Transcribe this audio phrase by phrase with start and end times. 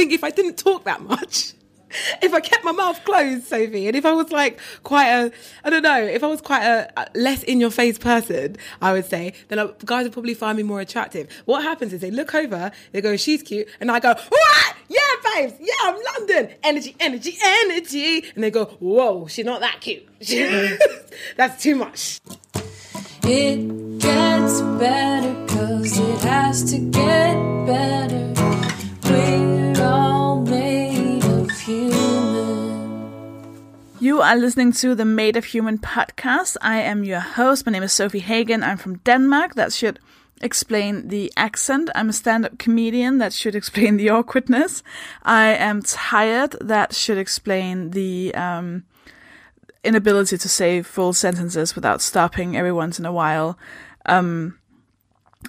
[0.00, 1.52] think if I didn't talk that much,
[2.22, 5.30] if I kept my mouth closed, Sofie, and if I was like quite a,
[5.62, 9.04] I don't know, if I was quite a, less in your face person, I would
[9.04, 11.28] say, then I, guys would probably find me more attractive.
[11.44, 14.76] What happens is they look over, they go, she's cute, and I go, what?
[14.88, 15.00] Yeah,
[15.34, 16.54] babes, yeah, I'm London.
[16.62, 18.24] Energy, energy, energy.
[18.34, 20.08] And they go, whoa, she's not that cute.
[21.36, 22.20] That's too much.
[23.24, 28.19] It gets better cause it has to get better.
[34.00, 36.56] You are listening to the Made of Human podcast.
[36.62, 37.66] I am your host.
[37.66, 38.64] My name is Sofie Hagen.
[38.64, 39.56] I'm from Denmark.
[39.56, 39.98] That should
[40.40, 41.90] explain the accent.
[41.94, 43.18] I'm a stand up comedian.
[43.18, 44.82] That should explain the awkwardness.
[45.22, 46.56] I am tired.
[46.62, 48.84] That should explain the um,
[49.84, 53.58] inability to say full sentences without stopping every once in a while.
[54.06, 54.58] Um,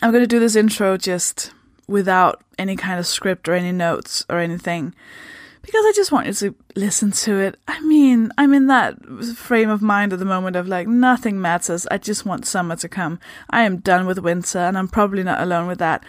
[0.01, 1.53] I'm going to do this intro just
[1.87, 4.93] without any kind of script or any notes or anything
[5.71, 7.57] because I just want you to listen to it.
[7.65, 9.01] I mean, I'm in that
[9.37, 11.87] frame of mind at the moment of like nothing matters.
[11.89, 13.21] I just want summer to come.
[13.49, 16.03] I am done with winter and I'm probably not alone with that.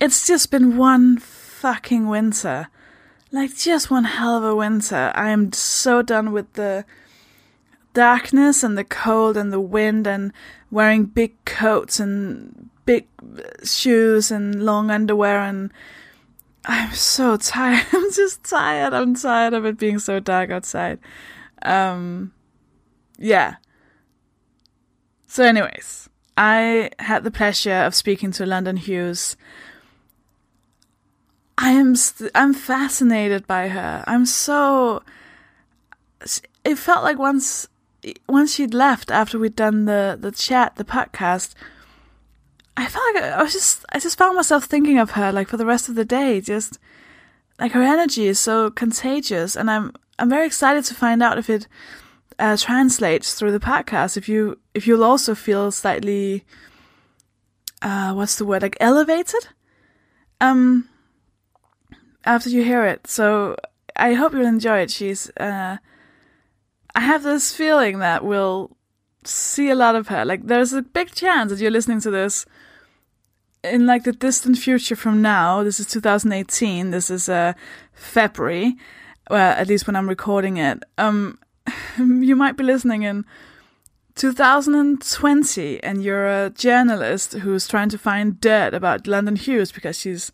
[0.00, 2.68] It's just been one fucking winter.
[3.32, 5.10] Like just one hell of a winter.
[5.16, 6.84] I am so done with the
[7.94, 10.32] darkness and the cold and the wind and
[10.70, 13.08] wearing big coats and big
[13.64, 15.72] shoes and long underwear and
[16.64, 17.86] I'm so tired.
[17.92, 18.94] I'm just tired.
[18.94, 20.98] I'm tired of it being so dark outside.
[21.62, 22.32] Um
[23.18, 23.56] yeah.
[25.26, 29.36] So anyways, I had the pleasure of speaking to London Hughes.
[31.56, 34.04] I am st- I'm fascinated by her.
[34.06, 35.02] I'm so
[36.64, 37.68] it felt like once
[38.28, 41.54] once she'd left after we'd done the the chat, the podcast,
[42.76, 45.56] I felt like I was just I just found myself thinking of her like for
[45.56, 46.40] the rest of the day.
[46.40, 46.78] Just
[47.58, 51.48] like her energy is so contagious, and I'm I'm very excited to find out if
[51.48, 51.68] it
[52.38, 54.16] uh, translates through the podcast.
[54.16, 56.44] If you if you'll also feel slightly
[57.82, 59.48] uh, what's the word like elevated
[60.40, 60.88] um
[62.24, 63.06] after you hear it.
[63.06, 63.56] So
[63.94, 64.90] I hope you'll enjoy it.
[64.90, 65.78] She's uh
[66.94, 68.76] I have this feeling that we'll
[69.24, 70.24] see a lot of her.
[70.24, 72.46] Like, there's a big chance that you're listening to this
[73.64, 75.62] in like the distant future from now.
[75.62, 76.90] This is 2018.
[76.90, 77.54] This is uh,
[77.92, 78.76] February.
[79.30, 80.82] Well, at least when I'm recording it.
[80.98, 81.38] Um,
[81.98, 83.24] you might be listening in
[84.16, 90.30] 2020, and you're a journalist who's trying to find dirt about London Hughes because she's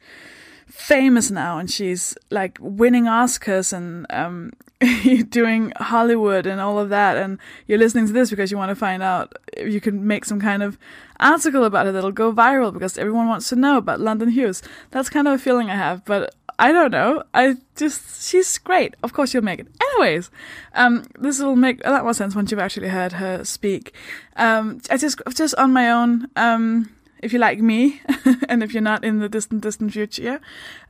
[0.70, 4.52] famous now and she's like winning Oscars and um,
[5.28, 7.16] doing Hollywood and all of that.
[7.16, 10.24] And you're listening to this because you want to find out if you can make
[10.24, 10.78] some kind of
[11.18, 14.62] article about it that'll go viral because everyone wants to know about London Hughes.
[14.90, 17.22] That's kind of a feeling I have, but I don't know.
[17.34, 18.94] I just, she's great.
[19.02, 19.68] Of course you'll make it.
[19.82, 20.30] Anyways,
[20.74, 23.94] um, this will make a lot more sense once you've actually heard her speak.
[24.36, 26.90] Um, I just, just on my own, um,
[27.22, 28.00] if you're like me,
[28.48, 30.40] and if you're not in the distant, distant future.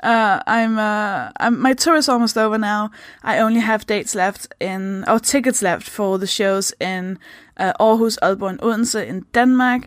[0.02, 2.90] Uh, I'm, uh, I'm, my tour is almost over now.
[3.22, 7.18] I only have dates left in, or tickets left for the shows in
[7.56, 9.86] uh, Aarhus, Aalborg, and Odense in Denmark.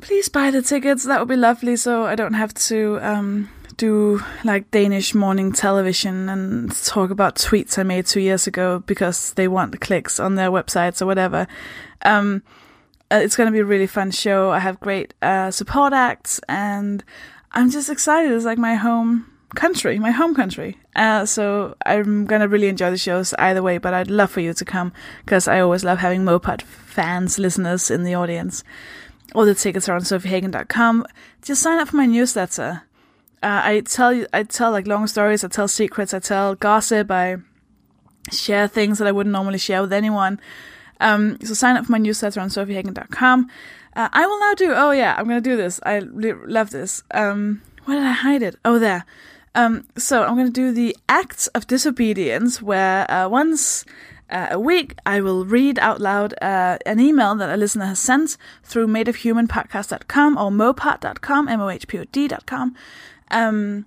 [0.00, 1.04] Please buy the tickets.
[1.04, 6.28] That would be lovely, so I don't have to um, do like Danish morning television
[6.28, 10.36] and talk about tweets I made two years ago because they want the clicks on
[10.36, 11.46] their websites or whatever.
[12.04, 12.42] Um,
[13.12, 14.50] uh, it's going to be a really fun show.
[14.50, 17.04] I have great uh, support acts, and
[17.52, 18.32] I'm just excited.
[18.32, 20.78] It's like my home country, my home country.
[20.96, 24.40] Uh, so I'm going to really enjoy the shows either way, but I'd love for
[24.40, 24.92] you to come
[25.24, 28.64] because I always love having Moped fans, listeners in the audience.
[29.34, 31.06] All the tickets are on sofiehagen.com.
[31.42, 32.82] Just sign up for my newsletter.
[33.42, 37.10] Uh, I tell you, I tell like long stories, I tell secrets, I tell gossip,
[37.10, 37.38] I
[38.30, 40.40] share things that I wouldn't normally share with anyone.
[41.02, 43.50] Um, so sign up for my newsletter on sofiehagen.com.
[43.94, 45.80] Uh, I will now do, oh yeah, I'm to do this.
[45.84, 47.02] I love this.
[47.10, 48.56] Um, where did I hide it?
[48.64, 49.04] Oh, there.
[49.54, 53.84] Um, so I'm to do the acts of disobedience where uh, once
[54.30, 57.98] uh, a week I will read out loud uh, an email that a listener has
[57.98, 62.74] sent through madeofhumanpodcast.com or mohpod.com, M-O-H-P-O-D.com.
[63.30, 63.86] Um,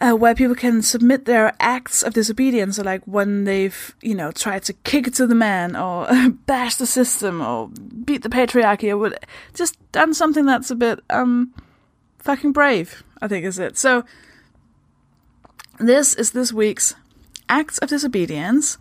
[0.00, 4.30] uh, where people can submit their acts of disobedience, so like when they've, you know,
[4.30, 6.06] tried to kick to the man or
[6.46, 9.24] bash the system or beat the patriarchy or what,
[9.54, 11.52] just done something that's a bit, um,
[12.18, 13.76] fucking brave, I think is it.
[13.76, 14.04] So,
[15.80, 16.94] this is this week's
[17.48, 18.78] acts of disobedience,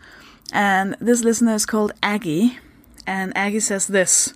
[0.52, 2.60] and this listener is called Aggie,
[3.08, 4.34] and Aggie says this.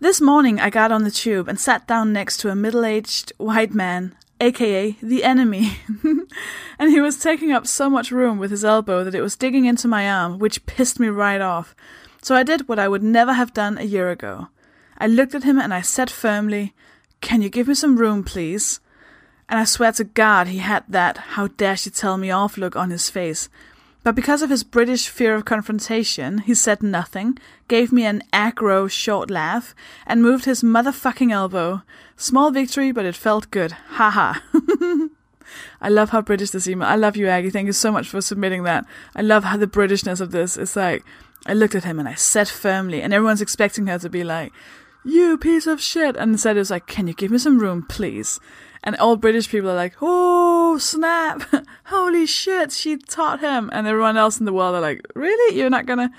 [0.00, 3.32] This morning I got on the tube and sat down next to a middle aged
[3.38, 5.78] white man aka the enemy.
[6.78, 9.64] and he was taking up so much room with his elbow that it was digging
[9.64, 11.74] into my arm, which pissed me right off.
[12.22, 14.48] So I did what I would never have done a year ago.
[14.98, 16.74] I looked at him and I said firmly,
[17.20, 18.80] Can you give me some room, please?
[19.48, 22.76] And I swear to God he had that how dare she tell me off look
[22.76, 23.48] on his face.
[24.08, 27.36] But because of his British fear of confrontation, he said nothing,
[27.68, 29.74] gave me an aggro short laugh,
[30.06, 31.82] and moved his motherfucking elbow.
[32.16, 33.72] Small victory, but it felt good.
[33.72, 34.40] Haha.
[35.82, 36.88] I love how British this email.
[36.88, 37.50] I love you, Aggie.
[37.50, 38.86] Thank you so much for submitting that.
[39.14, 40.56] I love how the Britishness of this.
[40.56, 41.04] It's like
[41.44, 44.54] I looked at him and I said firmly, and everyone's expecting her to be like,
[45.04, 47.82] "You piece of shit," and instead it was like, "Can you give me some room,
[47.86, 48.40] please?"
[48.88, 51.42] And all British people are like, "Oh snap!
[51.84, 52.72] Holy shit!
[52.72, 55.58] She taught him!" And everyone else in the world are like, "Really?
[55.58, 56.10] You're not gonna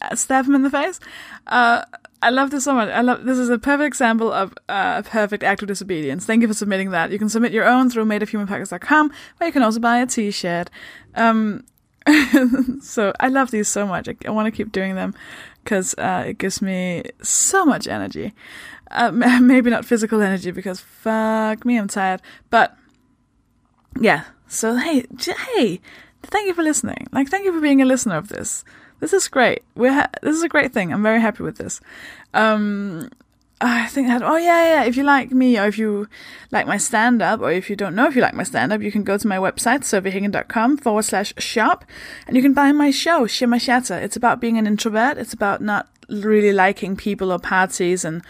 [0.00, 0.98] uh, stab him in the face?"
[1.46, 1.84] Uh,
[2.20, 2.88] I love this so much.
[2.88, 6.26] I love this is a perfect example of uh, a perfect act of disobedience.
[6.26, 7.12] Thank you for submitting that.
[7.12, 10.70] You can submit your own through madeofhumanpodcast.com, where you can also buy a T-shirt.
[11.14, 11.62] Um,
[12.82, 14.08] so I love these so much.
[14.08, 15.14] I, I want to keep doing them
[15.62, 18.34] because uh, it gives me so much energy.
[18.92, 19.10] Uh,
[19.40, 22.22] maybe not physical energy because fuck me, I'm tired.
[22.50, 22.76] But
[24.00, 24.24] yeah.
[24.48, 25.80] So hey, j- hey,
[26.22, 27.06] thank you for listening.
[27.12, 28.64] Like, thank you for being a listener of this.
[29.00, 29.62] This is great.
[29.74, 30.92] We're ha- this is a great thing.
[30.92, 31.80] I'm very happy with this.
[32.34, 33.10] Um,
[33.60, 36.08] I think that, oh yeah, yeah, if you like me or if you
[36.50, 38.82] like my stand up or if you don't know if you like my stand up,
[38.82, 41.84] you can go to my website, sofiehagen.com forward slash shop
[42.26, 43.96] and you can buy my show, Shimmer Shatter.
[43.98, 45.16] It's about being an introvert.
[45.16, 48.22] It's about not really liking people or parties and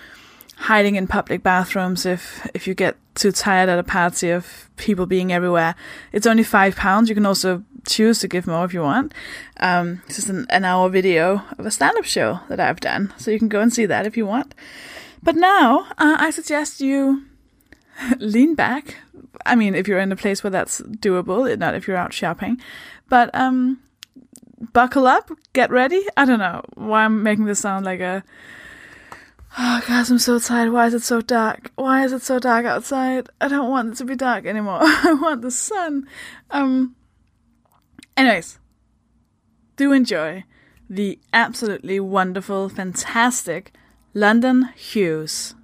[0.62, 5.06] hiding in public bathrooms if, if you get too tired at a party of people
[5.06, 5.75] being everywhere.
[6.12, 7.09] It's only five pounds.
[7.09, 9.12] You can also choose to give more if you want.
[9.59, 13.12] Um, it's just an, an hour video of a stand up show that I've done.
[13.19, 14.55] So you can go and see that if you want.
[15.23, 17.25] But now, uh, I suggest you
[18.19, 18.97] lean back.
[19.44, 22.61] I mean, if you're in a place where that's doable, not if you're out shopping.
[23.09, 23.81] But um,
[24.73, 26.05] buckle up, get ready.
[26.17, 28.23] I don't know why I'm making this sound like a.
[29.58, 30.72] Oh, guys, I'm so tired.
[30.72, 31.70] Why is it so dark?
[31.75, 33.28] Why is it so dark outside?
[33.38, 34.78] I don't want it to be dark anymore.
[34.82, 36.06] I want the sun.
[36.50, 36.96] Um.
[38.16, 38.58] Anyways,
[39.76, 40.44] do enjoy
[40.88, 43.72] the absolutely wonderful, fantastic
[44.14, 45.54] London Hughes.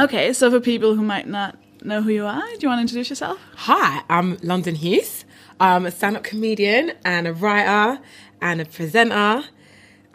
[0.00, 2.82] Okay, so for people who might not know who you are, do you want to
[2.82, 3.38] introduce yourself?
[3.56, 5.26] Hi, I'm London Hughes.
[5.60, 8.00] I'm a stand up comedian and a writer
[8.40, 9.44] and a presenter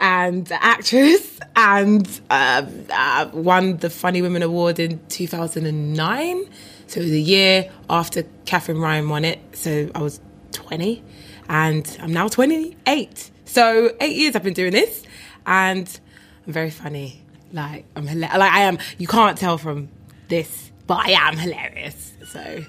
[0.00, 6.44] and actress and uh, uh, won the Funny Women Award in 2009.
[6.86, 9.38] So it was a year after Katherine Ryan won it.
[9.52, 10.20] So I was
[10.52, 11.02] 20
[11.48, 13.30] and I'm now 28.
[13.44, 15.02] So eight years I've been doing this
[15.46, 15.88] and
[16.46, 17.22] I'm very funny.
[17.52, 18.78] Like I'm hila- like I am.
[18.98, 19.88] You can't tell from
[20.28, 22.12] this, but I am hilarious.
[22.26, 22.64] So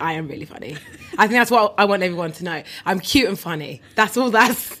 [0.00, 0.76] I am really funny.
[1.18, 2.62] I think that's what I want everyone to know.
[2.86, 3.82] I'm cute and funny.
[3.96, 4.30] That's all.
[4.30, 4.78] That's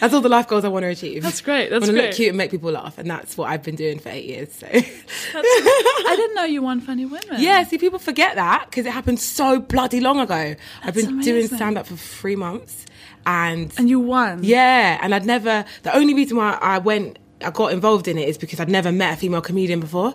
[0.00, 1.22] that's all the life goals I want to achieve.
[1.22, 3.50] That's great, that's I want to look cute and make people laugh, and that's what
[3.50, 4.52] I've been doing for eight years.
[4.52, 7.36] So I didn't know you won Funny Women.
[7.40, 10.34] yeah, see, people forget that because it happened so bloody long ago.
[10.82, 11.56] I've That's been doing amazing.
[11.56, 12.86] stand up for three months,
[13.26, 14.44] and And you won.
[14.44, 15.64] yeah, and I'd never.
[15.82, 18.92] The only reason why I went, I got involved in it is because I'd never
[18.92, 20.14] met a female comedian before,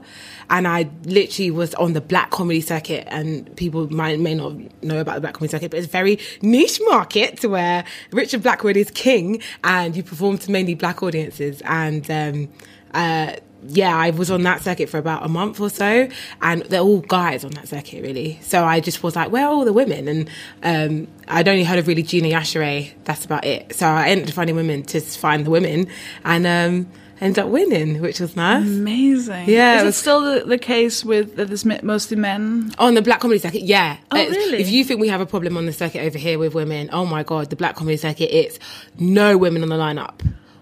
[0.49, 3.07] and I literally was on the black comedy circuit.
[3.09, 4.53] And people might may not
[4.83, 8.77] know about the black comedy circuit, but it's a very niche market where Richard Blackwood
[8.77, 11.61] is king, and you perform to mainly black audiences.
[11.65, 12.49] And um,
[12.93, 16.07] uh, yeah, I was on that circuit for about a month or so,
[16.41, 18.39] and they're all guys on that circuit, really.
[18.41, 20.07] So I just was like, where are all the women?
[20.07, 20.29] And
[20.63, 22.93] um, I'd only heard of really Gina Yashere.
[23.03, 23.73] That's about it.
[23.73, 25.87] So I ended up finding women to find the women,
[26.23, 28.65] and um, ended up winning, which was nice.
[28.65, 29.49] Amazing.
[29.49, 32.73] Yeah, Is it it, was- still the, the case with that it's mostly men?
[32.79, 33.97] On the black comedy circuit, yeah.
[34.11, 34.59] Oh, It's- really?
[34.59, 37.05] If you think we have a problem on the circuit over here with women, oh
[37.05, 38.59] my god, the black comedy circuit, it's
[38.99, 40.13] no women on the lineup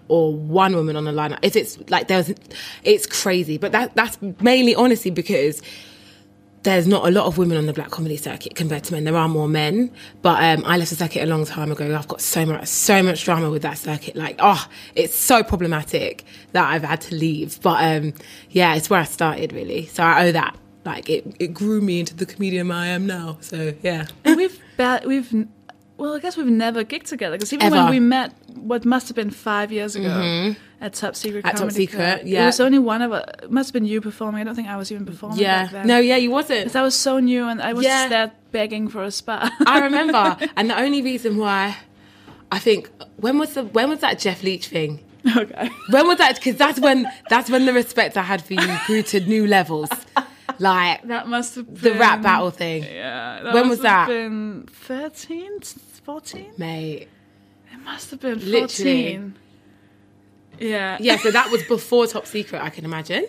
[0.08, 1.38] or one woman on the lineup.
[1.42, 2.32] If it's like there's,
[2.84, 3.58] it's crazy.
[3.58, 5.60] But that that's mainly honestly because
[6.66, 9.04] there's not a lot of women on the black comedy circuit compared to men.
[9.04, 9.88] There are more men,
[10.20, 11.96] but um, I left the circuit a long time ago.
[11.96, 14.16] I've got so much, so much drama with that circuit.
[14.16, 17.60] Like, oh, it's so problematic that I've had to leave.
[17.62, 18.14] But um,
[18.50, 19.86] yeah, it's where I started really.
[19.86, 20.56] So I owe that.
[20.84, 23.38] Like, it, it grew me into the comedian I am now.
[23.40, 24.06] So yeah.
[24.24, 25.46] And we've ba- we've
[25.98, 29.14] well, I guess we've never gigged together because even when we met, what must have
[29.16, 31.48] been five years ago at Top Secret Mm-hmm.
[31.48, 32.20] At Top Secret, Club.
[32.26, 32.42] yeah.
[32.44, 33.24] it was only one of us.
[33.42, 34.40] It must have been you performing.
[34.42, 35.38] I don't think I was even performing.
[35.38, 35.64] Yeah.
[35.64, 35.86] back then.
[35.86, 36.64] No, yeah, you wasn't.
[36.66, 38.00] 'Cause I was so new and I was Yeah.
[38.02, 39.50] just there begging for a spot.
[39.66, 40.36] I remember.
[40.56, 41.76] and the only reason why
[42.52, 45.00] I think when was the when was that Jeff Leach thing?
[45.36, 45.70] Okay.
[45.90, 46.36] When was that?
[46.36, 49.88] Because that's when that's when the respect I had for you grew to new levels.
[50.58, 53.52] Like That must have the been rap battle thing, Yeah.
[53.52, 54.08] When was that?
[54.08, 55.60] Been 13,
[56.04, 56.52] 14?
[56.56, 57.08] mate.
[57.86, 58.50] Must have been 14.
[58.52, 59.32] Literally.
[60.58, 60.96] Yeah.
[61.00, 63.26] Yeah, so that was before Top Secret, I can imagine.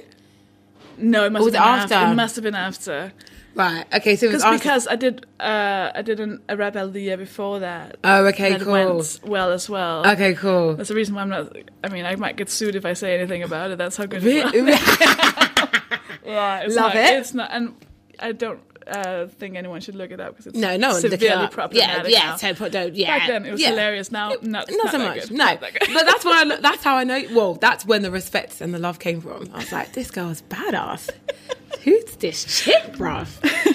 [0.97, 1.93] No, it must was have been after?
[1.93, 2.11] after?
[2.11, 3.13] It must have been after.
[3.53, 3.85] Right.
[3.93, 4.15] Okay.
[4.15, 4.57] So it was Because after.
[4.57, 7.97] because I did uh I did an, a battle the year before that.
[8.03, 8.51] oh, okay.
[8.51, 8.71] that Cool.
[8.73, 10.05] went well as well.
[10.07, 10.33] Okay.
[10.35, 10.75] Cool.
[10.75, 11.55] That's the reason why I'm not.
[11.83, 13.77] I mean, I might get sued if I say anything about it.
[13.77, 14.23] That's how good.
[14.25, 15.67] it was.
[16.25, 17.19] Yeah, it's Love not, it.
[17.19, 17.73] It's not, and
[18.19, 21.41] I don't uh, think anyone should look it up because it's no, no severely up.
[21.41, 22.37] Yeah, problematic yeah.
[22.41, 22.53] now.
[22.53, 22.95] Put don't.
[22.95, 23.17] Yeah.
[23.17, 23.69] Back then it was yeah.
[23.69, 24.11] hilarious.
[24.11, 25.45] Now, not, Not, so much, no.
[25.45, 26.41] That but that's why.
[26.41, 27.21] I, that's how I know.
[27.31, 29.49] Well, that's when the respect and the love came from.
[29.53, 31.09] I was like, this girl's badass.
[31.83, 33.27] Who's this chick, bruv?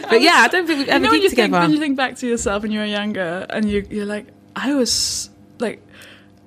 [0.13, 1.63] But yeah, I don't think we've you ever know been when you think together.
[1.63, 4.75] when you think back to yourself when you were younger and you you're like I
[4.75, 5.83] was like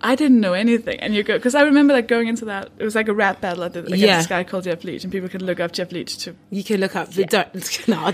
[0.05, 2.83] I didn't know anything and you go because I remember like going into that it
[2.83, 4.17] was like a rap battle I did against Yeah.
[4.17, 6.79] this guy called Jeff Leach and people could look up Jeff Leach to You can
[6.79, 7.09] look up.
[7.15, 8.13] But don't, no,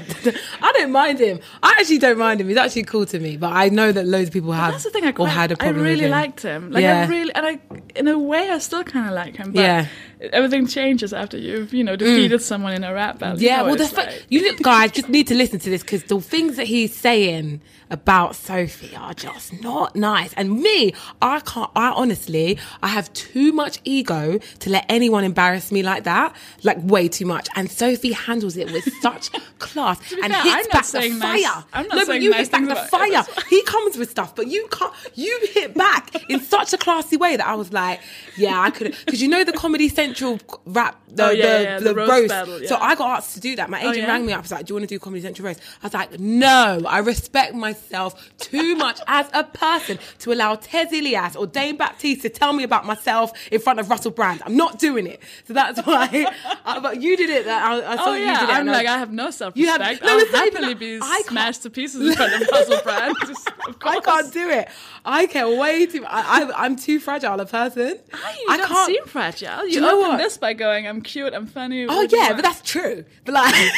[0.61, 1.39] I don't mind him.
[1.61, 2.47] I actually don't mind him.
[2.47, 3.35] He's actually cool to me.
[3.37, 5.51] But I know that loads of people have that's the thing I or quite, had
[5.51, 6.11] a I problem really with him.
[6.11, 7.01] liked him like Yeah.
[7.01, 7.59] I really and I
[7.95, 9.87] in a way I still kind of like him but Yeah.
[10.33, 12.43] Everything changes after you've you know defeated mm.
[12.43, 14.25] someone in a rap battle You Yeah, know well, the fa- like.
[14.29, 18.31] you guys just need to listen to this because the things that he's saying about
[18.31, 20.31] Sofie are just not nice.
[20.33, 21.69] And me, I can't.
[21.75, 26.77] I honestly, I have too much ego to let anyone embarrass me like that, like
[26.81, 27.49] way too much.
[27.55, 31.41] And Sofie handles it with such class and fair, hits back the saying fire.
[31.41, 33.25] nice- I'm not no, but you nice hit back the fire.
[33.49, 34.93] He comes with stuff, but you can't.
[35.15, 37.99] You hit back in such a classy way that I was like,
[38.37, 38.95] yeah, I could.
[39.05, 42.11] Because you know the Comedy Central rap, the Oh, yeah, the, yeah, the, the roast
[42.11, 42.27] roast.
[42.29, 42.75] battle, So.
[42.77, 43.69] I got asked to do that.
[43.69, 44.07] My agent yeah?
[44.07, 44.39] rang me up.
[44.39, 46.81] I Was like, "Do you want to do Comedy Central roast?" I was like, "No,
[46.87, 52.21] I respect myself too much as a person to allow Tez Ilyas or Dane Baptiste
[52.23, 54.41] to tell me about myself in front of Russell Brand.
[54.45, 55.19] I'm not doing it.
[55.47, 56.27] So that's why.
[56.65, 57.45] uh, but you did it.
[57.45, 58.53] That I, I saw Oh you yeah, did it.
[58.53, 60.03] I'm and I- like I have no self You have- respect.
[60.03, 62.79] no, I'll it's not even happily be I smashed to pieces in front of Russell
[62.83, 63.15] Brand.
[63.27, 64.67] Just, of I can't do it.
[65.03, 66.05] I care way too.
[66.05, 67.99] I, I, I'm too fragile a person.
[68.13, 68.87] Ah, You I don't can't.
[68.87, 69.65] seem fragile.
[69.65, 70.17] You, you know what?
[70.17, 73.05] this by going, "I'm cute, I'm funny." Oh yeah, but that's true.
[73.25, 73.55] But like,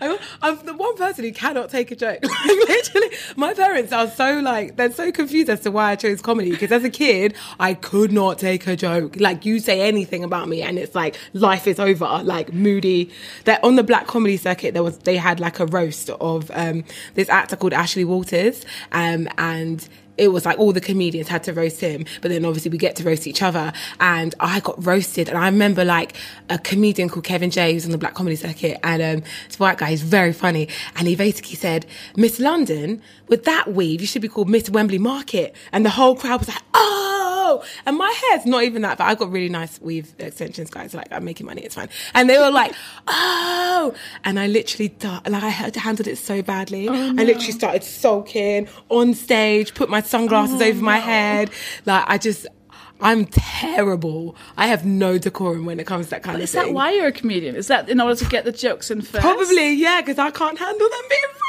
[0.00, 2.18] I'm, I'm the one person who cannot take a joke.
[2.46, 6.20] Like, literally, my parents are so like they're so confused as to why I chose
[6.20, 6.50] comedy.
[6.50, 9.16] Because as a kid, I could not take a joke.
[9.18, 12.20] Like you say anything about me, and it's like life is over.
[12.22, 13.10] Like moody.
[13.44, 16.84] That on the black comedy circuit, there was they had like a roast of um,
[17.14, 21.52] this actor called Ashley Walters, um, and it was like all the comedians had to
[21.52, 23.72] roast him, but then obviously we get to roast each other.
[24.00, 25.28] And I got roasted.
[25.28, 26.14] And I remember like
[26.48, 29.78] a comedian called Kevin J, who's on the black comedy circuit, and um, this white
[29.78, 30.68] guy, he's very funny.
[30.96, 34.98] And he basically said, Miss London, with that weave, you should be called Miss Wembley
[34.98, 35.54] Market.
[35.72, 37.05] And the whole crowd was like, oh!
[37.48, 40.94] Oh, and my hair's not even that, but I've got really nice weave extensions, guys.
[40.94, 41.88] Like, I'm making money, it's fine.
[42.12, 42.74] And they were like,
[43.06, 43.94] oh!
[44.24, 46.88] And I literally, like, I handled it so badly.
[46.88, 51.50] Oh, I literally started sulking on stage, put my sunglasses oh, over my head.
[51.84, 52.48] Like, I just,
[53.00, 54.34] I'm terrible.
[54.56, 56.60] I have no decorum when it comes to that kind Is of thing.
[56.62, 57.54] Is that why you're a comedian?
[57.54, 59.22] Is that in order to get the jokes in first?
[59.22, 61.45] Probably, yeah, because I can't handle them being thrown at me.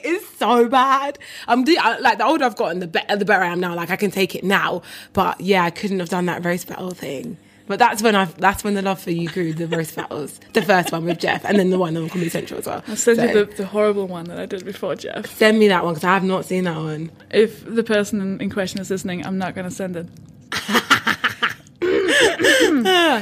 [0.04, 1.18] It's so bad.
[1.48, 3.60] I'm the, I, like the older I've gotten, the better uh, the better I am
[3.60, 3.74] now.
[3.74, 4.82] Like I can take it now,
[5.12, 7.36] but yeah, I couldn't have done that roast battle thing.
[7.66, 9.54] But that's when I that's when the love for you grew.
[9.54, 12.58] The roast battles, the first one with Jeff, and then the one on Comedy Central
[12.60, 12.84] as well.
[12.86, 15.24] I'll send So, you the, the horrible one that I did before, Jeff.
[15.34, 17.10] send me that one because I have not seen that one.
[17.30, 20.08] If the person in, in question is listening, I'm not going to send it.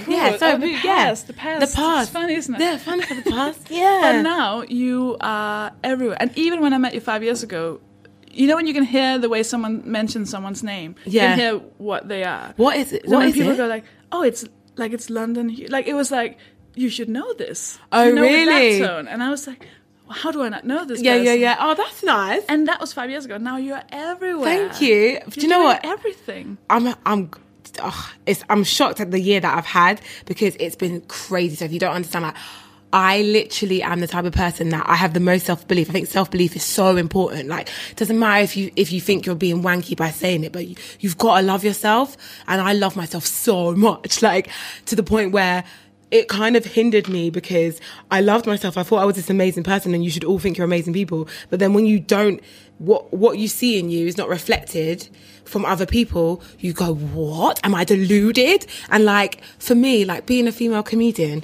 [0.08, 1.60] Yeah, oh, so oh, the yeah, past, the past.
[1.72, 2.02] the past.
[2.08, 2.60] It's funny, isn't it?
[2.60, 3.60] Yeah, funny for the past.
[3.70, 3.98] yeah.
[4.02, 6.16] But Yeah, now you are everywhere.
[6.20, 7.80] And even when I met you five years ago,
[8.30, 11.54] you know when you can hear the way someone mentions someone's name, you can hear
[11.78, 12.54] what they are.
[12.56, 13.04] what is it?
[13.04, 13.56] So What when people it?
[13.58, 14.44] go like, "Oh, it's
[14.76, 16.38] like it's London," like it was like
[16.74, 17.78] you should know this.
[17.92, 18.78] Oh, you know, really?
[18.78, 19.06] That tone.
[19.08, 19.66] And I was like,
[20.08, 21.40] "How do I not know this?" yeah, yeah, person?
[21.40, 21.56] yeah.
[21.60, 22.42] Oh, that's nice.
[22.48, 23.36] And that was five years ago.
[23.36, 24.44] Now you are everywhere.
[24.68, 24.96] Thank you.
[24.96, 25.84] You're Do you know what?
[25.84, 26.56] Everything.
[26.70, 27.30] I'm I'm
[27.80, 31.56] ugh, it's I'm shocked at the year that I've had because it's been crazy.
[31.56, 32.36] So if you don't understand like
[32.92, 35.88] I literally am the type of person that I have the most self belief.
[35.88, 37.48] I think self belief is so important.
[37.48, 40.52] Like, it doesn't matter if you if you think you're being wanky by saying it,
[40.52, 42.16] but you, you've got to love yourself.
[42.46, 44.50] And I love myself so much, like
[44.86, 45.64] to the point where
[46.12, 48.76] it kind of hindered me because I loved myself.
[48.76, 51.26] I thought I was this amazing person, and you should all think you're amazing people.
[51.48, 52.40] But then when you don't,
[52.78, 55.08] what what you see in you is not reflected
[55.44, 56.42] from other people.
[56.58, 57.58] You go, "What?
[57.64, 61.42] Am I deluded?" And like for me, like being a female comedian.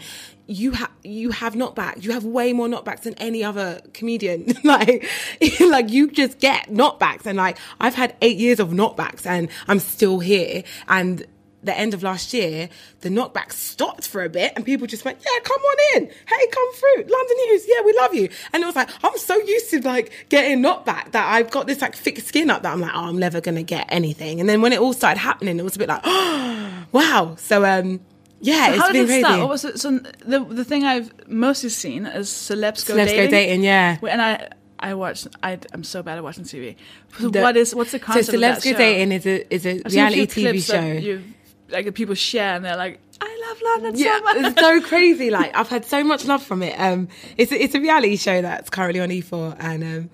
[0.51, 2.03] You have you have knockbacks.
[2.05, 4.55] You have way more knockbacks than any other comedian.
[4.65, 5.07] like,
[5.61, 9.79] like you just get knockbacks, and like I've had eight years of knockbacks, and I'm
[9.79, 10.63] still here.
[10.89, 11.27] And
[11.63, 12.69] the end of last year,
[13.01, 16.07] the knockback stopped for a bit and people just went, yeah, come on in.
[16.07, 17.03] Hey, come through.
[17.05, 17.65] London Hughes.
[17.67, 18.29] Yeah, we love you.
[18.53, 21.81] And it was like, I'm so used to like getting knockback that I've got this
[21.81, 24.39] like thick skin up that I'm like, oh, I'm never going to get anything.
[24.41, 27.35] And then when it all started happening, it was a bit like, oh, wow.
[27.39, 28.01] So, um,
[28.41, 29.21] yeah, it's How been did it crazy.
[29.23, 29.41] start?
[29.41, 29.81] What was it?
[29.81, 33.27] So the the thing I've mostly seen is celebs go Let's dating.
[33.27, 33.97] go dating, yeah.
[34.09, 34.49] And I
[34.79, 35.27] I watched.
[35.43, 36.77] I I'm so bad at watching TV.
[37.19, 38.79] So The- what is what's the concept So, of that Celebs Go?
[38.79, 41.21] Dating is a, is a I've reality TV show.
[41.69, 44.37] Like people share and they're like, I love London Yeah, so much.
[44.39, 45.31] it's so crazy.
[45.31, 46.79] Like I've had so much love from it.
[46.79, 50.11] Um, it's a, it's a reality show that's currently on E4, and um,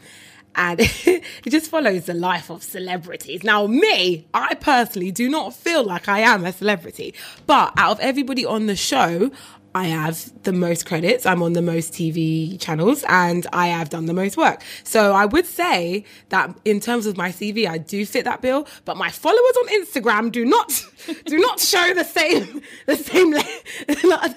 [0.57, 3.43] and it just follows the life of celebrities.
[3.45, 7.15] Now, me, I personally do not feel like I am a celebrity,
[7.47, 9.31] but out of everybody on the show.
[9.77, 11.27] I have the most credits.
[11.27, 14.63] I'm on the most TV channels and I have done the most work.
[14.85, 18.69] So I would say that in terms of my CV, I do fit that bill,
[18.85, 20.71] but my followers on Instagram do not,
[21.27, 23.31] do not show the same, the same,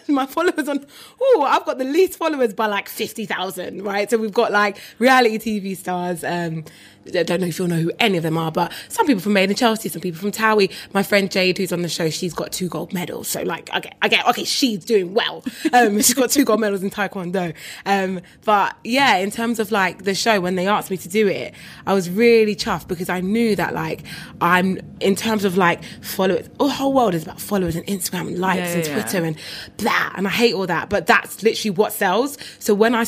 [0.16, 0.86] my followers on,
[1.20, 4.10] oh, I've got the least followers by like 50,000, right?
[4.10, 6.64] So we've got like reality TV stars, um,
[7.16, 9.34] I don't know if you'll know who any of them are, but some people from
[9.34, 10.72] Made in Chelsea, some people from Towie.
[10.94, 13.28] My friend Jade, who's on the show, she's got two gold medals.
[13.28, 15.44] So like, okay, okay, okay, she's doing well.
[15.74, 17.54] Um, she's got two gold medals in Taekwondo.
[17.86, 21.28] Um, but yeah, in terms of like the show, when they asked me to do
[21.28, 21.54] it,
[21.86, 24.04] I was really chuffed because I knew that like
[24.42, 26.50] I'm in terms of like followers.
[26.58, 28.84] The whole world is about followers and Instagram and likes Yeah, and.
[28.86, 29.38] Twitter and
[29.78, 30.12] blah.
[30.16, 32.38] And I hate all that, but that's literally what sells.
[32.60, 33.06] So when I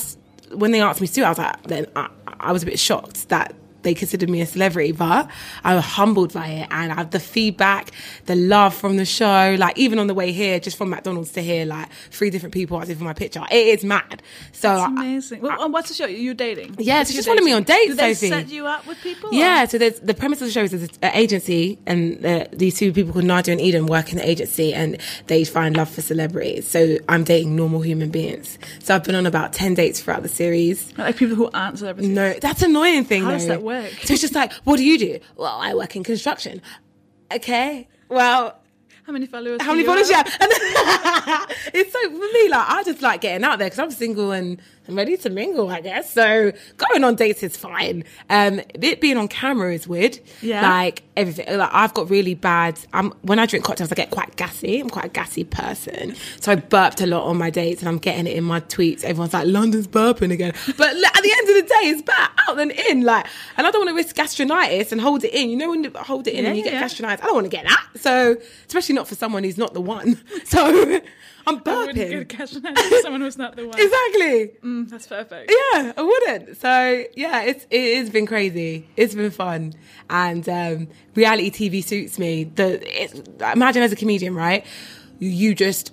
[0.53, 3.29] when they asked me to I was like, then I, I was a bit shocked
[3.29, 5.30] that they considered me a celebrity, but
[5.64, 7.92] I was humbled by it and I have the feedback,
[8.26, 9.56] the love from the show.
[9.58, 12.80] Like even on the way here, just from McDonald's to here, like three different people
[12.80, 13.42] asking for my picture.
[13.52, 14.22] It is mad.
[14.52, 15.42] So I- amazing.
[15.42, 16.06] Well, and what's the show?
[16.06, 16.76] You're dating.
[16.78, 18.30] Yeah, so your just follow me on dates, Do they Sofie.
[18.30, 19.30] set you up with people?
[19.34, 22.78] Yeah, so there's the premise of the show is there's an agency, and uh, these
[22.78, 26.02] two people called Nadia and Eden work in the agency, and they find love for
[26.02, 26.68] celebrities.
[26.68, 28.58] So I'm dating normal human beings.
[28.80, 30.92] So I've been on about ten dates throughout the series.
[30.98, 32.10] Like people who aren't celebrities.
[32.10, 33.24] No, that's annoying thing.
[33.24, 33.79] How does that work?
[34.04, 35.20] So it's just like, what do you do?
[35.36, 36.62] Well, I work in construction.
[37.34, 38.60] Okay, well.
[39.06, 39.60] How many followers?
[39.62, 40.22] How many followers Yeah.
[41.74, 44.62] It's so for me, like I just like getting out there because I'm single and
[44.89, 46.12] I'm ready to mingle, I guess.
[46.12, 48.04] So going on dates is fine.
[48.30, 50.19] Um, it being on camera is weird.
[50.41, 50.67] Yeah.
[50.67, 51.58] Like everything.
[51.58, 52.80] Like I've got really bad.
[52.91, 54.80] I'm when I drink cocktails, I get quite gassy.
[54.80, 56.15] I'm quite a gassy person.
[56.41, 59.04] So I burped a lot on my dates, and I'm getting it in my tweets.
[59.04, 62.58] Everyone's like, "London's burping again," but at the end of the day, it's better out
[62.58, 63.02] than in.
[63.04, 65.49] Like, and I don't want to risk gastronitis and hold it in.
[65.52, 66.84] You know when you hold it in Yeah, and you get yeah.
[66.84, 67.21] gastronitis.
[67.21, 67.86] I don't want to get that.
[67.95, 70.19] So especially not for someone who's not the one.
[70.45, 70.99] So
[71.50, 72.30] I'm I wouldn't burping.
[72.30, 73.80] cash for someone who's not the one.
[73.80, 74.52] Exactly.
[74.64, 75.52] Mm, that's perfect.
[75.52, 76.58] Yeah, I wouldn't.
[76.58, 78.88] So yeah, it's it has been crazy.
[78.96, 79.74] It's been fun,
[80.10, 82.46] and um, reality TV suits me.
[82.46, 82.80] The
[83.52, 84.66] imagine as a comedian, right?
[85.20, 85.92] You just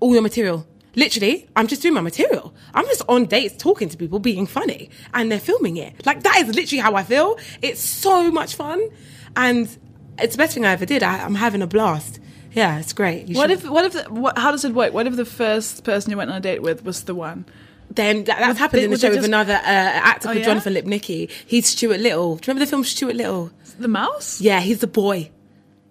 [0.00, 0.66] all your material.
[0.94, 2.54] Literally, I'm just doing my material.
[2.74, 6.04] I'm just on dates talking to people, being funny, and they're filming it.
[6.04, 7.38] Like that is literally how I feel.
[7.62, 8.90] It's so much fun,
[9.34, 9.66] and
[10.18, 11.02] it's the best thing I ever did.
[11.02, 12.20] I, I'm having a blast.
[12.54, 13.28] Yeah, it's great.
[13.28, 13.70] You What should- if?
[13.70, 13.92] What if?
[13.92, 14.92] The, what, how does it work?
[14.92, 17.44] What if the first person you went on a date with was the one?
[17.90, 20.44] then that, that's happened they- in the show with another uh, actor Oh, called yeah?
[20.46, 21.30] Jonathan Lipnicki.
[21.46, 22.36] He's Stuart Little.
[22.36, 23.50] Do you remember the film Stuart Little?
[23.78, 24.40] The mouse?
[24.40, 25.30] Yeah, he's the boy.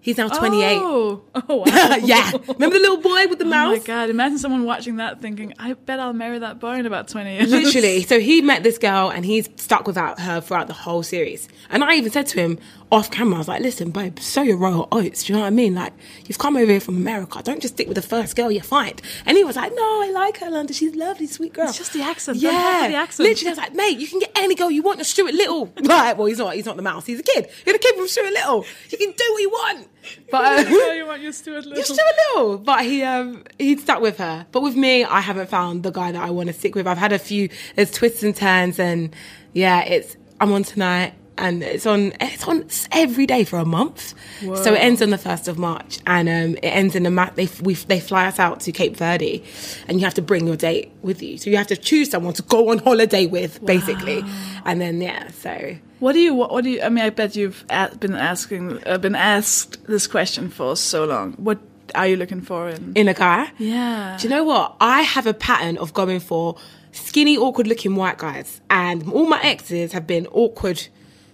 [0.00, 0.78] He's now 28.
[0.80, 1.64] Oh, oh wow.
[2.02, 2.32] yeah.
[2.32, 3.76] Remember the little boy with the Oh mouse?
[3.76, 4.10] Oh my god!
[4.10, 7.52] Imagine someone watching that thinking, "I bet I'll marry that boy in about twenty years."
[7.52, 8.02] Literally.
[8.08, 11.48] So he met this girl and he's stuck without her throughout the whole series.
[11.70, 12.58] And I even said to him
[12.92, 15.24] off camera, I was like, listen, babe, sow your royal oats.
[15.24, 15.74] Do you know what I mean?
[15.74, 15.94] Like,
[16.26, 17.40] you've come over here from America.
[17.42, 19.00] Don't just stick with the first girl you find.
[19.24, 20.74] And he was like, no, I like her, London.
[20.74, 21.68] She's a lovely, sweet girl.
[21.68, 22.36] It's just the accent.
[22.36, 22.88] Yeah.
[22.88, 23.26] the accent.
[23.26, 24.98] Literally, I was like, mate, you can get any girl you want.
[24.98, 25.72] You're Stuart Little.
[25.92, 26.16] Right.
[26.16, 26.54] Well, he's not.
[26.54, 27.04] He's not the mouse.
[27.06, 27.48] He's a kid.
[27.66, 28.64] You're the kid from Stuart Little.
[28.90, 29.88] You can do what you want.
[30.30, 30.66] But.
[30.66, 31.74] Uh, you want your Stuart Little?
[31.74, 34.46] You're Stuart Little, but he um he stuck with her.
[34.52, 36.86] But with me, I haven't found the guy that I want to stick with.
[36.86, 39.14] I've had a few there's twists and turns, and
[39.52, 44.14] yeah, it's I'm on tonight, and it's on it's on every day for a month.
[44.40, 47.36] So it ends on the first of March, and um it ends in the mat.
[47.36, 49.42] They we they fly us out to Cape Verde,
[49.88, 51.38] and you have to bring your date with you.
[51.38, 54.24] So you have to choose someone to go on holiday with, basically,
[54.64, 55.76] and then yeah, so.
[56.00, 56.34] What do you?
[56.34, 56.82] What, what do you?
[56.82, 57.64] I mean, I bet you've
[58.00, 61.34] been asking, uh, been asked this question for so long.
[61.34, 61.60] What
[61.94, 62.92] are you looking for in?
[62.96, 64.16] In a guy, yeah.
[64.18, 64.74] Do you know what?
[64.80, 66.56] I have a pattern of going for
[66.90, 68.60] skinny, awkward looking white guys.
[68.68, 70.88] And all my exes have been awkward,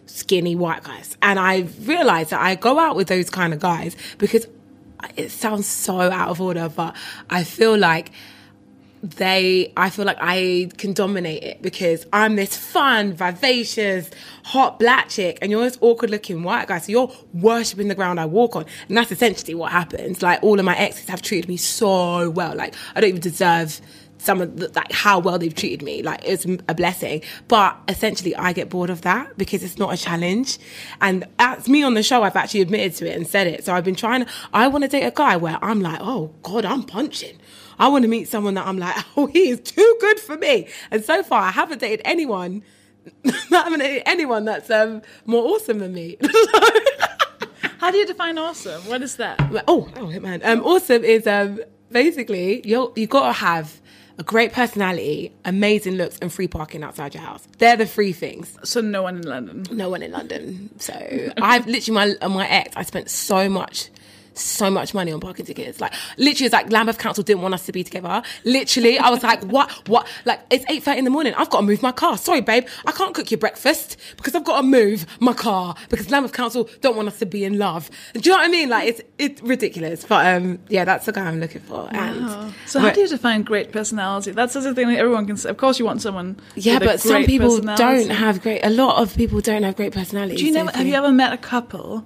[0.09, 1.17] skinny white guys.
[1.23, 4.47] And I realized that I go out with those kind of guys because
[5.17, 6.97] it sounds so out of order, but
[7.31, 8.11] I feel like
[9.01, 14.11] they I feel like I can dominate it because I'm this fun, vivacious,
[14.43, 16.79] hot black chick and you're this awkward looking white guy.
[16.79, 18.67] So you're worshipping the ground I walk on.
[18.89, 20.21] And that's essentially what happens.
[20.21, 22.57] Like all of my exes have treated me so well.
[22.57, 23.81] Like I don't even deserve
[24.19, 26.03] some of the, like how well they've treated me.
[26.03, 27.23] Like it's a blessing.
[27.47, 30.59] But essentially I get bored of that because it's not a challenge.
[31.01, 32.23] And that's me on the show.
[32.23, 33.65] I've actually admitted to it and said it.
[33.65, 36.35] So I've been trying to, I want to date a guy where I'm like, oh
[36.43, 37.39] God, I'm punching.
[37.79, 40.69] I want to meet someone that I'm like, oh, he is too good for me.
[40.91, 42.63] And so far, I haven't dated anyone.
[43.25, 46.19] I haven't dated anyone that's um, more awesome than me.
[47.79, 48.83] How do you define awesome?
[48.83, 49.39] What is that?
[49.69, 50.41] oh, oh, man.
[50.43, 53.81] Um, awesome is um, basically you you got to have
[54.19, 57.47] a great personality, amazing looks, and free parking outside your house.
[57.59, 58.57] They're the three things.
[58.65, 59.65] So no one in London.
[59.71, 60.71] No one in London.
[60.81, 62.77] So I've literally my my ex.
[62.77, 63.91] I spent so much
[64.39, 65.81] so much money on parking tickets.
[65.81, 68.23] Like literally, it's like Lambeth Council didn't want us to be together.
[68.45, 69.71] Literally, I was like, what?
[69.89, 70.07] What?
[70.25, 71.35] Like it's eight thirty in the morning.
[71.35, 72.17] I've got to move my car.
[72.19, 76.11] Sorry, babe, I can't cook your breakfast because I've got to move my car because
[76.11, 77.91] Lambeth Council don't want us to be in love.
[78.15, 78.69] Do you know what I mean?
[78.69, 80.05] Like it's it's ridiculous.
[80.05, 81.89] But um, yeah, that's the guy I'm looking for.
[81.93, 82.55] And Oh.
[82.67, 84.33] So how do you define great personality?
[84.33, 85.49] That's the thing that everyone can say.
[85.51, 86.39] Of course, you want someone.
[86.57, 88.61] yeah, but some people don't have great.
[88.65, 90.39] A lot of people don't have great personalities.
[90.39, 90.75] Do you never, Sofie.
[90.77, 92.05] have you ever met a couple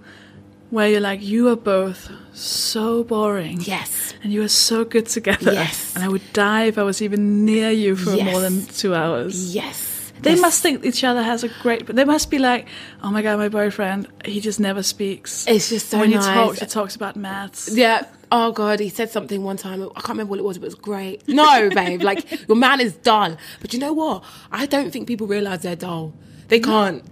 [0.72, 3.58] where you're like, you are both so boring.
[3.61, 4.14] Yes.
[4.22, 5.52] And you are so good together.
[5.52, 5.94] Yes.
[5.94, 8.24] And I would die if I was even near you for Yes.
[8.32, 9.54] more than two hours.
[9.54, 10.12] Yes.
[10.22, 10.40] They Yes.
[10.40, 11.85] must think each other has a great.
[11.85, 12.66] But they must be like,
[13.02, 15.46] oh my god, my boyfriend, he just never speaks.
[15.46, 16.26] It's just so when nice.
[16.26, 17.68] he talks, he talks about maths.
[17.76, 18.06] Yeah.
[18.30, 19.82] Oh god, he said something one time.
[19.82, 21.28] I can't remember what it was, but it was great.
[21.28, 23.37] No, babe, like your man is dull.
[23.61, 24.24] But you know what?
[24.50, 26.14] I don't think people realize they're dull.
[26.48, 27.02] They can't.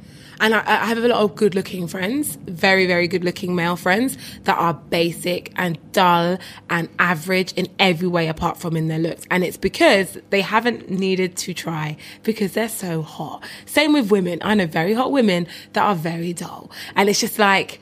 [0.41, 4.59] And I, I have a lot of good-looking friends, very, very good-looking male friends that
[4.59, 9.27] are basic and dull and average in every way apart from in their looks.
[9.31, 13.45] And it's because they haven't needed to try because they're so hot.
[13.67, 14.41] Same with women.
[14.43, 17.79] I know very hot women that are very dull, and it's just like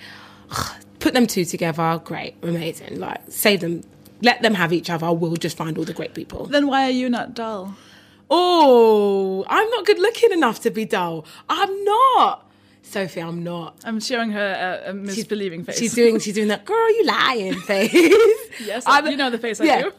[0.98, 2.98] put them two together, great, amazing.
[2.98, 3.82] Like save them,
[4.20, 5.12] let them have each other.
[5.12, 6.46] We'll just find all the great people.
[6.46, 7.76] Then why are you not dull?
[8.30, 11.24] Oh, I'm not good looking enough to be dull.
[11.48, 12.47] I'm not.
[12.88, 13.76] Sofie, I'm not.
[13.84, 15.78] I'm showing her a, a misbelieving face.
[15.78, 17.92] She's doing she's doing that girl, you lying face.
[18.64, 19.82] Yes, I'm- you know the face I yeah.
[19.82, 19.92] do.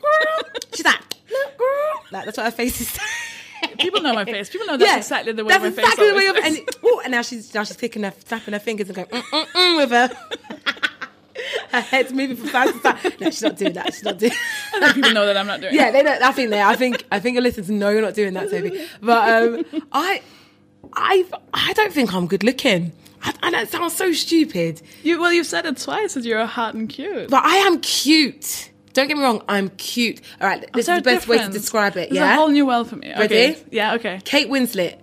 [0.73, 0.99] She's like,
[1.31, 2.03] look, girl.
[2.11, 2.97] Like, that's what her face is.
[3.79, 4.49] People know my face.
[4.49, 6.99] People know that's exactly the way that's my face exactly the way of, and, ooh,
[7.03, 9.77] and now she's now she's clicking her, snapping her fingers and going mm, mm, mm,
[9.77, 10.09] with her.
[11.71, 13.19] her head's moving from side to side.
[13.19, 13.93] No, she's not doing that.
[13.93, 14.31] She's not doing.
[14.75, 15.73] I think people know that I'm not doing.
[15.73, 16.21] yeah, they don't.
[16.21, 16.61] I think they.
[16.61, 17.05] I think.
[17.11, 18.87] I think your listeners know you're not doing that, Sofie.
[19.01, 20.21] But um, I,
[20.93, 22.91] I, I don't think I'm good looking.
[23.21, 26.87] I, it sounds so stupid, You well, you've said it twice that you're hot and
[26.87, 27.29] cute.
[27.29, 28.71] but I am cute.
[28.93, 29.43] Don't get me wrong.
[29.47, 30.21] I'm cute.
[30.41, 32.11] All right, this is the best way to describe it.
[32.11, 32.31] Yeah.
[32.31, 33.11] a whole new world for me.
[33.11, 33.19] Okay.
[33.51, 33.63] Ready?
[33.71, 33.95] Yeah.
[33.95, 34.21] Okay.
[34.23, 34.99] Kate Winslet,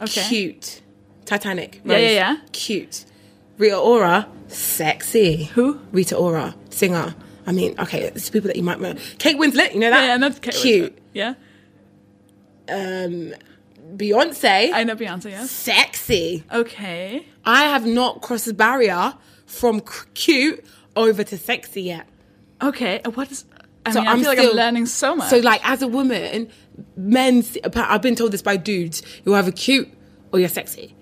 [0.00, 0.22] Okay.
[0.28, 0.80] cute.
[1.24, 1.80] Titanic.
[1.84, 2.36] Yeah, yeah, yeah.
[2.52, 3.04] Cute.
[3.58, 5.44] Rita Ora, sexy.
[5.54, 5.80] Who?
[5.90, 7.14] Rita Ora, singer.
[7.48, 8.94] I mean, okay, it's people that you might know.
[9.18, 10.02] Kate Winslet, you know that?
[10.02, 10.96] Yeah, yeah, not Kate Cute.
[10.96, 11.00] Winslet.
[11.14, 11.34] Yeah.
[12.68, 13.34] Um,
[13.96, 15.30] Beyonce, I know Beyonce.
[15.30, 15.50] Yes.
[15.50, 16.44] sexy.
[16.52, 17.26] Okay.
[17.44, 19.14] I have not crossed the barrier
[19.46, 19.80] from
[20.14, 22.06] cute over to sexy yet.
[22.62, 23.00] Okay.
[23.04, 23.44] and What is?
[23.84, 25.30] I So mean, I I'm feel like still- I'm learning so much.
[25.30, 26.48] So, like, as a woman,
[26.96, 27.44] men,
[27.76, 29.88] I've been told this by dudes, you're either cute
[30.32, 30.94] or you're sexy.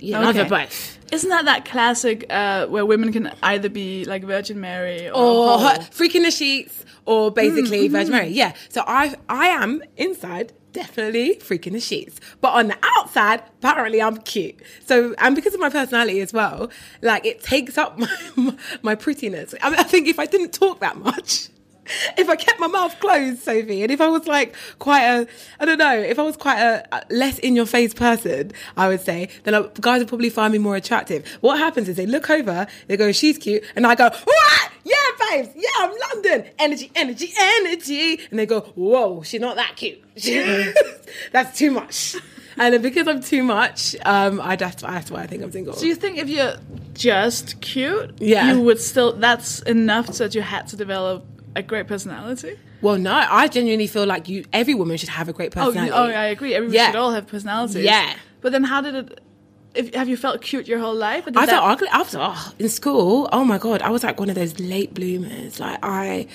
[0.00, 0.98] You're neither both.
[1.12, 5.58] Isn't that that classic uh, where women can either be like Virgin Mary or, or
[5.92, 8.12] freaking the sheets or basically Mm, Virgin mm-hmm.
[8.12, 8.28] Mary.
[8.30, 8.54] Yeah.
[8.70, 14.18] So I I am inside definitely freaking the sheets, but on the outside apparently I'm
[14.18, 14.56] cute.
[14.84, 17.98] So and because of my personality as well, like it takes up
[18.36, 19.54] my my prettiness.
[19.62, 21.48] I, mean, I think if I didn't talk that much.
[22.16, 25.26] If I kept my mouth closed, Sofie, and if I was like quite a,
[25.58, 29.00] I don't know, if I was quite a, less in your face person, I would
[29.00, 31.26] say, then guys would probably find me more attractive.
[31.40, 34.10] What happens is they look over, they go, she's cute, and I go?
[35.34, 36.44] Yeah, yeah, I'm London.
[36.58, 38.20] Energy, energy, energy.
[38.30, 40.02] And they go, whoa, she's not that cute.
[41.32, 42.16] that's too much.
[42.58, 45.74] And then because I'm too much, um, I, that's, that's why I think I'm single.
[45.74, 46.54] Do you think if you're
[46.94, 48.52] just cute, Yeah.
[48.52, 49.14] you would still?
[49.14, 51.24] That's enough so that you had to develop
[51.56, 52.58] a great personality.
[52.82, 55.86] well, no, I genuinely feel like you, every woman should have a great Oh, personality.
[55.92, 56.54] you, oh, I agree.
[56.54, 56.86] Everybody Yeah.
[56.88, 57.84] should all have personalities.
[57.84, 58.14] Yeah.
[58.42, 59.20] But then, how did it?
[59.74, 61.24] If, have you felt cute your whole life?
[61.34, 63.28] I felt ugly after oh, in school.
[63.32, 65.58] Oh my god, I was like one of those late bloomers.
[65.58, 66.26] Like I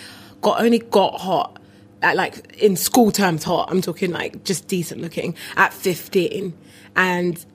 [0.42, 1.60] got only got hot
[2.02, 3.70] at like in school terms hot.
[3.70, 6.54] I'm talking like just decent looking at 15,
[6.96, 7.46] and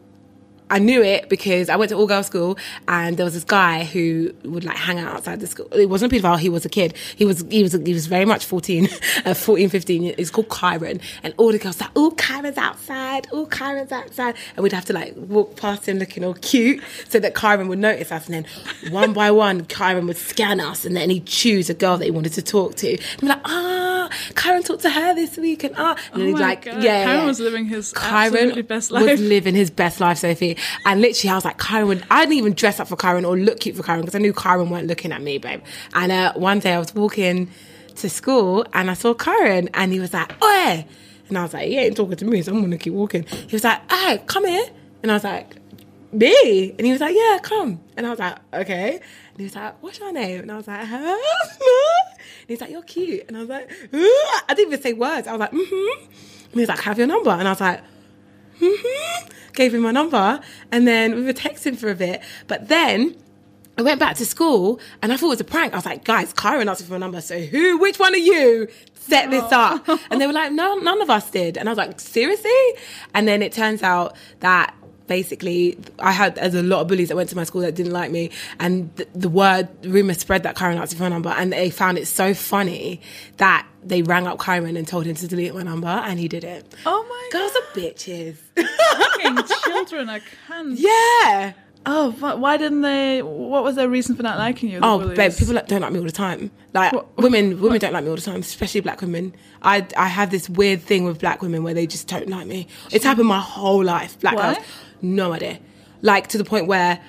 [0.72, 2.56] I knew it because I went to all girls school
[2.88, 5.68] and there was this guy who would like hang out outside the school.
[5.70, 6.94] It wasn't a pedophile, he was a kid.
[7.14, 8.88] He was he was he was very much 14,
[9.26, 10.14] uh, 14, 15.
[10.16, 11.02] It's called Kyron.
[11.22, 14.34] And all the girls like, oh Kyron's outside, oh Kyron's outside.
[14.56, 17.78] And we'd have to like walk past him looking all cute so that Kyron would
[17.78, 18.26] notice us.
[18.30, 21.98] And then one by one, Kyron would scan us and then he'd choose a girl
[21.98, 22.92] that he wanted to talk to.
[22.92, 25.98] And be like, ah, Kyron talked to her this week and ah.
[26.14, 26.82] And Oh then he'd like, God.
[26.82, 27.04] yeah.
[27.04, 27.26] Kyron yeah.
[27.26, 30.58] was living his Kyron absolutely best was living his best life, Sofie.
[30.84, 33.60] And literally, I was like, Kyron, I didn't even dress up for Kyron or look
[33.60, 35.62] cute for Kyron because I knew Kyron weren't looking at me, babe.
[35.94, 37.50] And uh, one day I was walking
[37.96, 40.86] to school and I saw Kyron and he was like, Oi!
[41.28, 43.24] And I was like, he ain't talking to me, so I'm gonna keep walking.
[43.24, 44.66] He was like, Hey, come here.
[45.02, 45.56] And I was like,
[46.12, 46.74] me?
[46.78, 47.80] And he was like, Yeah, come.
[47.96, 48.94] And I was like, Okay.
[48.94, 50.40] And he was like, What's your name?
[50.40, 51.18] And I was like, Huh?
[52.40, 53.24] And he's like, You're cute.
[53.28, 55.26] And I was like, "Huh?" I didn't even say words.
[55.26, 56.04] I was like, Mm-hmm.
[56.04, 57.30] And he was like, Have your number.
[57.30, 57.82] And I was like,
[58.58, 62.22] hmm Gave him my number, and then we were texting for a bit.
[62.46, 63.16] But then
[63.78, 65.72] I went back to school, and I thought it was a prank.
[65.72, 67.78] I was like, "Guys, Kyron asked me for a number, so who?
[67.78, 69.82] Which one of you set this oh.
[69.86, 72.50] up?" And they were like, "No, none of us did." And I was like, "Seriously?"
[73.14, 74.74] And then it turns out that
[75.06, 77.92] basically I had there's a lot of bullies that went to my school that didn't
[77.92, 81.52] like me, and the, the word rumor spread that Kyron asked for a number, and
[81.52, 83.00] they found it so funny
[83.38, 86.44] that they rang up Kyron and told him to delete my number, and he did
[86.44, 86.72] it.
[86.86, 88.36] Oh my Girls are bitches.
[88.56, 90.76] Fucking children are cunts.
[90.78, 91.52] yeah.
[91.84, 93.22] Oh, why didn't they?
[93.22, 94.78] What was their reason for not liking you?
[94.82, 95.16] Oh, bullies?
[95.16, 96.50] babe, people don't like me all the time.
[96.72, 99.34] Like What- women, women don't like me all the time, especially black women.
[99.62, 102.68] I I have this weird thing with black women where they just don't like me.
[102.92, 104.18] It's happened my whole life.
[104.20, 104.54] Black Why?
[104.54, 104.66] girls,
[105.02, 105.58] no idea.
[106.02, 107.00] Like to the point where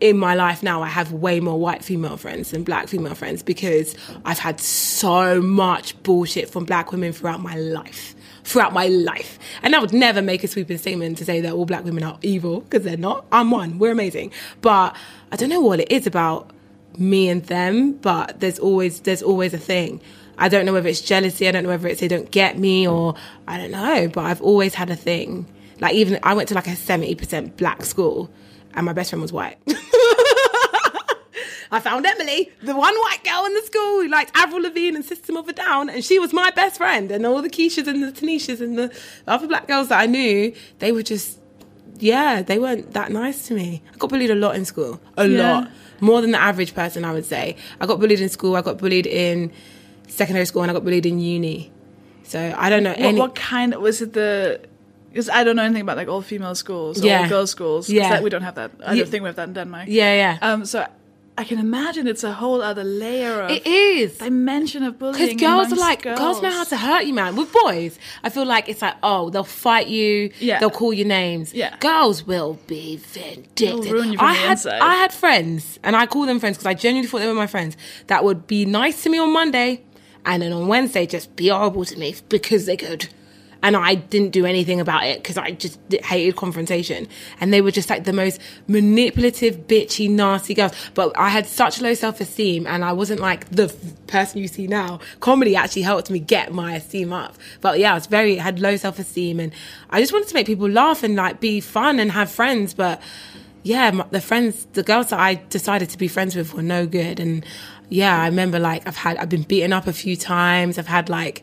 [0.00, 3.42] in my life now I have way more white female friends than black female friends
[3.42, 8.14] because I've had so much bullshit from black women throughout my life.
[8.44, 9.38] Throughout my life.
[9.62, 12.18] And I would never make a sweeping statement to say that all black women are
[12.22, 13.24] evil, because they're not.
[13.30, 13.78] I'm one.
[13.78, 14.32] We're amazing.
[14.60, 14.96] But
[15.30, 16.50] I don't know what it is about
[16.98, 20.00] me and them, but there's always there's always a thing.
[20.38, 22.86] I don't know whether it's jealousy, I don't know whether it's they don't get me
[22.86, 23.14] or
[23.46, 25.46] I don't know, but I've always had a thing.
[25.80, 28.30] Like even I went to like a 70% black school
[28.74, 29.58] and my best friend was white.
[31.72, 35.04] I found Emily, the one white girl in the school who liked Avril Lavigne and
[35.04, 37.10] System of a Down, and she was my best friend.
[37.10, 38.92] And all the Keishas and the Tanishas and the
[39.26, 41.38] other black girls that I knew, they were just,
[41.98, 43.82] yeah, they weren't that nice to me.
[43.94, 45.42] I got bullied a lot in school, a Yeah.
[45.52, 45.68] lot,
[46.00, 47.56] more than the average person, I would say.
[47.80, 49.50] I got bullied in school, I got bullied in
[50.08, 51.72] secondary school, and I got bullied in uni.
[52.24, 53.18] So I don't know What, any.
[53.18, 53.74] what kind?
[53.76, 54.60] Was it the?
[55.10, 57.28] Because I don't know anything about like all female schools, or Yeah.
[57.28, 57.88] girls schools.
[57.88, 58.08] Yeah.
[58.10, 58.70] that, we don't have that.
[58.84, 59.02] I Yeah.
[59.02, 59.84] don't think we have that in Denmark.
[59.88, 60.38] yeah, yeah.
[60.52, 60.64] Um.
[60.66, 60.86] So
[61.38, 64.18] I can imagine it's a whole other layer of it is.
[64.18, 65.36] dimension of bullying.
[65.36, 66.42] Because girls are like girls.
[66.42, 67.36] know how to hurt you, man.
[67.36, 70.58] With boys, I feel like it's like oh, they'll fight you, Yeah.
[70.60, 71.54] they'll call you names.
[71.54, 71.74] Yeah.
[71.78, 73.82] girls will be vindictive.
[73.82, 74.80] They'll ruin you from I had inside.
[74.80, 77.46] I had friends, and I call them friends because I genuinely thought they were my
[77.46, 77.76] friends
[78.08, 79.82] that would be nice to me on Monday,
[80.26, 83.08] and then on Wednesday just be horrible to me because they could.
[83.62, 87.06] And I didn't do anything about it because I just hated confrontation.
[87.40, 90.72] And they were just like the most manipulative, bitchy, nasty girls.
[90.94, 94.48] But I had such low self esteem and I wasn't like the f- person you
[94.48, 94.98] see now.
[95.20, 97.36] Comedy actually helped me get my esteem up.
[97.60, 99.52] But yeah, I was very, had low self esteem and
[99.90, 102.74] I just wanted to make people laugh and like be fun and have friends.
[102.74, 103.00] But
[103.62, 106.84] yeah, m- the friends, the girls that I decided to be friends with were no
[106.86, 107.20] good.
[107.20, 107.46] And
[107.88, 110.78] yeah, I remember like I've had, I've been beaten up a few times.
[110.78, 111.42] I've had like,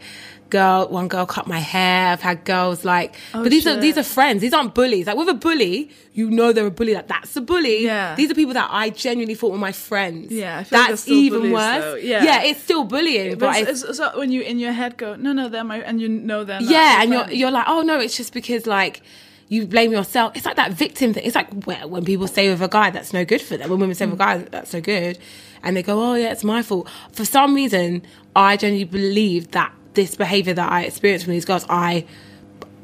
[0.49, 2.13] girl, one girl cut my hair.
[2.13, 4.41] I've had girls like, oh, but these are these are friends.
[4.41, 5.07] These aren't bullies.
[5.07, 6.93] Like with a bully, you know they're a bully.
[6.93, 7.83] Like that's a bully.
[7.83, 8.15] Yeah.
[8.15, 10.31] These are people that I genuinely thought were my friends.
[10.31, 11.83] Yeah, like that's still even bullies, worse.
[11.83, 11.95] though.
[11.95, 12.23] Yeah.
[12.23, 15.15] yeah, it's still bullying, But but it's, it's, so when you in your head go,
[15.15, 17.99] no, no, they're my, and you know they're yeah, and you're you're like, oh no,
[17.99, 19.01] it's just because like
[19.49, 20.35] you blame yourself.
[20.35, 21.23] It's like that victim thing.
[21.25, 23.69] It's like when people say with a guy that's no good for them.
[23.69, 24.25] When women say with a mm.
[24.25, 25.17] guy that's no good,
[25.63, 26.87] and they go, oh yeah, it's my fault.
[27.11, 28.03] For some reason,
[28.35, 32.05] I genuinely believe that this behavior that I experienced from these girls, I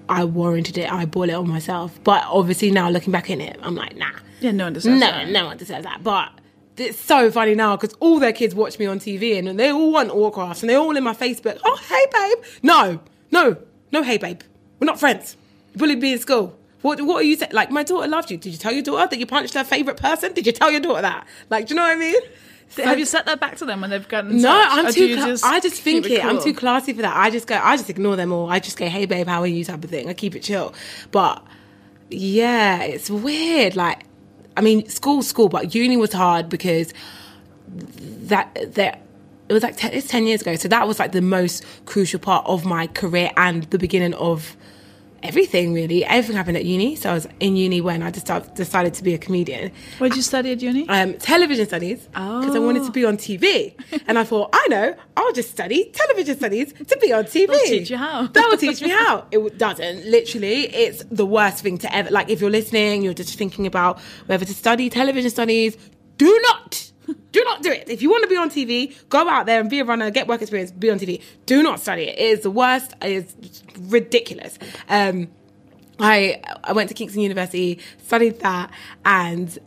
[0.08, 0.92] I warranted it.
[0.92, 2.00] I brought it on myself.
[2.04, 4.12] But obviously now looking back in it, I'm like, nah.
[4.40, 5.30] yeah, no one deserves No, that.
[5.30, 6.04] no one deserves that.
[6.04, 6.32] But
[6.78, 9.92] it's so funny now because all their kids watch me on TV and they all
[9.92, 11.60] want autographs and they're all in my Facebook.
[11.64, 12.44] Oh, hey, babe.
[12.62, 13.00] No,
[13.32, 13.58] no,
[13.92, 14.42] no, hey, babe.
[14.80, 15.38] We're not friends.
[15.74, 16.58] You bullied me in school.
[16.82, 17.52] What, what are you saying?
[17.54, 18.38] Like, my daughter loved you.
[18.38, 20.34] Did you tell your daughter that you punched her favorite person?
[20.34, 21.26] Did you tell your daughter that?
[21.50, 22.22] Like, do you know what I mean?
[22.78, 24.42] Have you said that back to them when they've gotten?
[24.42, 24.72] No, touch?
[24.72, 25.16] I'm Or too.
[25.16, 26.26] Cla- I just think keep it.
[26.26, 27.16] I'm too classy for that.
[27.16, 27.56] I just go.
[27.56, 28.50] I just ignore them all.
[28.50, 30.10] I just go, "Hey, babe, how are you?" type of thing.
[30.10, 30.74] I keep it chill.
[31.12, 31.44] But
[32.10, 33.76] yeah, it's weird.
[33.76, 34.04] Like,
[34.58, 36.94] I mean, school, school, but uni was hard because
[37.68, 39.02] that that
[39.48, 40.56] it was like ten, it's ten years ago.
[40.56, 44.58] So that was like the most crucial part of my career and the beginning of
[45.28, 46.04] everything really.
[46.06, 46.96] Everything happened at uni.
[46.96, 49.72] So I was in uni when I just decided to be a comedian.
[49.98, 50.88] What did you study at uni?
[50.90, 53.74] Um, television studies because I wanted to be on TV,
[54.08, 57.48] and I thought, I know, I'll just study television studies to be on TV.
[57.48, 58.28] That'll teach you how.
[58.36, 59.26] That will teach me how.
[59.32, 60.06] It doesn't.
[60.06, 62.10] Literally, it's the worst thing to ever.
[62.12, 65.78] Like if you're listening, you're just thinking about whether to study television studies.
[66.18, 66.92] Do not.
[67.32, 67.90] Do not do it.
[67.90, 70.28] If you want to be on TV, go out there and be a runner, get
[70.28, 71.22] work experience, be on TV.
[71.46, 72.18] Do not study it.
[72.18, 72.94] It is the worst.
[73.02, 74.58] It is ridiculous.
[74.90, 75.28] Um,
[76.00, 78.72] I I went to Kingston University, studied that,
[79.06, 79.58] and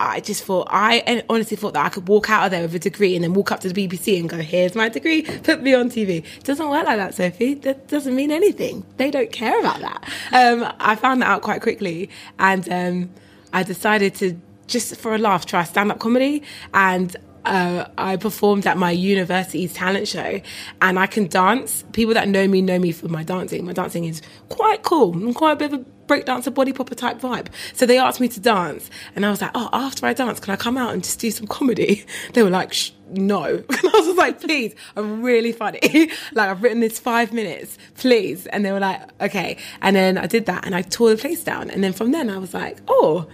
[0.00, 2.78] I just thought I honestly thought that I could walk out of there with a
[2.78, 5.74] degree and then walk up to the BBC and go, "Here's my degree, put me
[5.74, 7.60] on TV." It doesn't work like that, Sofie.
[7.62, 8.84] That doesn't mean anything.
[8.96, 10.04] They don't care about that.
[10.32, 13.10] Um, I found that out quite quickly, and um,
[13.52, 18.66] I decided to just for a laugh try stand up comedy and uh, I performed
[18.66, 20.40] at my university's talent show
[20.80, 21.84] and I can dance.
[21.92, 23.64] People that know me know me for my dancing.
[23.64, 25.12] My dancing is quite cool.
[25.12, 27.48] I'm quite a bit of a breakdancer, body popper type vibe.
[27.72, 30.52] So they asked me to dance and I was like, oh, after I dance, can
[30.52, 32.04] I come out and just do some comedy?
[32.32, 32.74] They were like,
[33.10, 33.44] no.
[33.68, 35.80] And I was like, please, I'm really funny.
[36.32, 38.46] like I've written this five minutes, please.
[38.46, 39.56] And they were like, okay.
[39.82, 41.70] And then I did that and I tore the place down.
[41.70, 43.28] And then from then I was like, oh,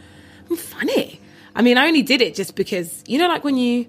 [0.49, 1.20] I'm funny.
[1.55, 3.87] I mean, I only did it just because, you know, like when you,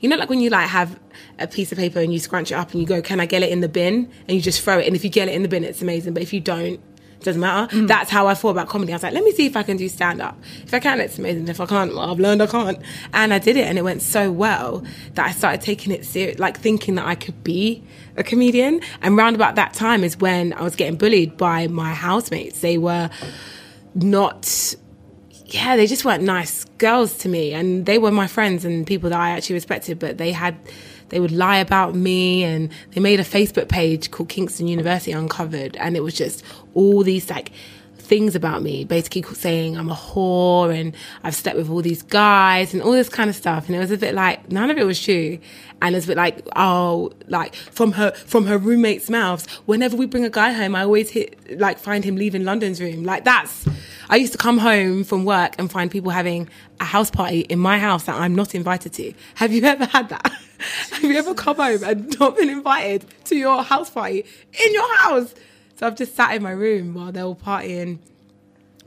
[0.00, 0.98] you know, like when you like have
[1.38, 3.42] a piece of paper and you scrunch it up and you go, can I get
[3.42, 4.10] it in the bin?
[4.26, 4.86] And you just throw it.
[4.86, 6.14] And if you get it in the bin, it's amazing.
[6.14, 6.80] But if you don't,
[7.22, 7.72] it doesn't matter.
[7.76, 7.86] Mm.
[7.86, 8.92] That's how I thought about comedy.
[8.92, 10.36] I was like, let me see if I can do stand up.
[10.64, 11.46] If I can, it's amazing.
[11.46, 12.78] If I can't, well, I've learned I can't.
[13.12, 16.40] And I did it and it went so well that I started taking it serious,
[16.40, 17.84] like thinking that I could be
[18.16, 18.80] a comedian.
[19.02, 22.60] And round about that time is when I was getting bullied by my housemates.
[22.60, 23.08] They were
[23.94, 24.74] not
[25.52, 29.10] yeah, they just weren't nice girls to me, and they were my friends and people
[29.10, 29.98] that I actually respected.
[29.98, 30.56] But they had,
[31.10, 35.76] they would lie about me, and they made a Facebook page called Kingston University Uncovered,
[35.76, 36.42] and it was just
[36.74, 37.52] all these like
[38.12, 42.74] things about me, basically saying I'm a whore and I've slept with all these guys
[42.74, 43.68] and all this kind of stuff.
[43.68, 45.38] And it was a bit like none of it was true.
[45.80, 49.46] And it's a bit like, oh, like from her from her roommates' mouths.
[49.64, 53.02] Whenever we bring a guy home, I always hit like find him leaving London's room.
[53.02, 53.66] Like that's
[54.10, 57.58] I used to come home from work and find people having a house party in
[57.60, 59.14] my house that I'm not invited to.
[59.36, 60.30] Have you ever had that?
[60.90, 64.26] Have you ever come home and not been invited to your house party
[64.66, 65.34] in your house?
[65.82, 67.98] So I've just sat in my room while they were partying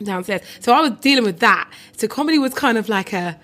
[0.02, 0.44] downstairs.
[0.62, 1.70] So I was dealing with that.
[1.98, 3.38] So comedy was kind of like a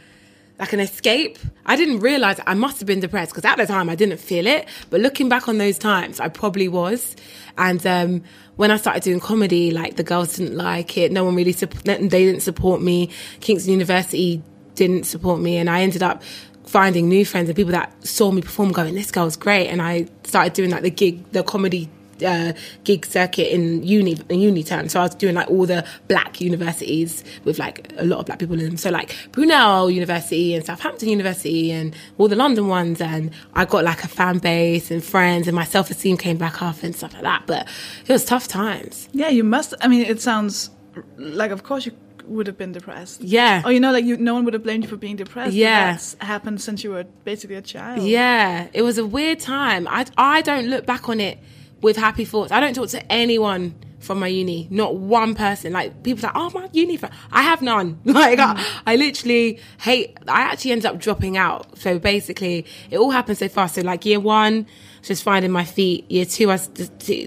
[0.57, 1.37] like an escape.
[1.65, 4.47] I didn't realize I must have been depressed because at the time I didn't feel
[4.47, 4.69] it.
[4.89, 7.17] But looking back on those times, I probably was.
[7.57, 8.23] And um,
[8.55, 11.11] when I started doing comedy, like the girls didn't like it.
[11.11, 11.51] No one really.
[11.51, 13.09] They didn't support me.
[13.41, 14.41] Kingston University
[14.75, 16.23] didn't support me, and I ended up
[16.67, 20.07] finding new friends and people that saw me perform, going, "This girl's great." And I
[20.23, 21.89] started doing like the gig, the comedy
[22.23, 22.53] uh,
[22.83, 24.89] gig circuit in uni in uni term.
[24.89, 28.39] So I was doing like all the black universities with like a lot of black
[28.39, 28.77] people in them.
[28.77, 33.01] So like Brunel University and Southampton University and all the London ones.
[33.01, 36.61] And I got like a fan base and friends, and my self esteem came back
[36.61, 37.43] up and stuff like that.
[37.47, 37.67] But
[38.07, 39.09] it was tough times.
[39.11, 39.73] Yeah, you must.
[39.81, 40.69] I mean, it sounds
[41.17, 41.93] like, of course, you
[42.25, 43.21] would have been depressed.
[43.21, 43.61] Yeah.
[43.65, 45.53] Or you know, like you, no one would have blamed you for being depressed.
[45.53, 45.91] Yeah.
[45.91, 48.03] that's happened since you were basically a child.
[48.03, 49.87] Yeah, it was a weird time.
[49.87, 51.39] I I don't look back on it
[51.81, 52.51] with happy thoughts.
[52.51, 55.73] I don't talk to anyone from my uni, not one person.
[55.73, 57.13] Like people like, oh my uni friend.
[57.31, 57.99] I have none.
[58.11, 60.17] Like I, I literally hate.
[60.27, 61.77] I actually ended up dropping out.
[61.77, 63.75] So basically, it all happened so fast.
[63.75, 64.67] So like year one,
[65.01, 66.09] just finding my feet.
[66.11, 66.57] Year two, I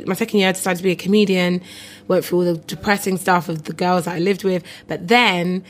[0.07, 1.63] my second year, I decided to be a comedian.
[2.07, 4.63] Went through all the depressing stuff of the girls that I lived with.
[4.87, 5.65] But then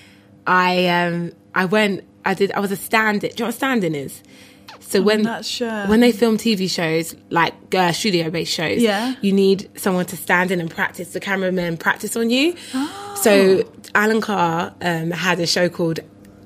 [0.47, 2.05] I um I went.
[2.25, 2.53] I did.
[2.53, 3.31] I was a stand-in.
[3.31, 4.23] Do you know what a stand-in is?
[4.87, 5.87] So when sure.
[5.87, 9.15] when they film TV shows like uh, studio-based shows, Yeah.
[9.23, 11.13] you need someone to stand in and practice.
[11.13, 12.55] The cameramen practice on you.
[12.75, 13.19] Oh.
[13.21, 16.01] So Alan Carr um, had a show called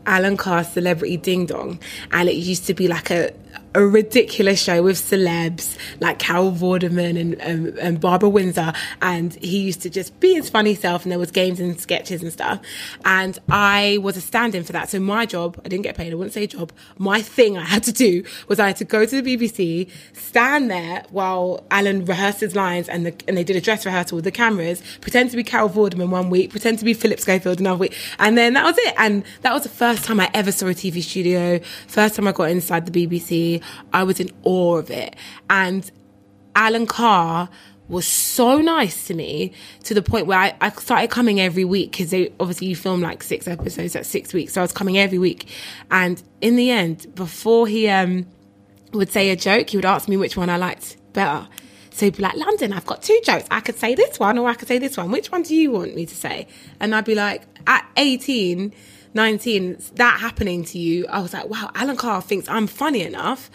[0.06, 1.78] Alan Carr Celebrity Ding Dong,
[2.12, 3.32] and it used to be like a
[3.78, 9.60] a ridiculous show with celebs like Carol Vorderman and, um, and Barbara Windsor, and he
[9.60, 12.60] used to just be his funny self, and there was games and sketches and stuff.
[13.04, 14.90] And I was a stand-in for that.
[14.90, 16.12] So my job, I didn't get paid.
[16.12, 16.72] I wouldn't say job.
[16.98, 20.72] My thing I had to do was I had to go to the BBC, stand
[20.72, 24.24] there while Alan rehearsed his lines, and the, and they did a dress rehearsal with
[24.24, 27.78] the cameras, pretend to be Carol Vorderman one week, pretend to be Philip Schofield another
[27.78, 28.94] week, and then that was it.
[28.98, 31.60] And that was the first time I ever saw a TV studio.
[31.86, 35.16] First time I got inside the BBC, I was in awe of it.
[35.48, 35.90] And
[36.54, 37.48] Alan Carr
[37.88, 39.52] was so nice to me
[39.84, 43.00] to the point where I, I started coming every week because they obviously you film
[43.00, 44.52] like six episodes at six weeks.
[44.52, 45.48] So I was coming every week.
[45.90, 48.26] And in the end, before he um
[48.92, 51.48] would say a joke, he would ask me which one I liked better.
[51.90, 53.46] So he'd be like, London, I've got two jokes.
[53.50, 55.10] I could say this one or I could say this one.
[55.10, 56.46] Which one do you want me to say?
[56.78, 58.72] And I'd be like, at 18,
[59.14, 63.50] 19, that happening to you, I was like, wow, Alan Carr thinks I'm funny enough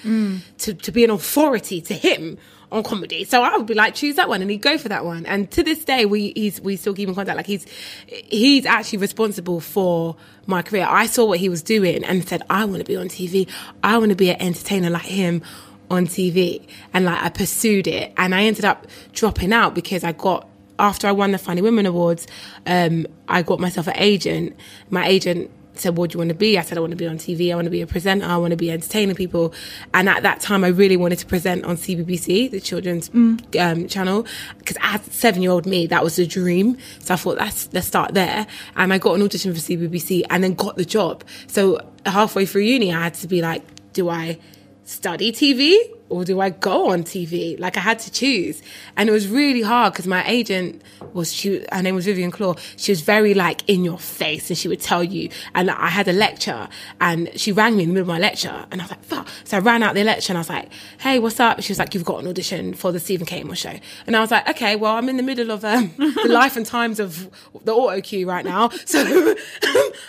[0.59, 2.37] to, to be an authority to him
[2.73, 3.23] on comedy.
[3.23, 5.25] So I would be like, choose that one, and he'd go for that one.
[5.25, 7.37] And to this day, we he's we still keep in contact.
[7.37, 7.65] Like he's
[8.07, 10.15] he's actually responsible for
[10.47, 10.87] my career.
[10.89, 13.47] I saw what he was doing and said, I want to be on TV.
[13.83, 15.43] I want to be an entertainer like him
[15.89, 16.65] on TV.
[16.93, 20.49] And like I pursued it, and I ended up dropping out because I got
[20.83, 22.27] after I won the Funny Women Awards,
[22.67, 24.55] um, I got myself an agent.
[24.89, 26.59] My agent said, What do you want to be?
[26.59, 27.53] I said, I want to be on TV.
[27.53, 28.25] I want to be a presenter.
[28.25, 29.53] I want to be entertaining people.
[29.93, 33.09] And at that time, I really wanted to present on CBBC, the children's
[33.57, 34.27] um, channel.
[34.57, 36.77] Because as seven year old me, that was a dream.
[36.99, 38.45] So I thought, let's, let's start there.
[38.75, 41.23] And I got an audition for CBBC and then got the job.
[41.47, 43.63] So halfway through uni, I had to be like,
[43.93, 44.37] Do I
[44.83, 45.77] study TV
[46.13, 47.59] or do I go on TV?
[47.59, 48.61] Like I had to choose,
[48.95, 51.65] and it was really hard because my agent was she.
[51.71, 52.53] Her name was Vivian Claw.
[52.77, 55.29] She was very like in your face, and she would tell you.
[55.55, 56.69] And I had a lecture,
[57.01, 59.27] and she rang me in the middle of my lecture, and I was like, "Fuck!"
[59.43, 61.79] So I ran out the lecture, and I was like, "Hey, what's up?" She was
[61.79, 63.43] like, "You've got an audition for the Stephen K.
[63.55, 66.55] Show," and I was like, "Okay, well, I'm in the middle of um, the life
[66.55, 67.27] and times of
[67.63, 68.99] the auto cue right now, so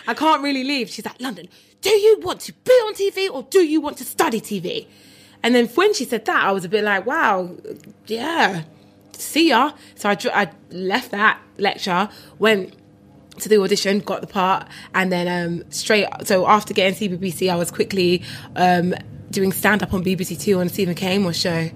[0.07, 1.49] I can't really leave." She's like, "London."
[1.81, 4.87] Do you want to be on TV or do you want to study TV?
[5.45, 7.51] And then when she said that, I was a bit like, wow,
[8.07, 8.63] yeah,
[9.13, 9.73] see ya.
[9.95, 12.75] So I, I left that lecture, went
[13.41, 16.09] to the audition, got the part, and then um, straight.
[16.23, 18.23] So after getting CBBC, I was quickly
[18.57, 18.95] um,
[19.31, 21.13] doing stand up on BBC Two on Stephen K.
[21.13, 21.69] Amos show,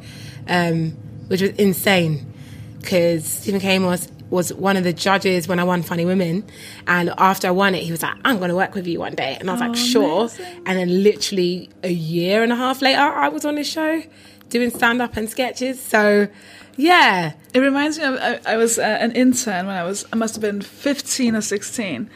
[0.48, 0.92] um,
[1.26, 2.32] which was insane
[2.80, 3.74] because Stephen K.
[3.74, 6.44] Amos was one of the judges when I won Funny Women,
[6.86, 9.14] and after I won it, he was like, "I'm going to work with you one
[9.14, 10.62] day," and I was like, "Sure." amazing.
[10.66, 14.02] And then literally a year and a half later, I was on his show
[14.50, 15.80] doing stand up and sketches.
[15.80, 16.28] So,
[16.76, 20.16] yeah, It reminds me of I, I was uh, an intern when I was I
[20.16, 22.10] must have been 15 or 16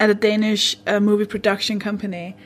[0.00, 2.36] at a Danish uh, movie production company.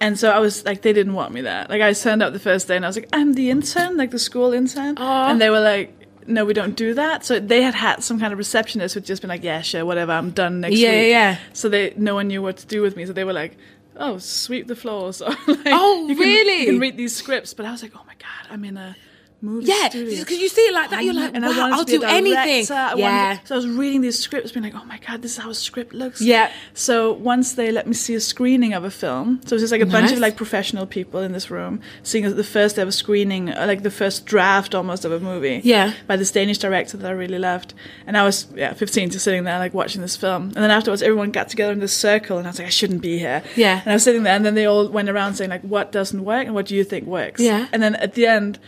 [0.00, 1.66] And so I was like, they didn't want me there.
[1.68, 4.10] Like I turned up the first day and I was like, I'm the intern, like
[4.10, 4.96] the school intern.
[4.98, 5.30] Aw.
[5.30, 7.24] And they were like, no, we don't do that.
[7.24, 10.12] So they had had some kind of receptionist who'd just been like, yeah, sure, whatever,
[10.12, 11.10] I'm done next Yeah, week.
[11.10, 11.38] yeah, yeah.
[11.52, 13.06] So they, no one knew what to do with me.
[13.06, 13.56] So they were like,
[13.96, 15.20] oh, sweep the floors.
[15.26, 16.60] Or like, Oh, you can, really?
[16.64, 17.54] You can read these scripts.
[17.54, 18.96] But I was like, oh my God, I'm in a
[19.44, 21.96] movie yeah, because you see it like that, you're like, and wow, I'll to be
[21.96, 22.66] a do anything.
[22.76, 25.32] I Yeah, wanted- so I was reading these scripts, being like, "Oh my god, this
[25.32, 26.50] is how a script looks." Yeah.
[26.72, 29.72] So once they let me see a screening of a film, so it was just
[29.72, 33.50] like a bunch of like professional people in this room seeing the first ever screening,
[33.50, 35.60] uh, like the first draft almost of a movie.
[35.64, 35.92] Yeah.
[36.06, 37.74] By this Danish director that I really loved,
[38.06, 41.02] and I was yeah 15, just sitting there like watching this film, and then afterwards
[41.02, 43.42] everyone got together in this circle, and I was like, I shouldn't be here.
[43.56, 43.80] Yeah.
[43.84, 46.24] And I was sitting there, and then they all went around saying like, what doesn't
[46.24, 47.40] work and what do you think works?
[47.40, 47.68] Yeah.
[47.72, 48.58] And then at the end,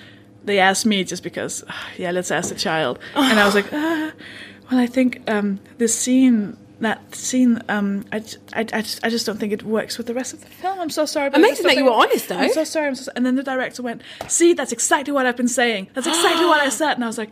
[0.47, 1.63] they asked me just because,
[1.99, 2.99] yeah, let's ask the child.
[3.15, 4.13] And I was like, ah,
[4.71, 9.27] well, I think um, this scene, that scene, um, I, I, I just, I just
[9.27, 10.81] don't think it works with the rest of the film.
[10.81, 11.31] I'm so sorry.
[11.31, 12.39] but Amazing that you were honest, though.
[12.39, 12.87] I'm so sorry.
[12.89, 13.13] I'm so.
[13.15, 15.89] And then the director went, see, that's exactly what I've been saying.
[15.95, 16.95] That's exactly what I said.
[16.95, 17.31] And I was like,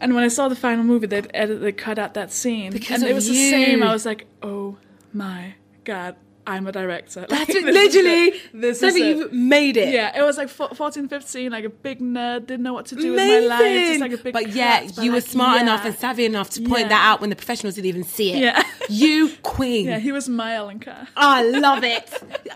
[0.00, 2.72] and when I saw the final movie, they'd edited, they cut out that scene.
[2.72, 3.82] Because and it was the same.
[3.82, 4.76] I was like, oh
[5.12, 5.54] my
[5.84, 6.16] God,
[6.48, 7.20] I'm a director.
[7.28, 8.24] Like, that's it, this is literally.
[8.28, 8.42] it.
[8.54, 9.00] This is it.
[9.16, 9.92] you've made it.
[9.92, 12.94] Yeah, it was like fo- 14, 15, like a big nerd, didn't know what to
[12.96, 13.60] do with my life.
[13.88, 15.62] Just like a big but yeah, cat, you were like, smart yeah.
[15.62, 16.88] enough and savvy enough to point Yeah.
[16.88, 18.38] that out when the professionals didn't even see it.
[18.38, 18.62] Yeah.
[18.88, 19.86] you queen.
[19.86, 21.06] Yeah, he was my Alan Carr.
[21.16, 22.10] I love it.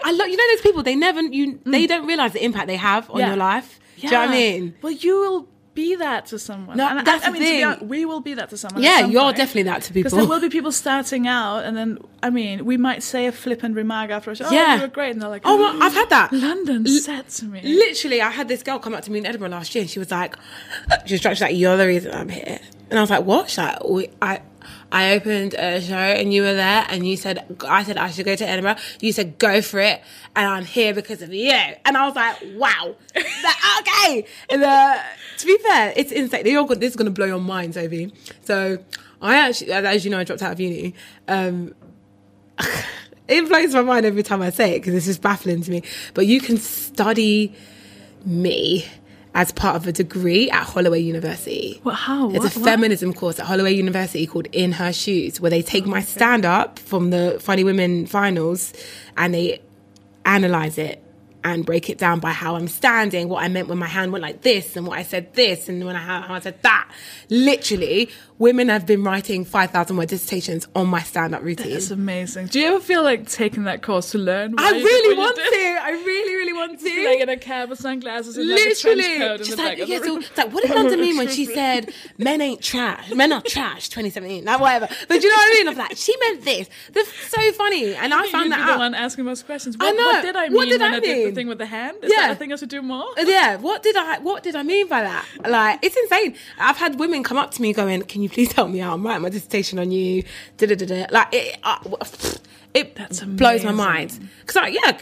[0.05, 0.83] I love you know those people.
[0.83, 1.61] They never you.
[1.65, 3.21] They don't realize the impact they have on Mm.
[3.21, 3.27] Yeah.
[3.29, 3.79] your life.
[3.97, 4.75] Do you know what I mean?
[4.83, 6.77] Well, you will be that to someone.
[6.77, 7.65] No, And I- that's I, the mean, thing.
[7.65, 8.83] honest, we will be that to someone.
[8.83, 10.11] Yeah, you're definitely that to people.
[10.11, 13.33] Because there will be people starting out, and then I mean, we might say a
[13.33, 14.45] flippant remark after a show.
[14.47, 14.77] Oh, Yeah.
[14.77, 16.33] you were great, and they're like, Oh, well, I've had that.
[16.33, 17.63] London said to me.
[17.65, 19.99] Literally, I had this girl come up to me in Edinburgh last year, and she
[19.99, 20.37] was like,
[21.07, 22.59] she was like, "You're the reason I'm here,"
[22.91, 24.41] and I was like, "What?" She's like, "We- "I."
[24.91, 28.25] I opened a show and you were there and you said I said I should
[28.25, 28.77] go to Edinburgh.
[29.01, 30.03] You said go for it
[30.37, 31.51] and I'm here because of you.
[31.51, 32.97] And I was like, wow.
[33.43, 34.27] Like, okay.
[34.51, 34.99] And uh,
[35.39, 36.45] to be fair, it's insane.
[36.45, 38.13] This is gonna blow your mind, Sofie.
[38.43, 38.79] So
[39.21, 40.95] I actually as you know, I dropped out of uni.
[41.29, 41.75] Um
[43.29, 45.83] it blows my mind every time I say it because it's just baffling to me.
[46.15, 47.55] But you can study
[48.25, 48.87] me
[49.35, 51.81] as part of a degree at Holloway University.
[51.83, 52.29] What, how?
[52.29, 52.69] There's What- a what?
[52.69, 56.79] feminism course at Holloway University called In Her Shoes, where they take my stand up
[56.79, 58.73] from the Funny Women finals
[59.17, 59.61] and they
[60.27, 61.03] analyze it
[61.45, 64.23] and break it down by how I'm standing, what I meant when my hand went
[64.23, 66.91] like this, and what I said this, and when I how I said that.
[67.31, 71.73] Literally, women have been writing five thousand word dissertations on my stand up routine.
[71.73, 72.47] It's amazing.
[72.47, 74.55] Do you ever feel like taking that course to learn?
[74.59, 75.43] I why you did really want to.
[75.83, 77.05] I really, really want to.
[77.09, 80.53] Like in a cab with sunglasses and Literally, trench just like, yeah, so, it's like,
[80.53, 84.61] what did London mean when she said men ain't trash, men are trash, 2017, like
[84.61, 84.89] whatever.
[85.09, 85.69] But do you know what I mean?
[85.69, 86.69] I'm like, she meant this.
[86.93, 88.79] That's so funny, and I found that the out.
[88.79, 89.77] one asking most questions.
[89.81, 90.05] I know.
[90.05, 91.97] what did I mean What did I did the thing with the hand?
[92.03, 92.29] Is Yeah.
[92.29, 93.07] that a thing I should do more?
[93.19, 95.25] Yeah, what did I what did I mean by that?
[95.47, 96.35] Like it's insane.
[96.59, 98.93] I've had women come up to me going, "Can you please help me out?
[98.95, 100.23] I'm writing my dissertation on you."
[100.59, 101.07] Da da da da.
[101.11, 101.79] Like it, uh,
[102.75, 104.29] it That's blows my mind.
[104.41, 104.99] Because I, yeah,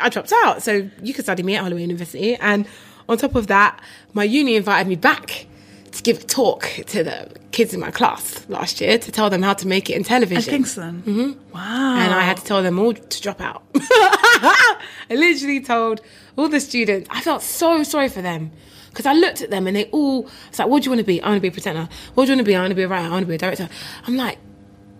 [0.00, 2.66] I dropped out, so you could study me at Holloway University, and
[3.08, 3.80] on top of that,
[4.12, 5.46] my uni invited me back
[5.92, 9.42] to give a talk to the kids in my class last year to tell them
[9.42, 10.50] how to make it in At television.
[10.50, 11.02] Kingston.
[11.06, 11.50] Mm-hmm.
[11.54, 11.96] Wow.
[11.96, 13.62] And I had to tell them all to drop out.
[13.74, 14.78] I
[15.10, 16.00] literally told
[16.36, 18.50] all the students, I felt so sorry for them.
[18.90, 21.04] Because I looked at them and they all, it's like, what do you want to
[21.04, 21.22] be?
[21.22, 21.88] I want to be a presenter.
[22.14, 22.56] What do you want to be?
[22.56, 23.06] I want to be a writer.
[23.06, 23.68] I want to be a director.
[24.06, 24.38] I'm like,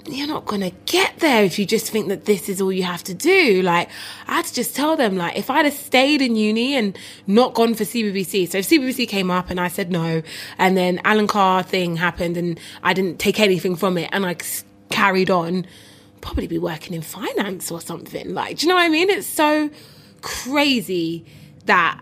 [0.07, 2.83] you're not going to get there if you just think that this is all you
[2.83, 3.63] have to do.
[3.63, 3.89] Like,
[4.27, 7.55] I had to just tell them, like, if I'd have stayed in uni and not
[7.55, 10.23] gone for CBBC, so if CBBC came up and I said no,
[10.59, 14.37] and then Alan Carr thing happened and I didn't take anything from it and I
[14.91, 15.67] carried on,
[16.21, 18.35] probably be working in finance or something.
[18.35, 19.09] Like, do you know what I mean?
[19.09, 19.71] It's so
[20.21, 21.25] crazy
[21.67, 22.01] that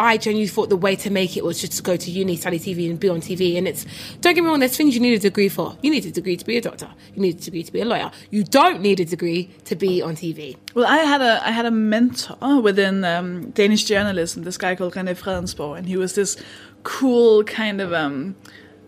[0.00, 2.58] I genuinely thought the way to make it was just to go to uni, study
[2.58, 3.56] TV, and be on TV.
[3.58, 3.84] And it's
[4.20, 5.76] don't get me wrong, there's things you need a degree for.
[5.82, 6.88] You need a degree to be a doctor.
[7.14, 8.10] You need a degree to be a lawyer.
[8.30, 10.56] You don't need a degree to be on TV.
[10.74, 14.42] Well, I had a I had a mentor within um, Danish journalism.
[14.44, 16.36] This guy called René Fredensborg, and he was this
[16.82, 18.36] cool kind of um.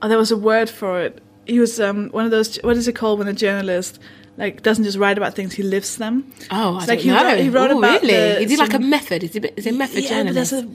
[0.01, 1.23] Oh, there was a word for it.
[1.47, 2.57] He was um one of those.
[2.63, 3.99] What is it called when a journalist
[4.39, 6.33] like doesn't just write about things, he lives them.
[6.51, 7.23] Oh, I It's don't he know.
[7.25, 8.45] Wrote, he wrote Ooh, about really?
[8.45, 9.23] the- he like a method?
[9.25, 10.51] Is it, is it method yeah, journalist?
[10.53, 10.69] there's a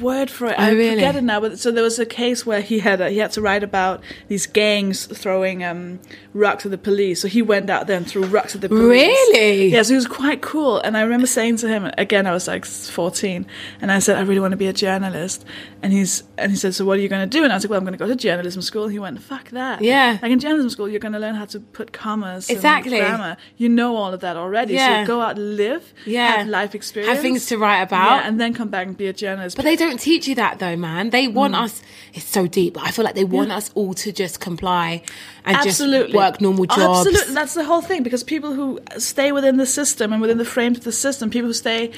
[0.00, 0.54] word for it.
[0.58, 0.96] Oh, I really?
[0.96, 1.40] forget it now.
[1.40, 4.02] But so there was a case where he had a, he had to write about
[4.28, 6.00] these gangs throwing um,
[6.34, 7.20] rocks at the police.
[7.20, 8.88] So he went out there and threw rocks at the police.
[8.88, 9.68] Really?
[9.68, 9.82] Yeah.
[9.82, 10.78] So he was quite cool.
[10.80, 13.46] And I remember saying to him again, I was like 14,
[13.80, 15.44] and I said, I really want to be a journalist.
[15.82, 17.44] And he's and he said, So what are you going to do?
[17.44, 18.84] And I was like, Well, I'm going to go to journalism school.
[18.84, 19.82] And he went, Fuck that.
[19.82, 20.18] Yeah.
[20.20, 22.48] Like in journalism school, you're going to learn how to put commas.
[22.48, 22.98] and Exactly.
[22.98, 23.36] grammar.
[23.56, 24.74] You know all of that already.
[24.74, 25.04] Yeah.
[25.04, 25.92] So go out, live.
[26.04, 26.38] Yeah.
[26.38, 27.12] Have life experience.
[27.12, 28.22] Have things to write about.
[28.22, 29.56] Yeah, and then come back and be a journalist.
[29.56, 31.10] But they don't teach you that though, man.
[31.10, 31.62] They want Mm.
[31.64, 31.82] us.
[32.14, 35.02] It's so deep, but I feel like they want us all to just comply
[35.44, 37.06] and absolutely just work normal Oh, jobs.
[37.06, 38.02] Absolutely, that's the whole thing.
[38.02, 41.48] Because people who stay within the system and within the frames of the system, people
[41.48, 41.92] who stay,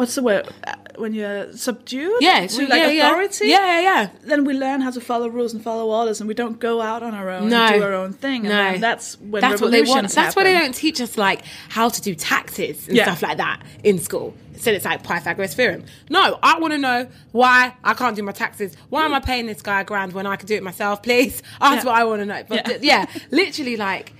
[0.00, 2.20] what's the word Uh, when you're subdued?
[2.20, 3.48] Yeah, to well, like yeah, authority.
[3.48, 4.08] Yeah, yeah, yeah.
[4.24, 7.02] Then we learn how to follow rules and follow orders, and we don't go out
[7.02, 7.62] on our own No.
[7.64, 8.46] and do our own thing.
[8.46, 8.78] And No.
[8.88, 9.88] that's when that's what they want.
[9.88, 13.04] revolutions That's why they don't teach us like how to do taxes and Yeah.
[13.04, 14.34] stuff like that in school.
[14.58, 15.84] So it's like Pythagoras theorem.
[16.10, 18.76] No, I want to know why I can't do my taxes.
[18.90, 21.02] Why am I paying this guy a grand when I could do it myself?
[21.02, 21.90] Please, that's Yeah.
[21.90, 22.42] what I want to know.
[22.46, 23.06] But Yeah.
[23.06, 24.12] yeah, literally, like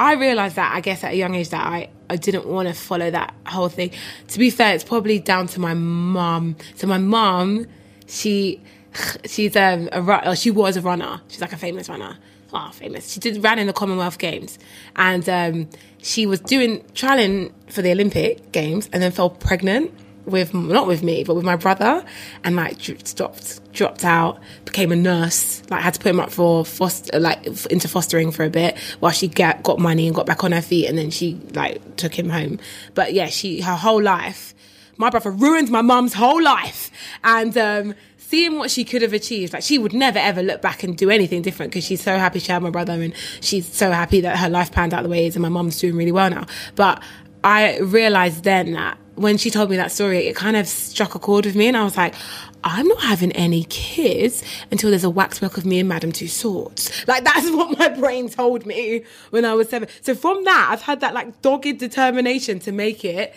[0.00, 2.74] I realized that I guess at a young age that I I didn't want to
[2.74, 3.90] follow that whole thing.
[4.28, 6.56] To be fair, it's probably down to my mum.
[6.74, 7.66] So my mum,
[8.06, 8.62] she
[9.26, 11.20] she's um a she was a runner.
[11.28, 12.16] She's like a famous runner.
[12.52, 13.12] Oh, famous.
[13.12, 14.58] She did ran in the Commonwealth Games,
[14.96, 19.92] and um, she was doing trialing for the Olympic Games, and then fell pregnant
[20.30, 22.04] with not with me, but with my brother,
[22.44, 25.62] and like stopped, dropped out, became a nurse.
[25.70, 29.12] Like had to put him up for foster, like into fostering for a bit while
[29.12, 32.18] she get, got money and got back on her feet, and then she like took
[32.18, 32.58] him home.
[32.94, 34.54] But yeah, she her whole life.
[34.96, 36.90] My brother ruined my mum's whole life,
[37.24, 40.82] and um, seeing what she could have achieved, like she would never ever look back
[40.82, 43.90] and do anything different because she's so happy she had my brother, and she's so
[43.90, 46.12] happy that her life panned out the way it is, and my mum's doing really
[46.12, 46.46] well now.
[46.76, 47.02] But
[47.42, 51.18] I realized then that when she told me that story, it kind of struck a
[51.18, 52.14] chord with me, and I was like,
[52.62, 56.90] I'm not having any kids until there's a waxwork of me and Madame Two Tussauds.
[57.10, 59.88] Like that's what my brain told me when I was seven.
[60.00, 63.34] So from that, I've had that like dogged determination to make it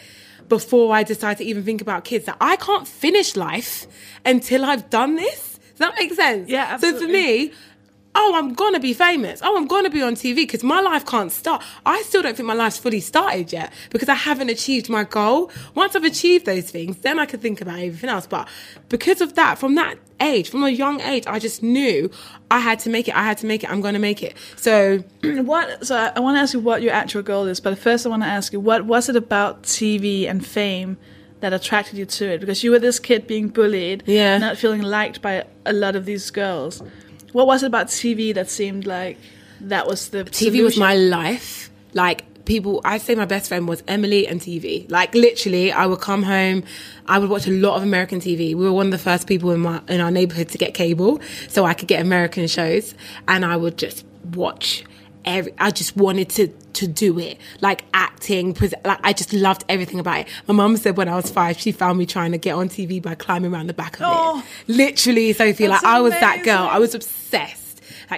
[0.49, 2.25] before I decide to even think about kids.
[2.25, 3.87] That I can't finish life
[4.25, 5.59] until I've done this.
[5.71, 6.49] Does that make sense?
[6.49, 6.99] Yeah, absolutely.
[6.99, 7.51] So for me,
[8.15, 9.41] oh, I'm gonna be famous.
[9.43, 11.63] Oh, I'm gonna be on TV because my life can't start.
[11.85, 15.51] I still don't think my life's fully started yet because I haven't achieved my goal.
[15.75, 18.27] Once I've achieved those things, then I could think about everything else.
[18.27, 18.47] But
[18.89, 22.09] because of that, from that age, from a young age, I just knew
[22.51, 23.15] I had to make it.
[23.15, 23.69] I had to make it.
[23.71, 24.35] I'm gonna make it.
[24.57, 25.85] So What?
[25.85, 28.09] So I, I want to ask you what your actual goal is, but first I
[28.09, 30.97] want to ask you what was it about TV and fame
[31.39, 32.39] that attracted you to it?
[32.39, 34.37] Because you were this kid being bullied, Yeah.
[34.37, 36.81] not feeling liked by a lot of these girls.
[37.33, 39.17] What was it about TV that seemed like
[39.61, 41.69] that was the TV was my life.
[41.93, 42.81] Like people.
[42.83, 44.89] I say my best friend was Emily and TV.
[44.89, 46.63] Like literally, I would come home,
[47.07, 48.55] I would watch a lot of American TV.
[48.55, 51.21] We were one of the first people in my in our neighborhood to get cable,
[51.47, 52.93] so I could get American shows,
[53.27, 54.83] and I would just watch.
[55.25, 58.53] Every, I just wanted to to do it, like acting.
[58.53, 60.27] Pres- like I just loved everything about it.
[60.47, 63.01] My mum said when I was five, she found me trying to get on TV
[63.01, 64.39] by climbing around the back of Oh.
[64.67, 64.71] it.
[64.73, 66.67] Literally, Sofie, like That's I was that girl.
[66.69, 67.62] I was obsessed.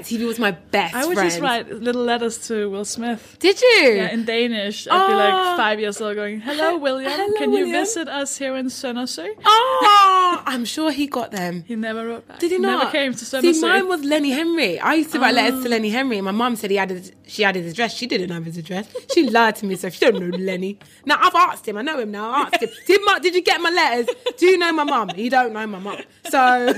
[0.03, 0.95] TV was my best.
[0.95, 1.29] I would friend.
[1.29, 3.37] just write little letters to Will Smith.
[3.39, 3.93] Did you?
[3.95, 4.87] Yeah, in Danish.
[4.87, 5.17] I'd be Oh.
[5.17, 5.57] like ah.
[5.57, 7.11] five years old going, Hello, William.
[7.11, 9.27] Hello, Can you visit us here in Søndersø?
[9.45, 11.63] Oh, I'm sure he got them.
[11.67, 12.39] He never wrote back.
[12.39, 12.79] Did he not?
[12.79, 14.79] Never came to See, mine was Lenny Henry.
[14.79, 15.41] I used to write ah.
[15.41, 16.21] letters to Lenny Henry.
[16.21, 17.93] My mum said he had his, she had his address.
[17.95, 18.87] She didn't have his address.
[19.13, 20.79] She lied to me, so she don't know Lenny.
[21.05, 21.77] Now I've asked him.
[21.77, 22.31] I know him now.
[22.31, 22.69] I asked him.
[22.87, 24.07] Did ma, Did you get my letters?
[24.37, 25.09] Do you know my mum?
[25.09, 25.97] He don't know my mum.
[26.29, 26.73] So.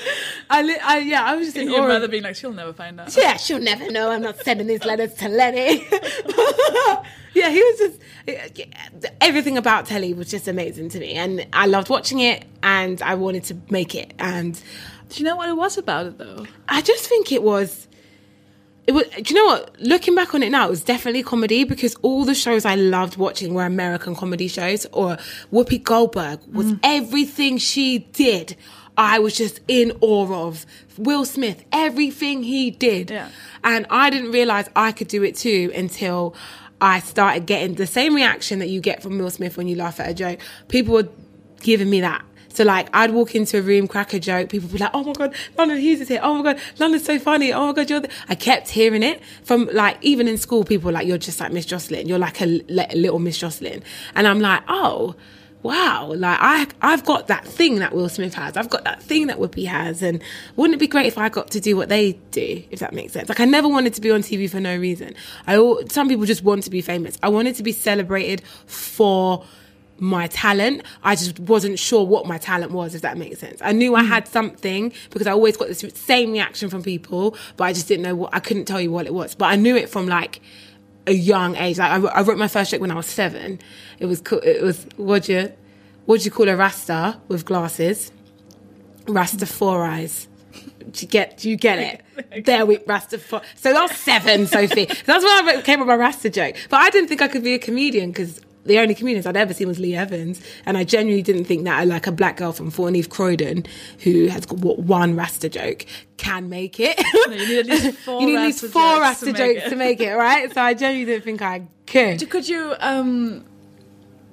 [0.50, 3.00] I, li- I yeah, I was just in Your mother being like, She'll never find
[3.00, 3.16] out.
[3.16, 4.10] Yeah, she'll never know.
[4.10, 5.86] I'm not sending these letters to Lenny.
[7.34, 8.00] yeah, he was just
[9.20, 13.14] everything about telly was just amazing to me, and I loved watching it, and I
[13.14, 14.54] wanted to make it, and
[15.08, 16.46] Do you know what it was about it though?
[16.68, 17.88] I just think it was.
[18.86, 19.04] It was.
[19.08, 19.80] Do you know what?
[19.80, 23.16] Looking back on it now, it was definitely comedy because all the shows I loved
[23.16, 24.86] watching were American comedy shows.
[24.92, 25.16] Or
[25.52, 26.80] Whoopi Goldberg was Mm.
[26.84, 28.56] everything she did.
[28.96, 30.64] I was just in awe of
[30.96, 33.28] Will Smith, everything he did, Yeah.
[33.62, 36.34] and I didn't realize I could do it too until
[36.80, 40.00] I started getting the same reaction that you get from Will Smith when you laugh
[40.00, 40.38] at a joke.
[40.68, 41.08] People were
[41.60, 42.24] giving me that.
[42.48, 45.04] So like I'd walk into a room, crack a joke, people would be like, "Oh
[45.04, 46.20] my god, London Hughes is here!
[46.22, 47.52] Oh my god, London's so funny!
[47.52, 48.08] Oh my god, you're." The-.
[48.30, 51.52] I kept hearing it from like even in school, people were like, "You're just like
[51.52, 52.08] Miss Jocelyn.
[52.08, 53.82] You're like a, li- little Miss Jocelyn,"
[54.14, 55.16] and I'm like, "Oh."
[55.66, 58.56] Wow, like I, I've got that thing that Will Smith has.
[58.56, 60.22] I've got that thing that Whoopi has, and
[60.54, 62.62] wouldn't it be great if I got to do what they do?
[62.70, 63.28] If that makes sense.
[63.28, 65.16] Like I never wanted to be on TV for no reason.
[65.48, 65.56] I,
[65.88, 67.18] some people just want to be famous.
[67.20, 69.44] I wanted to be celebrated for
[69.98, 70.84] my talent.
[71.02, 73.60] I just wasn't sure what my talent was, if that makes sense.
[73.60, 74.08] I knew I hmm.
[74.08, 78.04] had something because I always got this same reaction from people, but I just didn't
[78.04, 79.34] know what, I couldn't tell you what it was.
[79.34, 80.40] But I knew it from like
[81.06, 81.78] a young age.
[81.78, 83.58] Like I, wrote- I wrote my first joke when I was seven.
[83.98, 85.52] It was, co- it was, what'd you,
[86.06, 88.12] what'd you call a rasta with glasses?
[89.06, 90.26] Rasta four eyes.
[90.90, 91.38] Do you get?
[91.38, 92.02] Do you get it?
[92.46, 93.42] There we Rasta four.
[93.56, 94.86] So that's seven, Sofie.
[95.04, 96.56] That's when I came up with my Rasta joke.
[96.70, 99.54] But I didn't think I could be a comedian because the only comedians I'd ever
[99.54, 102.70] seen was Lee Evans, and I genuinely didn't think that like a black girl from
[102.70, 103.64] Thornton Heath Croydon
[104.00, 105.86] who has got what, one Rasta joke
[106.16, 106.98] can make it.
[107.14, 109.36] you need at least four You need at least Rasta four jokes Rasta to make
[109.56, 109.70] jokes it.
[109.70, 110.52] to make it, right?
[110.52, 112.28] So I genuinely didn't think I could.
[112.30, 113.44] Could you um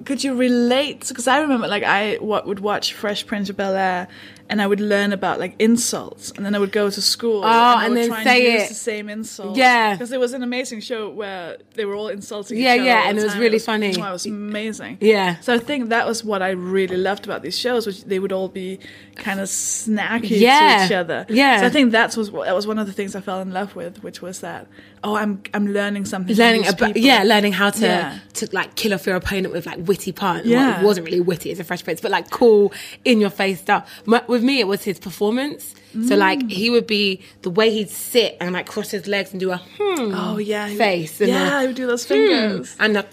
[0.04, 3.74] could you relate because I remember like I what would watch Fresh Prince of Bel
[3.74, 4.08] Air
[4.50, 7.78] and I would learn about like insults and then I would go to school Oh,
[7.78, 8.68] and would then try say and use it.
[8.68, 9.92] the same insult Yeah.
[9.92, 13.08] because it was an amazing show where they were all insulting Yeah, each other yeah,
[13.08, 13.96] and it was really funny.
[13.96, 15.40] wow, it was amazing Yeah.
[15.40, 18.32] so I think that was what I really loved about these shows which they would
[18.32, 18.80] all be
[19.16, 20.78] kind of snacky Yeah.
[20.78, 21.60] to each other Yeah.
[21.60, 23.74] so I think that was that was one of the things I fell in love
[23.74, 24.66] with which was that
[25.04, 28.18] oh I'm I'm learning something learning about yeah learning how to Yeah.
[28.34, 30.70] to like kill off your opponent with like witty puns Yeah.
[30.70, 32.72] well, it wasn't really witty it's a fresh prince but like cool
[33.04, 35.74] in your face stuff My, with me it was his performance
[36.08, 36.50] so like Mm.
[36.50, 39.58] he would be the way he'd sit and like cross his legs and do a
[39.58, 42.74] hmm Oh yeah, face and yeah, a, I would do those hmm, fingers.
[42.80, 43.04] and the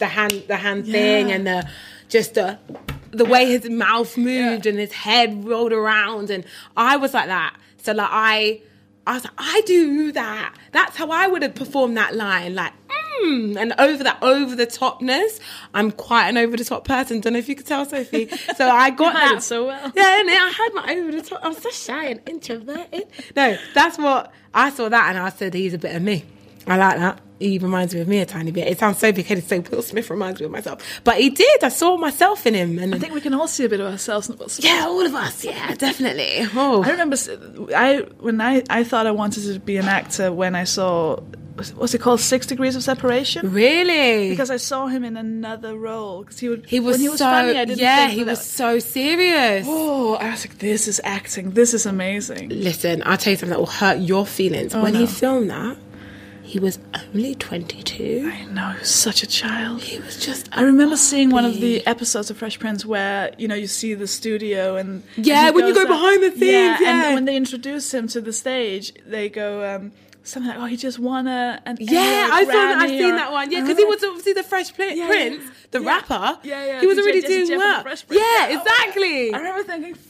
[0.00, 0.92] the hand the hand Yeah.
[0.92, 1.68] thing and the
[2.08, 2.58] just the
[3.12, 6.44] the way his mouth moved and his head rolled around and
[6.76, 7.54] I was like that
[7.84, 8.60] so like I
[9.08, 10.54] I was like I do that.
[10.72, 12.74] That's how I would have performed that line like
[13.22, 15.40] mm, and over that over the topness
[15.72, 17.20] I'm quite an over the top person.
[17.20, 18.30] Don't know if you could tell Sofie.
[18.56, 19.92] So I got that so well.
[19.96, 21.40] yeah and I had my over the top.
[21.42, 23.06] I'm so shy and introverted.
[23.34, 26.24] No that's what I saw that and I said he's a bit of me
[26.68, 27.20] I like that.
[27.40, 28.66] He reminds me of me a tiny bit.
[28.66, 30.82] It sounds so big headed to say Will Smith reminds me of myself.
[31.04, 31.62] But he did.
[31.62, 32.78] I saw myself in him.
[32.80, 34.64] And I think we can all see a bit of ourselves in Will Smith.
[34.64, 35.44] yeah, all of us.
[35.44, 36.48] Yeah, definitely.
[36.56, 36.82] Oh.
[36.82, 37.16] I remember
[37.76, 41.20] I when I I thought I wanted to be an actor when I saw
[41.56, 44.30] was- what's it called Six Degrees of Separation Really?
[44.30, 47.18] because I saw him in another role because he would he was when he was
[47.18, 49.64] so funny I didn't yeah, he was so serious.
[49.68, 53.50] oh I was like this is acting this is amazing Listen, I'll tell you something
[53.50, 54.72] that will hurt your feelings.
[54.74, 55.00] Oh, when no.
[55.00, 55.76] he filmed that,
[56.48, 56.78] he was
[57.14, 58.30] only 22.
[58.32, 60.48] I know he was such a child He was just.
[60.52, 63.92] I remember seeing one of the episodes of Fresh Prince where you know you see
[63.94, 67.04] the studio and Yeah, and when you go behind the scenes, yeah.
[67.06, 69.92] and when they introduce him to the stage, they go um,
[70.22, 72.78] something like, "Oh, he just won a an Yeah, I saw that.
[72.82, 73.50] I've seen that one.
[73.52, 75.86] Yeah, because he was obviously the Fresh Prin- Yeah, Prince, the yeah.
[75.86, 76.38] rapper.
[76.44, 76.80] Yeah, yeah.
[76.80, 77.82] He was already Jesse doing Jeff well.
[77.82, 79.34] Fresh Yeah, Oh, exactly.
[79.34, 80.07] I remember thinking, "Fuck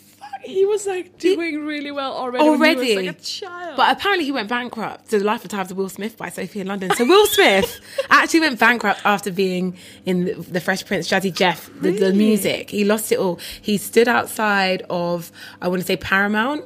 [0.48, 2.44] he was like doing really well already.
[2.44, 2.96] Already.
[2.96, 3.76] was, like a child.
[3.76, 5.08] But apparently he went bankrupt.
[5.10, 6.90] The Life and Times of Will Smith by Sofie in London.
[6.94, 7.80] So Will Smith
[8.10, 12.70] actually went bankrupt after being in the, the Fresh Prince, Jazzy Jeff, the, the music.
[12.70, 13.38] He lost it all.
[13.60, 15.30] He stood outside of,
[15.60, 16.64] I want to say Paramount,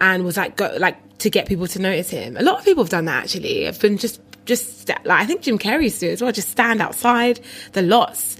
[0.00, 2.36] and was like, go, like to get people to notice him.
[2.36, 3.66] A lot of people have done that actually.
[3.66, 6.32] I've been just, just like I think Jim Carrey's used do as well.
[6.32, 7.40] Just stand outside
[7.72, 8.36] the lots.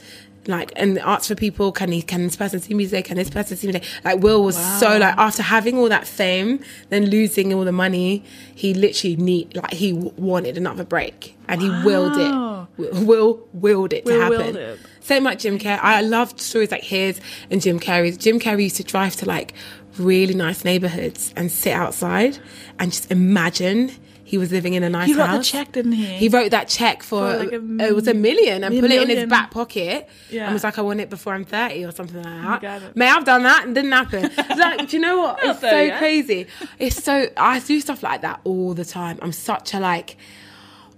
[0.46, 1.72] Like and ask for people.
[1.72, 2.02] Can he?
[2.02, 3.06] Can this person see music?
[3.06, 3.84] Can this person see music?
[4.04, 8.22] Like Will was so like after having all that fame, then losing all the money,
[8.54, 12.54] he literally need like he wanted another break, and he willed it.
[12.76, 14.56] Will Will willed it to happen.
[14.56, 14.78] it.
[15.00, 15.78] Same like Jim Carrey.
[15.80, 17.20] I loved stories like his
[17.50, 18.16] and Jim Carrey's.
[18.16, 19.54] Jim Carrey used to drive to like
[19.98, 22.38] really nice neighborhoods and sit outside
[22.78, 23.92] and just imagine
[24.26, 25.48] he was living in a nice He wrote the house.
[25.50, 26.06] check, didn't he?
[26.06, 28.90] He wrote that check for, For like a it was a million and a put
[28.90, 30.44] it in his back pocket Yeah.
[30.44, 32.96] and was like, I want it before I'm 30 or something like that.
[32.96, 34.30] May I've done that and didn't happen.
[34.58, 35.38] like, do you know what?
[35.44, 35.98] It's so 30 yet.
[35.98, 36.46] crazy.
[36.78, 39.18] It's so, I do stuff like that all the time.
[39.22, 40.16] I'm such a like,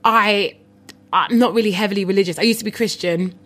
[0.05, 0.57] I,
[1.13, 2.39] I'm not really heavily religious.
[2.39, 3.39] I used to be Christian.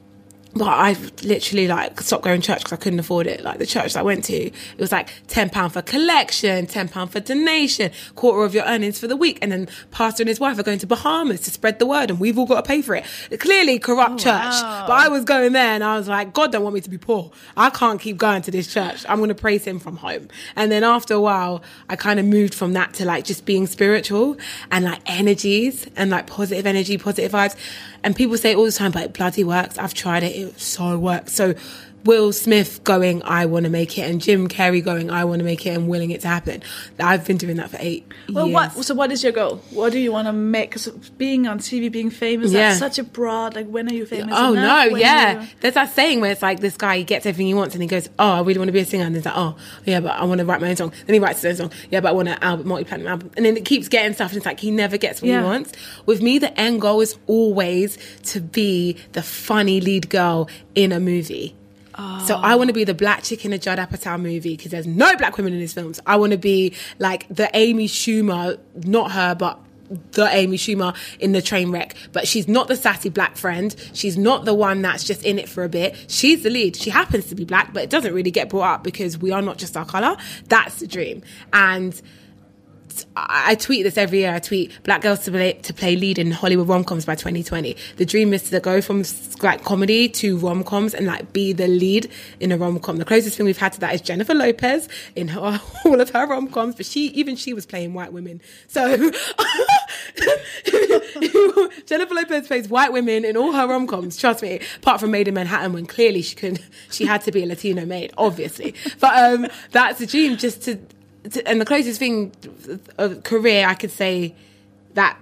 [0.53, 3.42] But I've literally like stopped going to church because I couldn't afford it.
[3.42, 7.12] Like the church I went to, it was like ten pound for collection, ten pound
[7.12, 10.59] for donation, quarter of your earnings for the week, and then pastor and his wife
[10.59, 12.96] are going to Bahamas to spread the word, and we've all got to pay for
[12.96, 13.05] it.
[13.38, 14.84] Clearly corrupt oh, church, wow.
[14.88, 16.98] but I was going there, and I was like, God don't want me to be
[16.98, 17.30] poor.
[17.57, 19.05] I can't keep going to this church.
[19.09, 20.26] I'm going to praise Him from home.
[20.57, 23.68] And then after a while, I kind of moved from that to like just being
[23.68, 24.36] spiritual
[24.72, 27.55] and like energies and like positive energy, positive vibes.
[28.03, 29.78] And people say it all the time, but it bloody works.
[29.78, 30.39] I've tried it.
[30.43, 31.32] It so works.
[31.32, 31.55] So
[32.05, 35.44] Will Smith going, I want to make it, and Jim Carrey going, I want to
[35.44, 36.62] make it, and willing it to happen.
[36.98, 38.55] I've been doing that for eight well, years.
[38.74, 38.84] what?
[38.86, 39.57] So, what is your goal?
[39.70, 40.70] What do you want to make?
[40.70, 40.88] Because
[41.18, 42.68] being on TV, being famous, Yeah.
[42.70, 43.55] that's such a broad.
[43.55, 44.34] Like, when are you famous?
[44.36, 44.86] Oh enough?
[44.86, 45.42] no, When yeah.
[45.42, 47.82] you- There's that saying where it's like this guy he gets everything he wants and
[47.82, 50.01] he goes, Oh, I really want to be a singer and he's like, Oh, yeah,
[50.01, 50.92] but I want to write my own song.
[51.07, 51.78] Then he writes his own song.
[51.90, 53.30] Yeah, but I want an album, multi platinum album.
[53.36, 55.40] And then it keeps getting stuff and it's like he never gets what Yeah.
[55.40, 55.72] he wants.
[56.07, 61.01] With me, the end goal is always to be the funny lead girl in a
[61.01, 61.55] movie.
[62.26, 64.86] So I want to be the black chick in a Judd Apatow movie because there's
[64.86, 66.01] no black women in his films.
[66.07, 69.59] I want to be like the Amy Schumer, not her, but
[70.12, 71.94] the Amy Schumer in the train wreck.
[72.12, 73.74] But she's not the sassy black friend.
[73.92, 75.96] She's not the one that's just in it for a bit.
[76.09, 76.76] She's the lead.
[76.76, 79.42] She happens to be black, but it doesn't really get brought up because we are
[79.42, 80.16] not just our color.
[80.48, 81.22] That's the dream.
[81.53, 82.01] And
[83.16, 84.34] I tweet this every year.
[84.34, 87.76] I tweet black girls to play to play lead in Hollywood rom coms by 2020.
[87.97, 89.05] The dream is to go from
[89.43, 92.11] like comedy to rom coms and like be the lead
[92.41, 92.97] in a rom com.
[92.97, 96.26] The closest thing we've had to that is Jennifer Lopez in her, all of her
[96.26, 98.41] rom coms, but she even she was playing white women.
[98.68, 98.97] So
[101.86, 104.16] Jennifer Lopez plays white women in all her rom coms.
[104.16, 104.61] Trust me.
[104.76, 107.84] Apart from Maid in Manhattan, when clearly she could, she had to be a Latino
[107.84, 108.74] maid, obviously.
[108.99, 110.78] But um, that's the dream, just to.
[111.47, 112.33] And the closest thing
[112.99, 114.35] of career I could say
[114.95, 115.18] that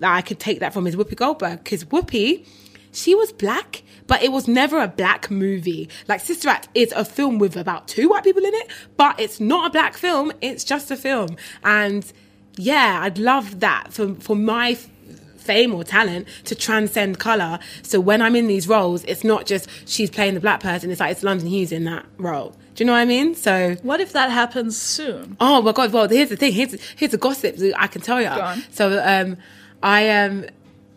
[0.00, 2.46] that I could take that from is Whoopi Goldberg because Whoopi,
[2.92, 3.82] she was black.
[4.06, 5.88] But it was never a black movie.
[6.06, 9.40] Like Sister Act is a film with about two white people in it, but it's
[9.40, 10.32] not a black film.
[10.40, 11.36] It's just a film.
[11.64, 12.12] And
[12.56, 14.76] yeah, I'd love that for for my
[15.46, 17.58] fame or talent to transcend color.
[17.82, 20.90] So when I'm in these roles, it's not just she's playing the black person.
[20.90, 22.54] It's like it's London Hughes in that role.
[22.76, 23.34] Do you know what I mean?
[23.34, 25.36] So What if that happens soon?
[25.40, 25.92] Oh my god!
[25.92, 26.52] Well, here's the thing.
[26.52, 28.28] Here's here's a gossip I can tell you.
[28.70, 29.38] So, um,
[29.82, 30.44] I um,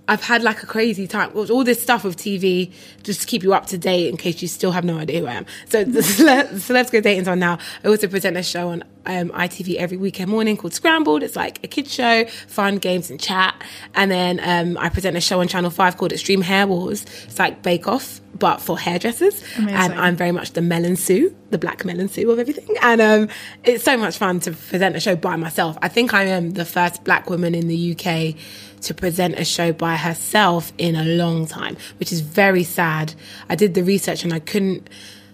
[0.09, 1.31] I've had like a crazy time.
[1.35, 4.47] All this stuff with TV, just to keep you up to date in case you
[4.47, 5.45] still have no idea who I am.
[5.67, 7.59] So the Cele- Celebs Go Dating's on now.
[7.83, 11.21] I also present a show on um, ITV every weekend morning called Scrambled.
[11.21, 13.61] It's like a kids show, fun games and chat.
[13.93, 17.03] And then um, I present a show on Channel Five called Extreme Hair Wars.
[17.25, 19.43] It's like Bake Off, but for hairdressers.
[19.57, 19.75] Amazing.
[19.75, 22.75] And I'm very much the Mel and Sue, the black Mel and Sue of everything.
[22.81, 23.29] And um,
[23.63, 25.77] it's so much fun to present a show by myself.
[25.83, 28.35] I think I am the first black woman in the UK
[28.81, 33.13] to present a show by herself in a long time, which is very sad.
[33.49, 34.89] I did the research and I couldn't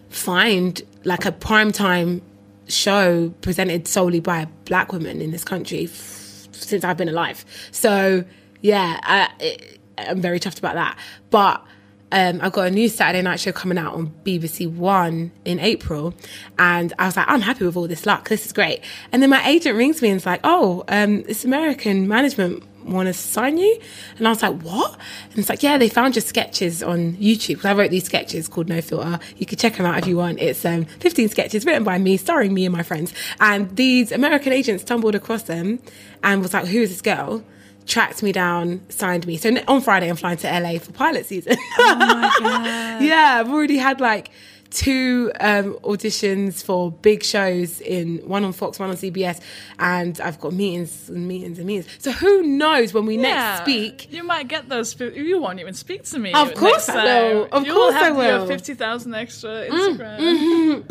[0.09, 2.21] find like a primetime
[2.67, 7.45] show presented solely by a black woman in this country f- since I've been alive.
[7.71, 8.23] So
[8.61, 9.57] yeah, I,
[9.97, 10.97] I'm very chuffed about that.
[11.29, 11.63] But
[12.11, 16.13] um, I've got a new Saturday night show coming out on BBC One in April,
[16.57, 18.29] and I was like, I'm happy with all this luck.
[18.29, 18.81] This is great.
[19.11, 23.07] And then my agent rings me and it's like, Oh, um, this American management want
[23.07, 23.79] to sign you,
[24.17, 24.93] and I was like, What?
[25.29, 27.65] And it's like, Yeah, they found your sketches on YouTube.
[27.65, 29.19] I wrote these sketches called No Filter.
[29.37, 30.39] You could check them out if you want.
[30.39, 33.13] It's um, 15 sketches written by me, starring me and my friends.
[33.39, 35.79] And these American agents stumbled across them
[36.23, 37.43] and was like, Who is this girl?
[37.87, 39.37] tracked me down, signed me.
[39.37, 41.55] So on Friday, I'm flying to LA for pilot season.
[41.77, 43.03] Oh my god!
[43.03, 44.31] yeah, I've already had like
[44.75, 49.39] two um, auditions for big shows in one on Fox, one on CBS,
[49.79, 51.87] and I've got meetings and meetings and meetings.
[51.99, 54.11] So who knows when we next speak?
[54.11, 54.99] You might get those.
[54.99, 56.33] You won't even speak to me.
[56.33, 57.47] Of course I will.
[57.51, 58.45] Of you course will have I your will.
[58.45, 60.83] Mm, fifty thousand extra Instagram.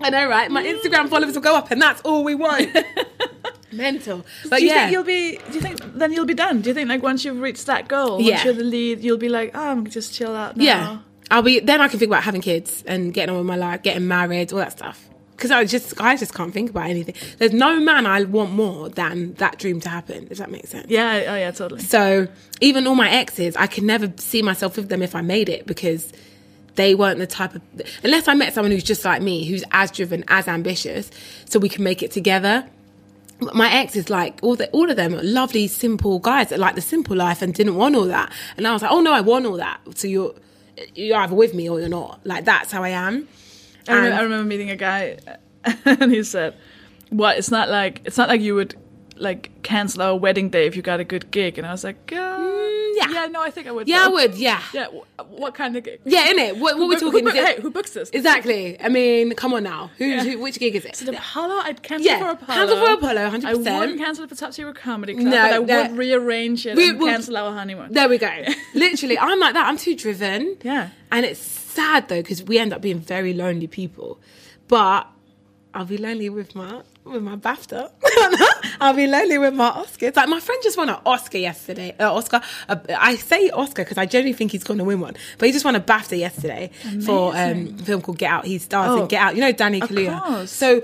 [0.00, 0.50] I know, right?
[0.50, 2.68] My Instagram followers will go up, and that's all we want.
[3.72, 5.36] Mental, but do you yeah, think you'll be?
[5.48, 6.62] Do you think then you'll be done?
[6.62, 8.34] Do you think like once you've reached that goal, Yeah.
[8.34, 10.64] once you're the lead, you'll be like, oh, I'm just chill out now.
[10.64, 10.98] yeah.
[11.30, 11.80] I'll be then.
[11.80, 14.58] I can think about having kids and getting on with my life, getting married, all
[14.58, 15.08] that stuff.
[15.36, 17.14] Because I just, I just can't think about anything.
[17.36, 20.28] There's no man I want more than that dream to happen.
[20.30, 20.86] If that makes sense.
[20.88, 21.24] Yeah.
[21.28, 21.50] Oh yeah.
[21.50, 21.82] Totally.
[21.82, 22.26] So
[22.60, 25.66] even all my exes, I could never see myself with them if I made it
[25.66, 26.10] because
[26.76, 27.62] they weren't the type of
[28.04, 31.10] unless I met someone who's just like me, who's as driven, as ambitious,
[31.46, 32.66] so we can make it together.
[33.40, 36.74] My ex is like all the, all of them are lovely, simple guys that like
[36.74, 38.32] the simple life and didn't want all that.
[38.56, 39.80] And I was like, oh no, I want all that.
[39.94, 40.34] So you're
[40.94, 42.20] you're either with me or you're not.
[42.24, 43.28] Like that's how I am.
[43.88, 45.18] I remember, I remember meeting a guy,
[45.84, 46.54] and he said,
[47.10, 47.38] "What?
[47.38, 48.74] It's not like it's not like you would
[49.16, 52.12] like cancel our wedding day if you got a good gig." And I was like,
[52.12, 53.10] uh, yeah.
[53.10, 54.34] yeah, no, I think I would." Yeah, I would.
[54.34, 54.86] Yeah, Yeah.
[54.86, 56.00] wh- What kind of gig?
[56.04, 56.58] yeah, innit?
[56.58, 57.24] What, what we Who- talking?
[57.26, 58.10] Who, it- hey, who books this?
[58.10, 58.80] Exactly.
[58.80, 59.90] I mean, come on now.
[59.98, 60.24] Who, Yeah.
[60.24, 60.94] who which gig is it?
[60.94, 62.54] The Apollo, I'd cancel Yeah, for Apollo.
[62.58, 63.44] cancel for Apollo, 100%.
[63.46, 65.82] I wouldn't cancel it for Zero Comedy Club, No, but I no.
[65.88, 67.92] would rearrange it We- and we'll- cancel our honeymoon.
[67.92, 68.30] There we go.
[68.74, 69.66] Literally, I'm like that.
[69.66, 70.56] I'm too driven.
[70.62, 70.88] Yeah.
[71.10, 74.18] And it's sad though because we end up being very lonely people.
[74.68, 75.06] But
[75.74, 77.90] I'll be lonely with my with my BAFTA.
[78.80, 80.06] I'll be lonely with my Oscar.
[80.06, 81.94] It's like my friend just won an Oscar yesterday.
[81.98, 82.40] Uh, Oscar.
[82.68, 85.14] Uh, I say Oscar because I genuinely think he's going to win one.
[85.38, 86.70] But he just won a BAFTA yesterday
[87.04, 88.44] for um, a film called Get Out.
[88.44, 89.34] He stars Oh, in Get Out.
[89.36, 90.46] You know Danny Kaluuya.
[90.48, 90.82] So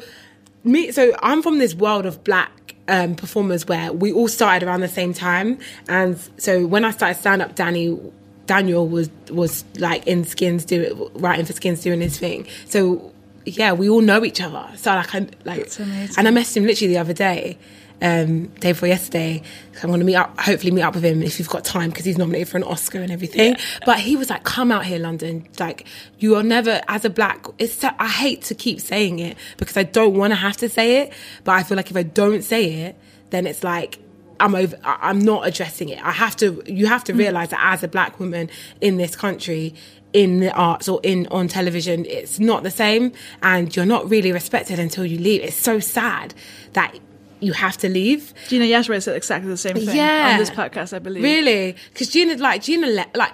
[0.64, 4.80] me so i'm from this world of black um, performers where we all started around
[4.80, 5.58] the same time
[5.88, 7.98] and so when i started stand up danny
[8.46, 13.12] daniel was was like in skins doing writing for skins doing his thing so
[13.45, 16.93] yeah we all know each other so like i like and i messaged him literally
[16.93, 17.59] the other day
[18.01, 19.43] um day before yesterday
[19.82, 22.05] i'm going to meet up hopefully meet up with him if you've got time because
[22.05, 25.47] he's nominated for an oscar and everything but he was like come out here london
[25.59, 25.86] like
[26.18, 29.76] you are never as a black it's so, i hate to keep saying it because
[29.76, 31.12] i don't want to have to say it
[31.45, 32.99] but i feel like if i don't say it
[33.30, 33.99] then it's like
[34.40, 34.76] I'm over.
[34.84, 36.05] I'm not addressing it.
[36.05, 36.64] I have to.
[36.66, 39.72] You have to realize that as a black woman in this country,
[40.12, 44.32] in the arts or in on television, it's not the same, and you're not really
[44.32, 45.42] respected until you leave.
[45.42, 46.34] It's so sad
[46.74, 46.98] that
[47.40, 48.32] you have to leave.
[48.48, 50.30] Gina Yashere said exactly the same thing Yeah.
[50.32, 51.22] on this podcast, I believe.
[51.24, 53.32] Really, because Gina, like Gina, le- like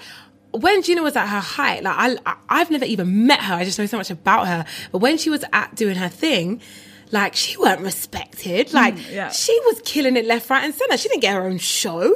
[0.53, 3.55] when Gina was at her height, like I, I, I've never even met her.
[3.55, 4.64] I just know so much about her.
[4.93, 6.61] But when she was at doing her thing.
[7.11, 8.66] Like she weren't respected.
[8.68, 9.31] Mm, like yeah.
[9.31, 10.99] she was killing it left, right, and center.
[10.99, 12.14] She didn't get her own show.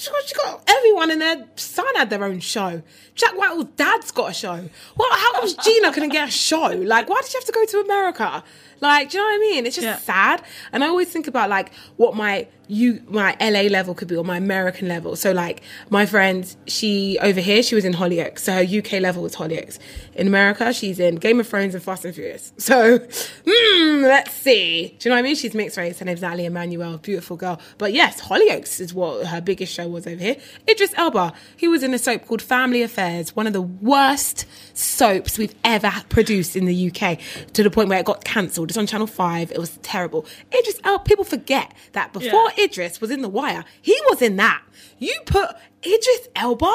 [0.00, 2.82] She got, everyone in their son had their own show.
[3.14, 4.68] Jack Whitehall's dad's got a show.
[4.96, 6.68] Well, how comes Gina couldn't get a show?
[6.68, 8.42] Like, why did she have to go to America?
[8.80, 9.66] Like, do you know what I mean?
[9.66, 9.98] It's just Yeah.
[9.98, 10.42] sad.
[10.72, 14.24] And I always think about like what my you my LA level could be or
[14.24, 15.16] my American level.
[15.16, 18.38] So like my friend, she over here, she was in Hollyoaks.
[18.40, 19.78] So her UK level was Hollyoaks.
[20.14, 22.52] In America, she's in Game of Thrones and Fast and Furious.
[22.58, 22.98] So
[23.46, 24.94] hmm, let's see.
[25.00, 25.34] Do you know what I mean?
[25.34, 25.98] She's mixed race.
[25.98, 27.60] Her name's Ali Emmanuel, beautiful girl.
[27.76, 30.36] But yes, Hollyoaks is what her biggest show was over here.
[30.68, 35.38] Idris Elba, he was in a soap called Family Affairs, one of the worst soaps
[35.38, 37.18] we've ever produced in the UK,
[37.52, 38.69] to the point where it got cancelled.
[38.70, 39.50] It's on Channel 5.
[39.52, 40.24] It was terrible.
[40.56, 42.64] Idris Elba, people forget that before Yeah.
[42.64, 44.62] Idris was in The Wire, he was in that.
[44.98, 46.72] You put Idris Elba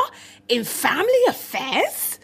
[0.49, 2.19] in Family Affairs?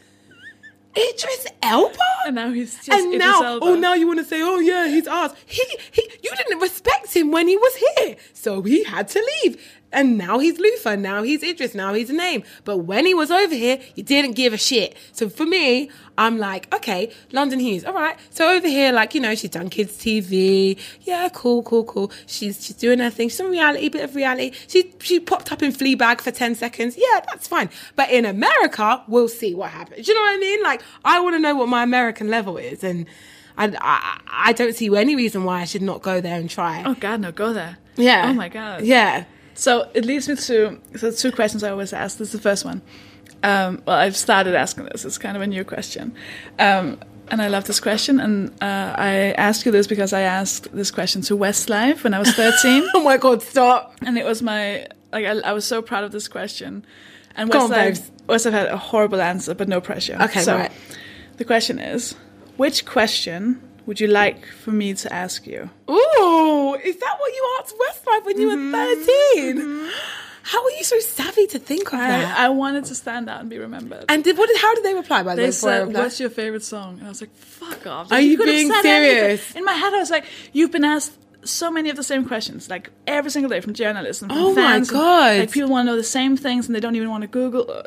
[0.95, 1.97] Idris Elba?
[2.25, 3.65] And now he's just and Idris now, Elba.
[3.65, 5.31] oh, now you want to say, oh yeah, he's ours.
[5.45, 9.80] He, he, you didn't respect him when he was here, so he had to leave.
[9.93, 10.95] And now he's Luther.
[10.95, 11.75] Now he's Idris.
[11.75, 12.43] Now he's a name.
[12.63, 14.95] But when he was over here, you didn't give a shit.
[15.11, 17.83] So for me, I'm like, okay, London Hughes.
[17.83, 18.17] All right.
[18.29, 20.77] So over here, like you know, she's done kids TV.
[21.01, 22.11] Yeah, cool, cool, cool.
[22.25, 23.29] She's she's doing her thing.
[23.29, 24.51] Some reality, bit of reality.
[24.67, 26.95] She she popped up in Fleabag for ten seconds.
[26.97, 27.69] Yeah, that's fine.
[27.95, 30.05] But in America, we'll see what happens.
[30.05, 30.63] Do you know what I mean?
[30.63, 33.07] Like I want to know what my American level is, and
[33.57, 36.83] I, I I don't see any reason why I should not go there and try.
[36.85, 37.77] Oh God, no, go there.
[37.95, 38.29] Yeah.
[38.29, 38.83] Oh my God.
[38.83, 39.25] Yeah.
[39.61, 42.17] So it leads me to so two questions I always ask.
[42.17, 42.81] This is the first one.
[43.43, 45.05] Um, well, I've started asking this.
[45.05, 46.15] It's kind of a new question,
[46.57, 48.19] um, and I love this question.
[48.19, 52.17] And uh, I ask you this because I asked this question to Westlife when I
[52.17, 52.87] was 13.
[52.95, 53.43] oh my God!
[53.43, 53.93] Stop.
[54.01, 56.83] and it was my like I, I was so proud of this question.
[57.35, 58.09] And Westlife.
[58.27, 60.17] Westlife had a horrible answer, but no pressure.
[60.21, 60.71] Okay, so right.
[61.37, 62.15] the question is,
[62.57, 65.69] which question would you like for me to ask you?
[65.89, 69.91] Ooh, is that what you asked Westlife when you were 13?
[70.43, 72.37] How are you so savvy to think of that?
[72.39, 74.05] I, I wanted to stand out and be remembered.
[74.09, 75.21] and did, what did, how did they reply?
[75.23, 77.85] By the way, they before said, "What's your favorite song?" And I was like, "Fuck
[77.85, 79.17] off!" Are Like, you being said anything.
[79.19, 79.55] serious?
[79.55, 81.13] In my head, I was like, "You've been asked
[81.43, 84.49] so many of the same questions, like every single day from journalists and from Oh
[84.55, 84.89] my fans.
[84.89, 85.39] and, God.
[85.39, 87.69] like people want to know the same things and they don't even want to Google
[87.71, 87.83] uh,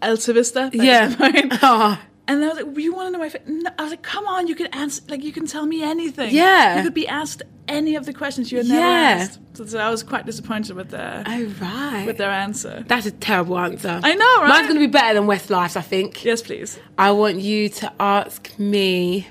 [0.00, 0.70] El Vista.
[0.72, 1.08] Yeah.
[2.32, 3.40] And I was like, "You want to know my?" Fa-?
[3.46, 3.70] No.
[3.78, 5.02] I was like, "Come on, you can answer.
[5.08, 6.34] Like, you can tell me anything.
[6.34, 6.76] Yeah.
[6.78, 9.18] you could be asked any of the questions you had never Yeah.
[9.22, 12.04] asked." So, so I was quite disappointed with their Oh right.
[12.06, 12.84] with their answer.
[12.88, 14.00] That's a terrible answer.
[14.02, 14.48] I know, right?
[14.48, 16.24] Mine's going to be better than Westlife's, I think.
[16.24, 16.78] Yes, please.
[16.98, 19.28] I want you to ask me.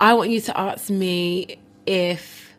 [0.00, 2.54] I want you to ask me if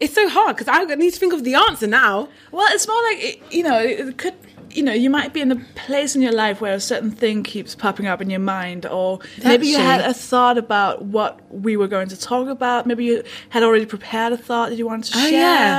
[0.00, 2.28] it's so hard because I need to think of the answer now.
[2.52, 4.34] Well, it's more like you know, it could.
[4.74, 7.44] You know, you might be in a place in your life where a certain thing
[7.44, 11.76] keeps popping up in your mind, or maybe you had a thought about what we
[11.76, 12.86] were going to talk about.
[12.86, 15.30] Maybe you had already prepared a thought that you wanted to Oh, share,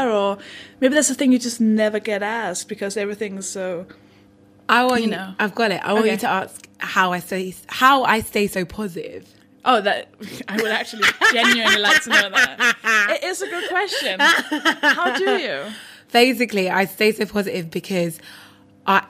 [0.07, 0.09] yeah.
[0.11, 0.37] or
[0.79, 3.85] maybe that's the thing you just never get asked because everything's so.
[4.69, 5.15] I want You you.
[5.15, 5.35] know.
[5.39, 5.81] I've got it.
[5.83, 6.13] I want Okay.
[6.13, 9.27] you to ask how I stay how I stay so positive.
[9.65, 10.07] Oh, that
[10.47, 12.77] I would actually genuinely like to know that.
[13.09, 14.19] It is a good question.
[14.19, 15.63] How do you?
[16.11, 18.19] Basically, I stay so positive because
[18.85, 19.05] I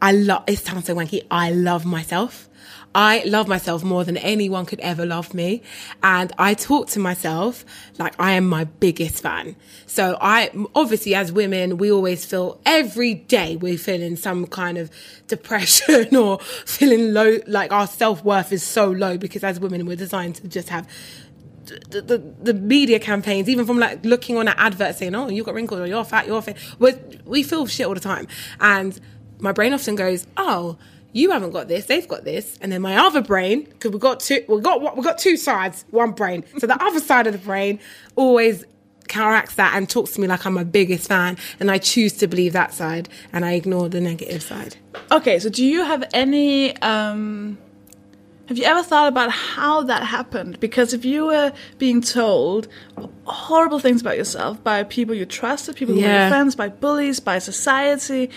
[0.00, 0.44] I love.
[0.48, 1.24] It sounds so wanky.
[1.30, 2.48] I love myself.
[2.94, 5.62] I love myself more than anyone could ever love me.
[6.02, 7.64] And I talk to myself
[7.98, 9.56] like I am my biggest fan.
[9.86, 14.90] So I, obviously as women, we always feel every day we're feeling some kind of
[15.26, 20.34] depression or feeling low, like our self-worth is so low because as women, we're designed
[20.36, 20.86] to just have
[21.66, 25.44] the, the, the media campaigns, even from like looking on an advert saying, "Oh, you
[25.44, 26.94] got wrinkles, or you're fat, you're fit," we
[27.24, 28.26] we feel shit all the time,
[28.60, 28.98] and
[29.40, 30.76] my brain often goes, "Oh,
[31.12, 34.20] you haven't got this, they've got this," and then my other brain, because we got
[34.20, 37.38] two, we got we got two sides, one brain, so the other side of the
[37.38, 37.78] brain
[38.16, 38.64] always
[39.08, 42.26] counteracts that and talks to me like I'm my biggest fan, and I choose to
[42.26, 44.76] believe that side, and I ignore the negative side.
[45.10, 47.58] Okay, so do you have any um
[48.48, 50.58] have you ever thought about how that happened?
[50.60, 52.68] Because if you were being told
[53.24, 56.22] horrible things about yourself by people you trusted, people who were Yeah.
[56.24, 58.30] your friends, by bullies, by society,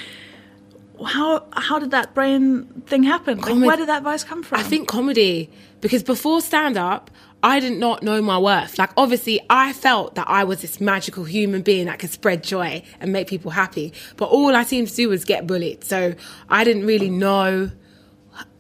[1.06, 3.39] how how did that brain thing happen?
[3.39, 4.60] Like, where did that voice come from?
[4.60, 5.49] I think comedy
[5.82, 7.12] because before stand up,
[7.43, 8.80] I did not know my worth.
[8.80, 12.82] Like obviously, I felt that I was this magical human being that could spread joy
[13.01, 13.91] and make people happy.
[14.16, 15.84] But all I seemed to do was get bullied.
[15.84, 16.16] So
[16.49, 17.72] I didn't really know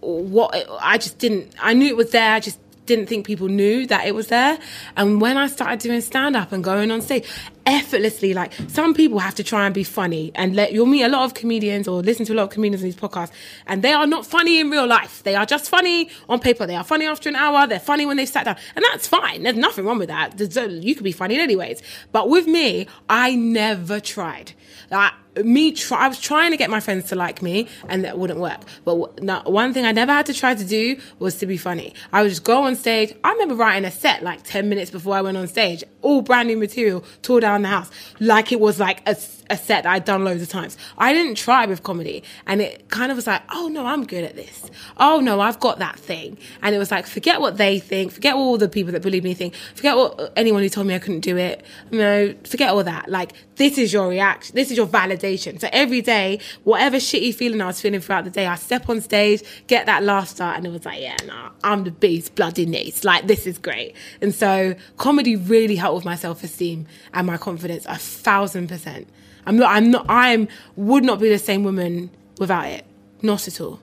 [0.01, 1.53] what I just didn't.
[1.59, 2.33] I knew it was there.
[2.33, 4.59] I just didn't think people knew that it was there.
[4.95, 7.27] And when I started doing stand up and going on stage,
[7.65, 11.09] effortlessly, like some people have to try and be funny and let you'll meet a
[11.09, 13.31] lot of comedians or listen to a lot of comedians in these podcasts,
[13.65, 15.23] and they are not funny in real life.
[15.23, 16.67] They are just funny on paper.
[16.67, 17.65] They are funny after an hour.
[17.65, 19.41] They're funny when they've sat down, and that's fine.
[19.41, 20.39] There's nothing wrong with that.
[20.39, 21.81] You could be funny anyways.
[22.11, 24.51] But with me, I never tried.
[24.91, 25.13] Like,
[25.43, 28.39] me try, I was trying to get my friends to like me, and that wouldn't
[28.39, 28.61] work.
[28.83, 31.57] But w- no, one thing I never had to try to do was to be
[31.57, 31.93] funny.
[32.13, 33.13] I would just go on stage.
[33.23, 36.47] I remember writing a set like ten minutes before I went on stage, all brand
[36.47, 40.23] new material, tore down the house, like it was like a set that I'd done
[40.23, 40.77] loads of times.
[40.97, 44.23] I didn't try with comedy, and it kind of was like, oh no, I'm good
[44.23, 44.69] at this.
[44.97, 46.37] Oh no, I've got that thing.
[46.61, 49.33] And it was like, forget what they think, forget all the people that believe me
[49.33, 51.63] think, forget what anyone who told me I couldn't do it.
[51.91, 53.09] You know, forget all that.
[53.09, 55.24] Like this is your reaction, this is your validation.
[55.59, 59.01] So every day, whatever shitty feeling I was feeling throughout the day, I step on
[59.01, 63.03] stage, get that laughter, and it was like, yeah, nah, I'm the beast, bloody niece.
[63.03, 63.95] Like this is great.
[64.21, 69.07] And so comedy really helped with my self esteem and my confidence a thousand percent.
[69.45, 69.71] I'm not.
[69.71, 70.05] I'm not.
[70.09, 72.09] I'm would not be the same woman
[72.39, 72.85] without it.
[73.21, 73.79] Not at all.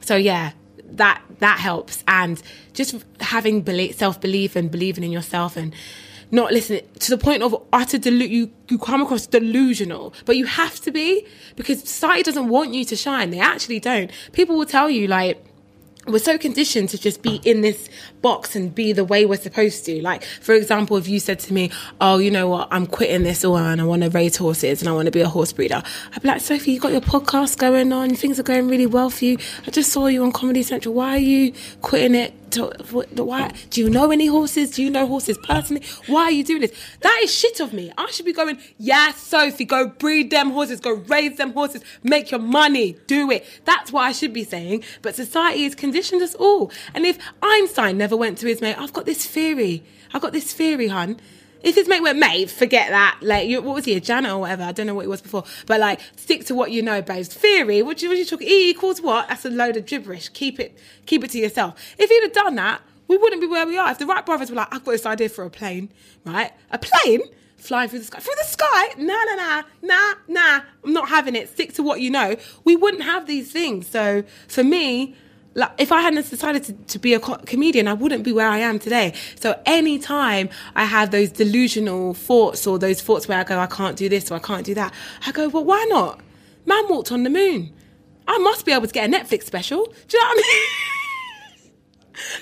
[0.00, 0.52] So yeah,
[0.92, 2.40] that that helps, and
[2.72, 5.74] just having self belief, and believing in yourself, and
[6.32, 10.46] not listening to the point of utter delu- you you come across delusional, but you
[10.46, 11.26] have to be
[11.56, 13.30] because society doesn't want you to shine.
[13.30, 14.10] They actually don't.
[14.32, 15.44] People will tell you like
[16.06, 17.88] we're so conditioned to just be in this
[18.22, 20.00] box and be the way we're supposed to.
[20.00, 21.70] Like, for example, if you said to me,
[22.00, 24.88] Oh, you know what, I'm quitting this all and I want to raise horses and
[24.88, 27.58] I want to be a horse breeder, I'd be like, Sofie, you got your podcast
[27.58, 29.38] going on, things are going really well for you.
[29.66, 30.94] I just saw you on Comedy Central.
[30.94, 31.52] Why are you
[31.82, 32.34] quitting it?
[32.58, 33.50] Why?
[33.70, 34.72] Do you know any horses?
[34.72, 35.82] Do you know horses personally?
[36.06, 36.72] Why are you doing this?
[37.00, 37.92] That is shit of me.
[37.96, 42.30] I should be going, yeah, Sofie, go breed them horses, go raise them horses, make
[42.30, 43.46] your money, do it.
[43.64, 44.84] That's what I should be saying.
[45.00, 46.70] But society has conditioned us all.
[46.94, 49.84] And if Einstein never went to his mate, I've got this theory.
[50.12, 51.20] I've got this theory, hun.
[51.62, 53.18] If his mate went, mate, forget that.
[53.22, 54.64] Like, you, what was he, a janitor or whatever?
[54.64, 55.44] I don't know what he was before.
[55.66, 57.28] But like, stick to what you know, babes.
[57.28, 58.48] Theory, what you, what you talking?
[58.48, 59.28] E equals what?
[59.28, 60.28] That's a load of gibberish.
[60.30, 61.94] Keep it, keep it to yourself.
[61.98, 63.90] If he'd have done that, we wouldn't be where we are.
[63.90, 65.92] If the Wright brothers were like, I've got this idea for a plane,
[66.24, 66.50] right?
[66.70, 67.22] A plane?
[67.62, 68.18] flying through the sky.
[68.18, 68.88] Through the sky?
[68.98, 70.60] Nah, nah, nah, nah, nah.
[70.84, 71.48] I'm not having it.
[71.48, 72.36] Stick to what you know.
[72.64, 73.86] We wouldn't have these things.
[73.86, 75.14] So for me,
[75.54, 78.48] like if I hadn't decided to, to be a co- comedian, I wouldn't be where
[78.48, 79.14] I am today.
[79.38, 83.96] So anytime I have those delusional thoughts or those thoughts where I go, I can't
[83.96, 84.92] do this or I can't do that,
[85.26, 86.20] I go, well, why not?
[86.64, 87.72] Man walked on the moon.
[88.26, 89.84] I must be able to get a Netflix special.
[89.84, 90.66] Do you know what I mean?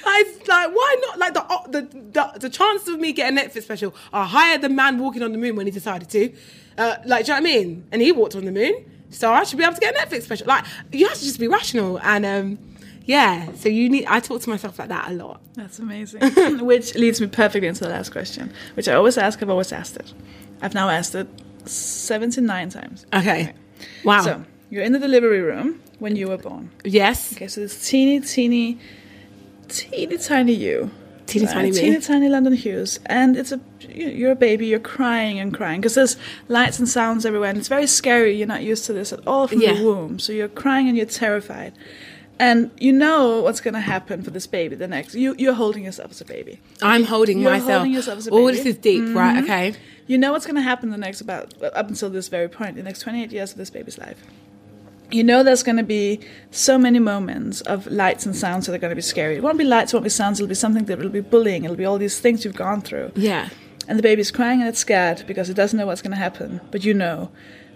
[0.05, 1.19] Like, like why not?
[1.19, 1.83] Like the, the
[2.13, 5.33] the the chances of me getting a Netflix special are higher than man walking on
[5.33, 6.33] the moon when he decided to.
[6.77, 7.87] Uh, like, do you know what I mean?
[7.93, 10.25] And he walked on the moon, so I should be able to get a Netflix
[10.25, 10.49] special.
[10.49, 12.59] Like, you have to just be rational and um,
[13.15, 13.35] yeah.
[13.63, 14.05] So you need.
[14.07, 15.41] I talk to myself like that a lot.
[15.55, 16.21] That's amazing.
[16.71, 18.45] which leads me perfectly into the last question,
[18.77, 19.43] which I always ask.
[19.43, 20.09] I've always asked it.
[20.63, 21.27] I've now asked it
[21.67, 23.07] 79 times.
[23.21, 23.53] Okay.
[24.05, 24.23] Wow.
[24.23, 24.33] So
[24.71, 26.71] you're in the delivery room when you were born.
[26.85, 27.33] yes.
[27.35, 28.79] Okay, so this teeny, teeny,
[29.69, 30.91] teeny tiny you.
[31.27, 31.79] Teeny uh, tiny me.
[31.81, 34.67] teeny tiny London Hughes, and it's a you- you're a baby.
[34.67, 36.17] You're crying and crying because there's
[36.49, 38.37] lights and sounds everywhere, and it's very scary.
[38.37, 39.75] You're not used to this at all from Yeah.
[39.75, 41.73] the womb, so you're crying and you're terrified,
[42.41, 44.75] and you know what's going to happen for this baby.
[44.75, 46.59] The next, you you're holding yourself as a baby.
[46.81, 47.71] I'm holding You're myself.
[47.71, 48.43] holding yourself as a baby.
[48.43, 49.37] oh, this is deep, right?
[49.37, 49.45] Mm-hmm.
[49.45, 49.75] Okay.
[50.07, 52.83] You know what's going to happen the next about up until this very point, the
[52.83, 54.25] next 28 years of this baby's life.
[55.11, 56.21] You know there's going to be
[56.51, 59.37] so many moments of lights and sounds that are going to be scary.
[59.37, 61.65] It won't be lights, it won't be sounds, it'll be something that will be bullying,
[61.65, 63.13] it'll be all these things you've gone through.
[63.17, 63.51] Yeah.
[63.87, 66.61] And the baby's crying and it's scared because it doesn't know what's going to happen,
[66.71, 67.31] but you know.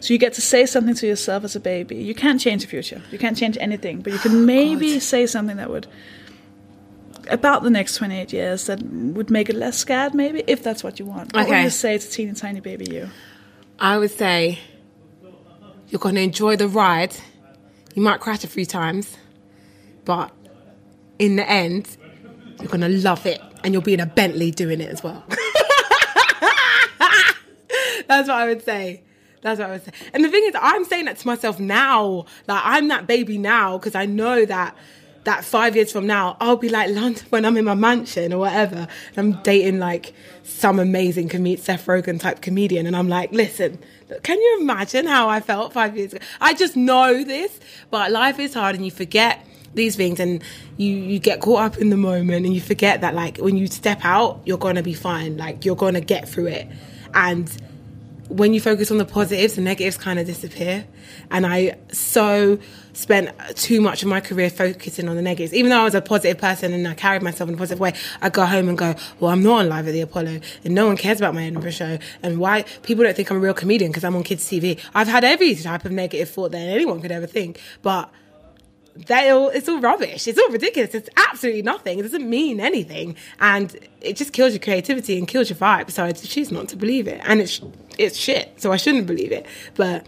[0.05, 1.97] So you get to say something to yourself as a baby.
[1.97, 3.01] You can't change the future.
[3.11, 5.03] You can't change anything, but you can maybe God.
[5.03, 5.87] say something that would
[7.31, 10.99] about the next 28 years that would make it less scared maybe if that's what
[10.99, 11.35] you want.
[11.35, 11.45] Okay.
[11.45, 13.09] What would you say to teeny tiny baby you?
[13.79, 14.59] I would say
[15.89, 17.17] you're going to enjoy the ride.
[17.95, 19.17] You might crash a few times,
[20.05, 20.31] but
[21.19, 21.97] in the end,
[22.61, 25.25] you're going to love it and you'll be in a Bentley doing it as well.
[28.07, 29.01] That's what I would say.
[29.45, 29.93] That's what I would say.
[30.15, 32.25] And the thing is, I'm saying that to myself now.
[32.49, 34.75] Like, I'm that baby now because I know that
[35.25, 38.39] that five years from now, I'll be like London when I'm in my mansion or
[38.39, 38.89] whatever.
[39.15, 40.15] And I'm dating like
[40.45, 42.87] some amazing comedian, Seth Rogen type comedian.
[42.87, 43.79] And I'm like, listen,
[44.23, 46.25] can you imagine how I felt five years ago?
[46.41, 50.43] I just know this, but life is hard and you forget these things and
[50.79, 53.67] you you get caught up in the moment and you forget that like when you
[53.67, 56.69] step out you're gonna be fine like you're gonna get through it
[57.13, 57.61] and
[58.29, 60.87] when you focus on the positives the negatives kind of disappear.
[61.31, 62.59] And i so
[62.93, 65.53] spent too much of my career focusing on the negatives.
[65.53, 67.93] Even though i was a positive person and i carried myself in a positive way
[68.23, 70.87] i go home and go well i'm not on live at the apollo and no
[70.87, 71.99] one cares about my edinburgh show.
[72.23, 75.09] And why people don't think i'm a real comedian because i'm on kids tv i've
[75.09, 78.11] had every type of negative thought that anyone could ever think but
[78.97, 80.27] they all it's all rubbish.
[80.29, 80.95] It's all ridiculous.
[80.95, 81.99] It's absolutely nothing.
[81.99, 85.91] It doesn't mean anything, and it just kills your creativity and kills your vibe.
[85.91, 87.61] So I choose not to believe it, and it's
[87.99, 88.61] it's shit.
[88.61, 90.07] So I shouldn't believe it, but.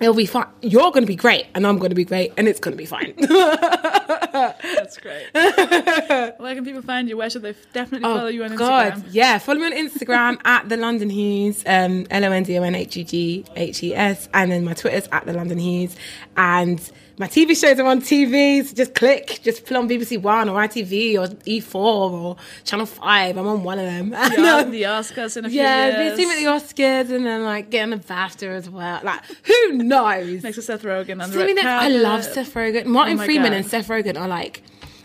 [0.00, 0.46] It'll be fine.
[0.62, 2.78] You're going to be great, and I'm going to be great, and it's going to
[2.78, 3.14] be fine.
[3.20, 5.26] That's great.
[5.32, 7.16] Where can people find you?
[7.16, 9.04] Where should they definitely follow you on Oh, God, Instagram?
[9.12, 9.38] yeah.
[9.38, 12.74] Follow me on Instagram at the London Hughes, um, L O N D O N
[12.74, 15.94] H U G H E S, and then my Twitter's at the London Hughes,
[16.36, 16.80] and
[17.22, 18.64] my TV shows are on TV.
[18.64, 23.36] So just click, just put on BBC One or ITV or E4 or Channel Five.
[23.36, 24.10] I'm on one of them.
[24.42, 26.18] Yeah, um, the Oscars in a few yeah, years.
[26.18, 29.00] be seen at the Oscars and then like getting a BAFTA as well.
[29.04, 30.42] Like, who knows?
[30.42, 32.86] Next to Seth Rogen the I love Seth Rogen.
[32.86, 33.58] Martin Oh Freeman God.
[33.58, 34.62] and Seth Rogen are like,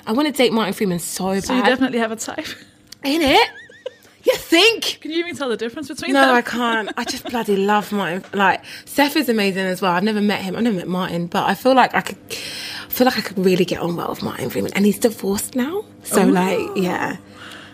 [0.08, 1.44] I want to date Martin Freeman so bad.
[1.44, 2.48] So you definitely have a type.
[3.04, 3.50] In it?
[4.28, 4.98] You think?
[5.02, 6.36] Can you even tell the difference between No, them?
[6.36, 6.90] I can't.
[6.98, 8.26] I just bloody love Martin.
[8.34, 9.94] Like Seth is amazing as well.
[9.94, 10.56] I've never met him.
[10.58, 12.18] I've never met Martin, but I feel like I could.
[12.30, 15.56] I feel like I could really get on well with Martin Freeman, and he's divorced
[15.56, 15.86] now.
[16.04, 17.18] So like, yeah,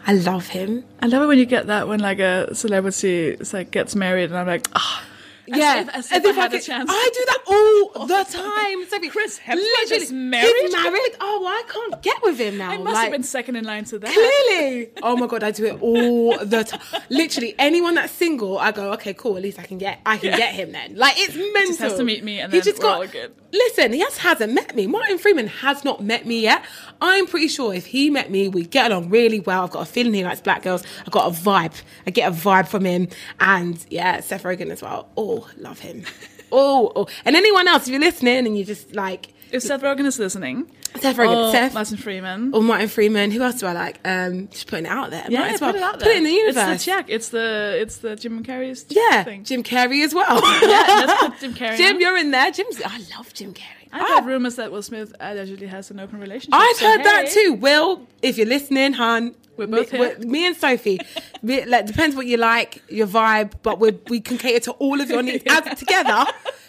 [0.06, 0.84] I love him.
[1.02, 4.38] I love it when you get that when like a celebrity like gets married and
[4.38, 5.13] I'm like, ah, as
[5.48, 6.90] yeah, if- as if I had a could- chance.
[6.92, 8.86] I do that all the time.
[8.88, 9.12] Sofie.
[9.12, 10.54] Chris Hemsworth is married?
[10.62, 11.16] He's married.
[11.20, 12.72] Oh, well, I can't get with him now.
[12.72, 14.12] I must like, have been second in line to that.
[14.14, 14.90] Clearly.
[15.02, 16.82] Oh my god, I do it all the time.
[17.10, 19.36] Literally, anyone that's single, I go, okay, cool.
[19.38, 20.38] At least I can get, I can Yeah.
[20.38, 20.96] get him then.
[20.96, 21.68] Like it's mental.
[21.68, 23.02] Just has to meet me and he then just got.
[23.02, 23.34] all good.
[23.54, 24.88] Listen, he just hasn't met me.
[24.88, 26.66] Martin Freeman has not met me yet.
[27.00, 29.64] I'm pretty sure if he met me, we'd get along really well.
[29.64, 30.84] I've got a feeling he likes black girls.
[31.02, 31.80] I've got a vibe.
[32.08, 35.08] I get a vibe from him, and yeah, Seth Rogen as well.
[35.16, 36.04] Oh, love him.
[36.56, 40.06] Oh, oh, and anyone else if you're listening and you just like If Seth Rogen
[40.06, 40.70] is listening,
[41.00, 43.30] Seth Rogen, or Seth, Martin Freeman, or Martin Freeman.
[43.30, 44.00] Who else do I like?
[44.04, 45.26] Um, just putting it out there.
[45.30, 45.72] yeah, as well.
[45.72, 46.08] put it out there.
[46.08, 46.70] Put it in the universe.
[46.70, 47.06] It's the check.
[47.08, 49.44] It's the it's the Jim Carrey's yeah, thing.
[49.44, 50.42] Jim Carrey as well.
[50.42, 51.78] Yeah, let's put Jim Carrey.
[51.78, 52.52] Jim, you're in there.
[52.52, 52.82] Jim's.
[52.84, 53.84] I love Jim Carrey.
[53.94, 56.54] I've heard rumors that Will Smith allegedly has an open relationship.
[56.54, 57.54] I've so heard that too.
[57.54, 60.18] Will, if you're listening, hun, We're both me, here.
[60.20, 61.00] me and Sofie.
[61.44, 65.00] we, like, depends what you like, your vibe, but we we can cater to all
[65.00, 66.26] of your needs as together.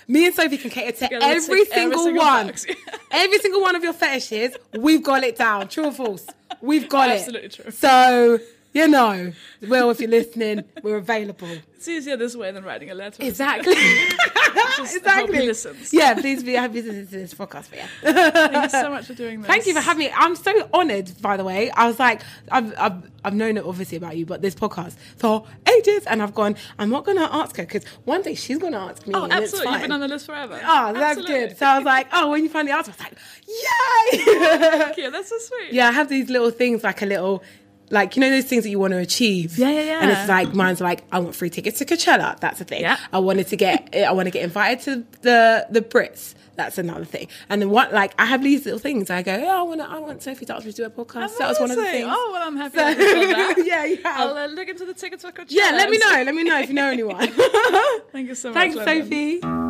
[0.09, 2.52] Me and Sofie can cater to Together, every single, single one.
[3.10, 5.68] every single one of your fetishes, we've got it down.
[5.68, 6.26] True or false?
[6.60, 7.44] We've got Absolutely it.
[7.47, 7.70] Absolutely true.
[7.72, 8.39] So
[8.74, 9.32] you know,
[9.62, 11.48] Will, if you're listening, we're available.
[11.76, 13.22] It's easier this way than writing a letter.
[13.24, 13.72] Exactly.
[14.81, 15.52] exactly.
[15.93, 17.82] Yeah, please be happy to listen to this podcast for you.
[18.02, 19.47] Thank you so much for doing this.
[19.47, 20.12] Thank you for having me.
[20.14, 21.70] I'm so honoured, by the way.
[21.70, 25.47] I was like, I've, I've, I've known it obviously about you, but this podcast for
[25.79, 28.73] ages, and I've gone, I'm not going to ask her because one day she's going
[28.73, 29.15] to ask me.
[29.15, 29.73] Oh, and it's absolutely.
[29.73, 30.61] You've been on the list forever.
[30.65, 31.49] Oh, that's Absolutely.
[31.49, 31.59] good.
[31.59, 33.15] So I was like, oh, when you finally asked, I was like,
[33.49, 34.25] yay!
[34.79, 35.11] Thank you.
[35.11, 35.73] That's so sweet.
[35.73, 37.43] yeah, I have these little things, like a little,
[37.91, 39.59] like you know those things that you want to achieve.
[39.59, 40.01] Yeah, yeah, yeah.
[40.01, 42.39] And it's like mine's like I want free tickets to Coachella.
[42.41, 42.81] That's a thing.
[42.81, 42.97] Yeah.
[43.13, 46.35] I wanted to get, I want to get invited to the the Brits.
[46.56, 47.26] That's another thing.
[47.48, 49.10] And then what, like, I have these little things.
[49.10, 50.90] I go, oh, I want, to, I want Sofie to ask me to do a
[50.90, 51.36] podcast.
[51.39, 52.09] That was one of the things.
[52.09, 53.55] Oh, well, I'm happy So- that you said that.
[53.66, 53.98] yeah, yeah.
[54.05, 55.47] I'll uh, look into the tickets for Coachella.
[55.51, 56.22] yeah, let me know.
[56.24, 57.26] Let me know if you know anyone.
[58.12, 58.55] Thank you so much.
[58.55, 59.10] Thanks, London.
[59.10, 59.64] Sofie.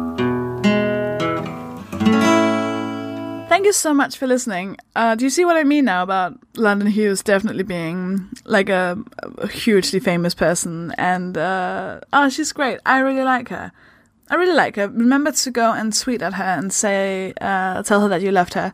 [3.49, 4.77] Thank you so much for listening.
[4.97, 8.99] Uh, do you see what I mean now about London Hughes definitely being like a,
[9.39, 10.93] a hugely famous person?
[10.99, 12.81] And uh, oh, she's great.
[12.85, 13.71] I really like her.
[14.29, 14.89] I really like her.
[14.89, 18.55] Remember to go and tweet at her and say, uh, tell her that you loved
[18.55, 18.73] her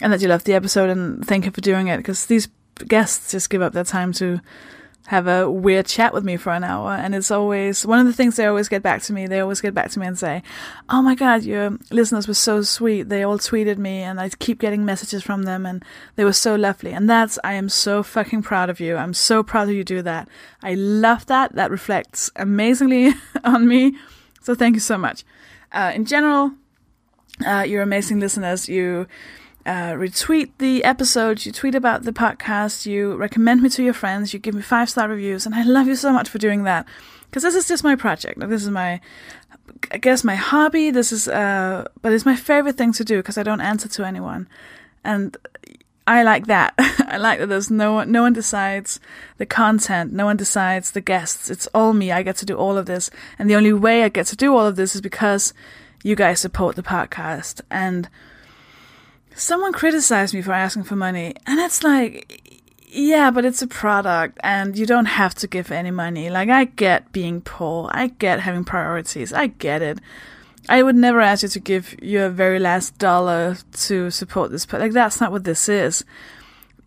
[0.00, 2.48] and that you loved the episode and thank her for doing it because these
[2.86, 4.40] guests just give up their time to
[5.08, 6.92] have a weird chat with me for an hour.
[6.92, 9.26] And it's always one of the things they always get back to me.
[9.26, 10.42] They always get back to me and say,
[10.90, 13.08] Oh my God, your listeners were so sweet.
[13.08, 15.82] They all tweeted me and I keep getting messages from them and
[16.16, 16.92] they were so lovely.
[16.92, 18.96] And that's, I am so fucking proud of you.
[18.96, 20.28] I'm so proud that you do that.
[20.62, 21.54] I love that.
[21.54, 23.14] That reflects amazingly
[23.44, 23.96] on me.
[24.40, 25.24] So thank you so much.
[25.72, 26.52] Uh, in general,
[27.46, 28.68] uh, you're amazing listeners.
[28.68, 29.06] You
[29.66, 34.32] uh, retweet the episodes, you tweet about the podcast, you recommend me to your friends,
[34.32, 36.86] you give me five star reviews, and I love you so much for doing that.
[37.28, 38.40] Because this is just my project.
[38.40, 39.00] This is my,
[39.90, 40.90] I guess, my hobby.
[40.90, 44.06] This is, uh, but it's my favorite thing to do because I don't answer to
[44.06, 44.48] anyone,
[45.04, 45.36] and
[46.08, 46.72] I like that.
[46.78, 48.98] I like that there's no one, no one decides
[49.36, 51.50] the content, no one decides the guests.
[51.50, 52.10] It's all me.
[52.10, 54.56] I get to do all of this, and the only way I get to do
[54.56, 55.52] all of this is because
[56.02, 57.60] you guys support the podcast.
[57.70, 58.08] And
[59.34, 64.38] someone criticized me for asking for money, and it's like, yeah, but it's a product,
[64.42, 66.30] and you don't have to give any money.
[66.30, 69.98] Like I get being poor, I get having priorities, I get it.
[70.68, 74.80] I would never ask you to give your very last dollar to support this, but
[74.80, 76.04] like that's not what this is.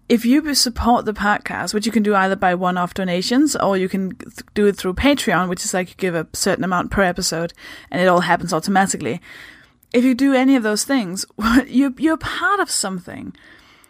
[0.08, 3.88] If you support the podcast, which you can do either by one-off donations or you
[3.88, 4.12] can
[4.53, 7.53] do it through Patreon, which is like you give a certain amount per episode
[7.90, 9.22] and it all happens automatically.
[9.94, 11.26] If you do any of those things,
[11.68, 13.34] you you're part of something.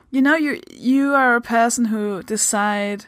[0.09, 3.05] You know, you you are a person who decide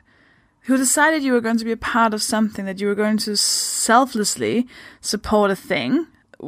[0.64, 3.18] who decided you were going to be a part of something that you were going
[3.18, 4.68] to selflessly
[5.02, 6.08] support a thing,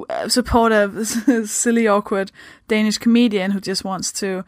[0.10, 1.06] uh, support a
[1.46, 2.32] silly, awkward
[2.68, 4.44] Danish comedian who just wants to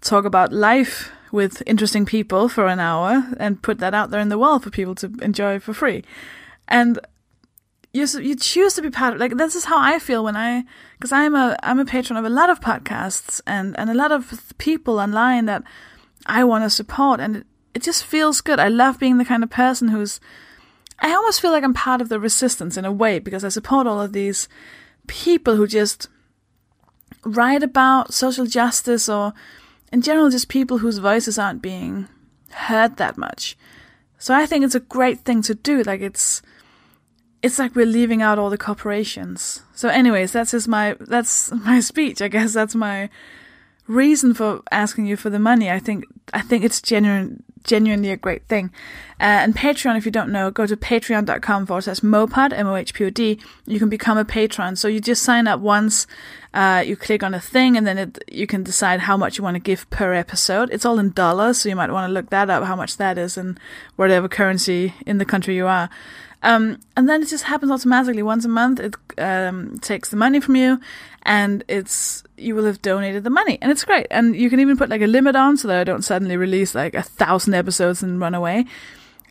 [0.00, 4.28] talk about life with interesting people for an hour and put that out there in
[4.28, 6.04] the world for people to enjoy for free.
[6.68, 6.98] And
[7.92, 10.64] you you choose to be part of like this is how I feel when I
[10.98, 14.12] because I'm a I'm a patron of a lot of podcasts and and a lot
[14.12, 15.62] of people online that
[16.26, 18.58] I want to support and it, it just feels good.
[18.58, 20.20] I love being the kind of person who's
[20.98, 23.86] I almost feel like I'm part of the resistance in a way because I support
[23.86, 24.48] all of these
[25.06, 26.08] people who just
[27.24, 29.32] write about social justice or
[29.92, 32.08] in general just people whose voices aren't being
[32.50, 33.56] heard that much.
[34.18, 35.82] So I think it's a great thing to do.
[35.82, 36.42] Like it's
[37.42, 39.62] it's like we're leaving out all the corporations.
[39.74, 42.22] So anyways, that's just my that's my speech.
[42.22, 43.10] I guess that's my
[43.86, 45.70] reason for asking you for the money.
[45.70, 48.70] I think I think it's genuine genuinely a great thing.
[49.20, 53.38] Uh, and Patreon, if you don't know, go to patreon.com forward slash mohpod, M-O-H-P-O-D.
[53.66, 54.76] You can become a patron.
[54.76, 56.06] So you just sign up once,
[56.52, 59.44] uh, you click on a thing, and then it, you can decide how much you
[59.44, 60.68] want to give per episode.
[60.72, 63.18] It's all in dollars, so you might want to look that up, how much that
[63.18, 63.58] is in
[63.96, 65.88] whatever currency in the country you are.
[66.44, 68.78] Um, and then it just happens automatically once a month.
[68.78, 70.78] It um, takes the money from you,
[71.22, 74.06] and it's you will have donated the money, and it's great.
[74.10, 76.74] And you can even put like a limit on so that I don't suddenly release
[76.74, 78.66] like a thousand episodes and run away.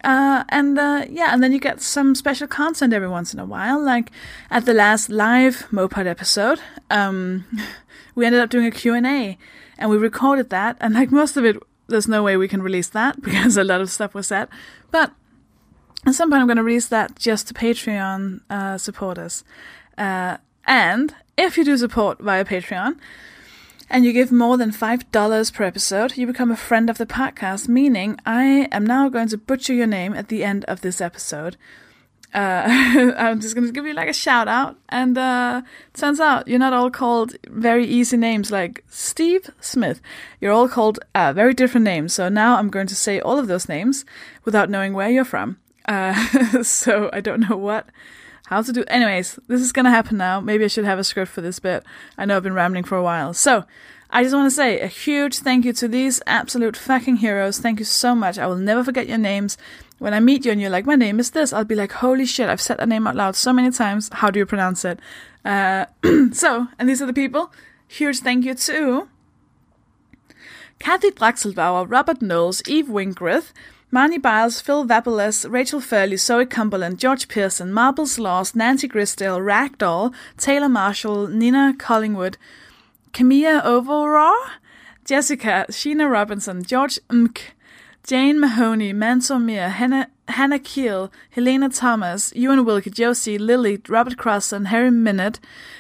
[0.04, 3.46] Uh, and uh, yeah, and then you get some special content every once in a
[3.46, 3.80] while.
[3.80, 4.12] Like
[4.50, 6.60] at the last live Moped episode,
[6.90, 7.46] um,
[8.16, 9.38] we ended up doing a Q and A,
[9.78, 10.78] and we recorded that.
[10.82, 11.58] And like most of it,
[11.88, 14.50] there's no way we can release that because a lot of stuff was said,
[14.90, 15.12] but
[16.06, 19.44] at some point, I'm going to release that just to Patreon uh, supporters.
[19.98, 22.98] Uh, and if you do support via Patreon,
[23.90, 27.68] and you give more than $5 per episode, you become a friend of the podcast,
[27.68, 31.58] meaning I am now going to butcher your name at the end of this episode.
[32.34, 32.64] Uh,
[33.18, 34.78] I'm just going to give you like a shout out.
[34.90, 35.62] And uh,
[35.94, 40.02] turns out you're not all called very easy names like Steve Smith.
[40.42, 42.14] You're all called uh, very different names.
[42.14, 44.06] So now I'm going to say all of those names
[44.44, 45.58] without knowing where you're from.
[45.86, 47.88] Uh, so I don't know what
[48.48, 48.84] how to do.
[48.88, 50.40] Anyways, this is gonna happen now.
[50.40, 51.84] Maybe I should have a script for this bit.
[52.18, 53.34] I know I've been rambling for a while.
[53.34, 53.66] So,
[54.16, 57.58] I just want to say a huge thank you to these absolute fucking heroes.
[57.58, 58.38] Thank you so much.
[58.38, 59.58] I will never forget your names.
[59.98, 62.28] When I meet you and you're like, my name is this, I'll be like, holy
[62.28, 64.10] shit, I've said that name out loud so many times.
[64.14, 65.00] How do you pronounce it?
[65.44, 65.86] Uh,
[66.32, 67.52] so, and these are the people.
[67.88, 69.10] Huge thank you to
[70.78, 73.52] Kathy Draxelbauer, Robert Knowles, Eve Wingrith,
[73.94, 80.12] Marnie Biles, Phil Vapolis, Rachel Furley, Zoe Cumberland, George Pearson, Marbles Lost, Nancy Grisdale, Ragdoll,
[80.36, 82.40] Taylor Marshall, Nina Collingwood,
[83.12, 84.36] Camilla Overall,
[85.06, 87.52] Jessica, Sheena Robinson, George Mk,
[88.04, 94.66] Jane Mahoney, Mansour Mir, Hannah, Hannah Keel, Helena Thomas, Ewan Wilkie, Josie, Lily, Robert Crossan,
[94.66, 95.40] Harry Minute,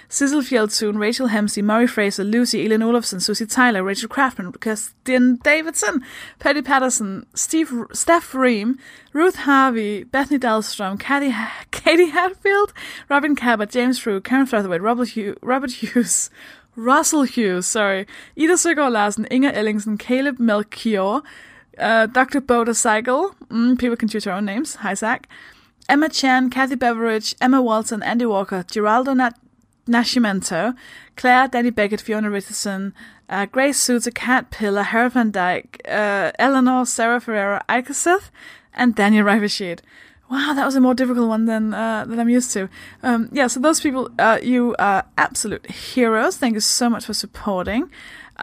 [0.09, 6.03] Cecil Fjeldsoon, Rachel Hemsey, Murray Fraser, Lucy, Elin Olofsson, Susie Tyler, Rachel Craftman, Kirsten Davidson,
[6.39, 8.77] Patty Patterson, Steve, Steph Ream,
[9.13, 11.33] Ruth Harvey, Bethany Dahlstrom, Katie,
[11.71, 12.73] Katie Hatfield,
[13.09, 16.29] Robin Cabot, James Rue, Karen Featherweight, Robert, Hugh, Robert Hughes,
[16.75, 18.05] Russell Hughes, sorry,
[18.37, 21.21] Ida Søgaard Larsen, Inger Ellingsen, Caleb Melchior,
[21.77, 22.41] uh, Dr.
[22.41, 25.27] Boda Cycle, mm, people can choose their own names, hi Zach,
[25.89, 29.39] Emma Chan, Kathy Beveridge, Emma Walton, Andy Walker, Geraldo Nat-
[29.87, 30.75] Nascimento,
[31.15, 32.93] Claire, Danny Beckett, Fiona Richardson,
[33.29, 38.29] uh, Grace Suter, Kat Pillar, Harold Van Dyke, uh, Eleanor, Sarah Ferreira, Ikaseth,
[38.73, 39.79] and Daniel Rivershade.
[40.29, 42.69] Wow, that was a more difficult one than uh, than I'm used to.
[43.03, 46.37] Um, yeah, so those people, uh, you are absolute heroes.
[46.37, 47.91] Thank you so much for supporting.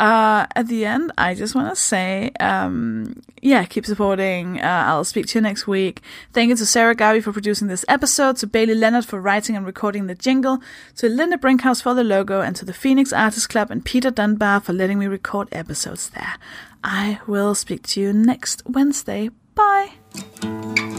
[0.00, 4.58] Uh, at the end, I just want to say, um, yeah, keep supporting.
[4.58, 6.00] Uh, I'll speak to you next week.
[6.32, 9.66] Thank you to Sarah Garvey for producing this episode, to Bailey Lenart for writing and
[9.66, 10.62] recording the jingle,
[10.96, 14.60] to Linda Brinkhaus for the logo, and to the Phoenix Artists Club and Peter Dunbar
[14.60, 16.36] for letting me record episodes there.
[16.82, 19.28] I will speak to you next Wednesday.
[19.54, 20.89] Bye.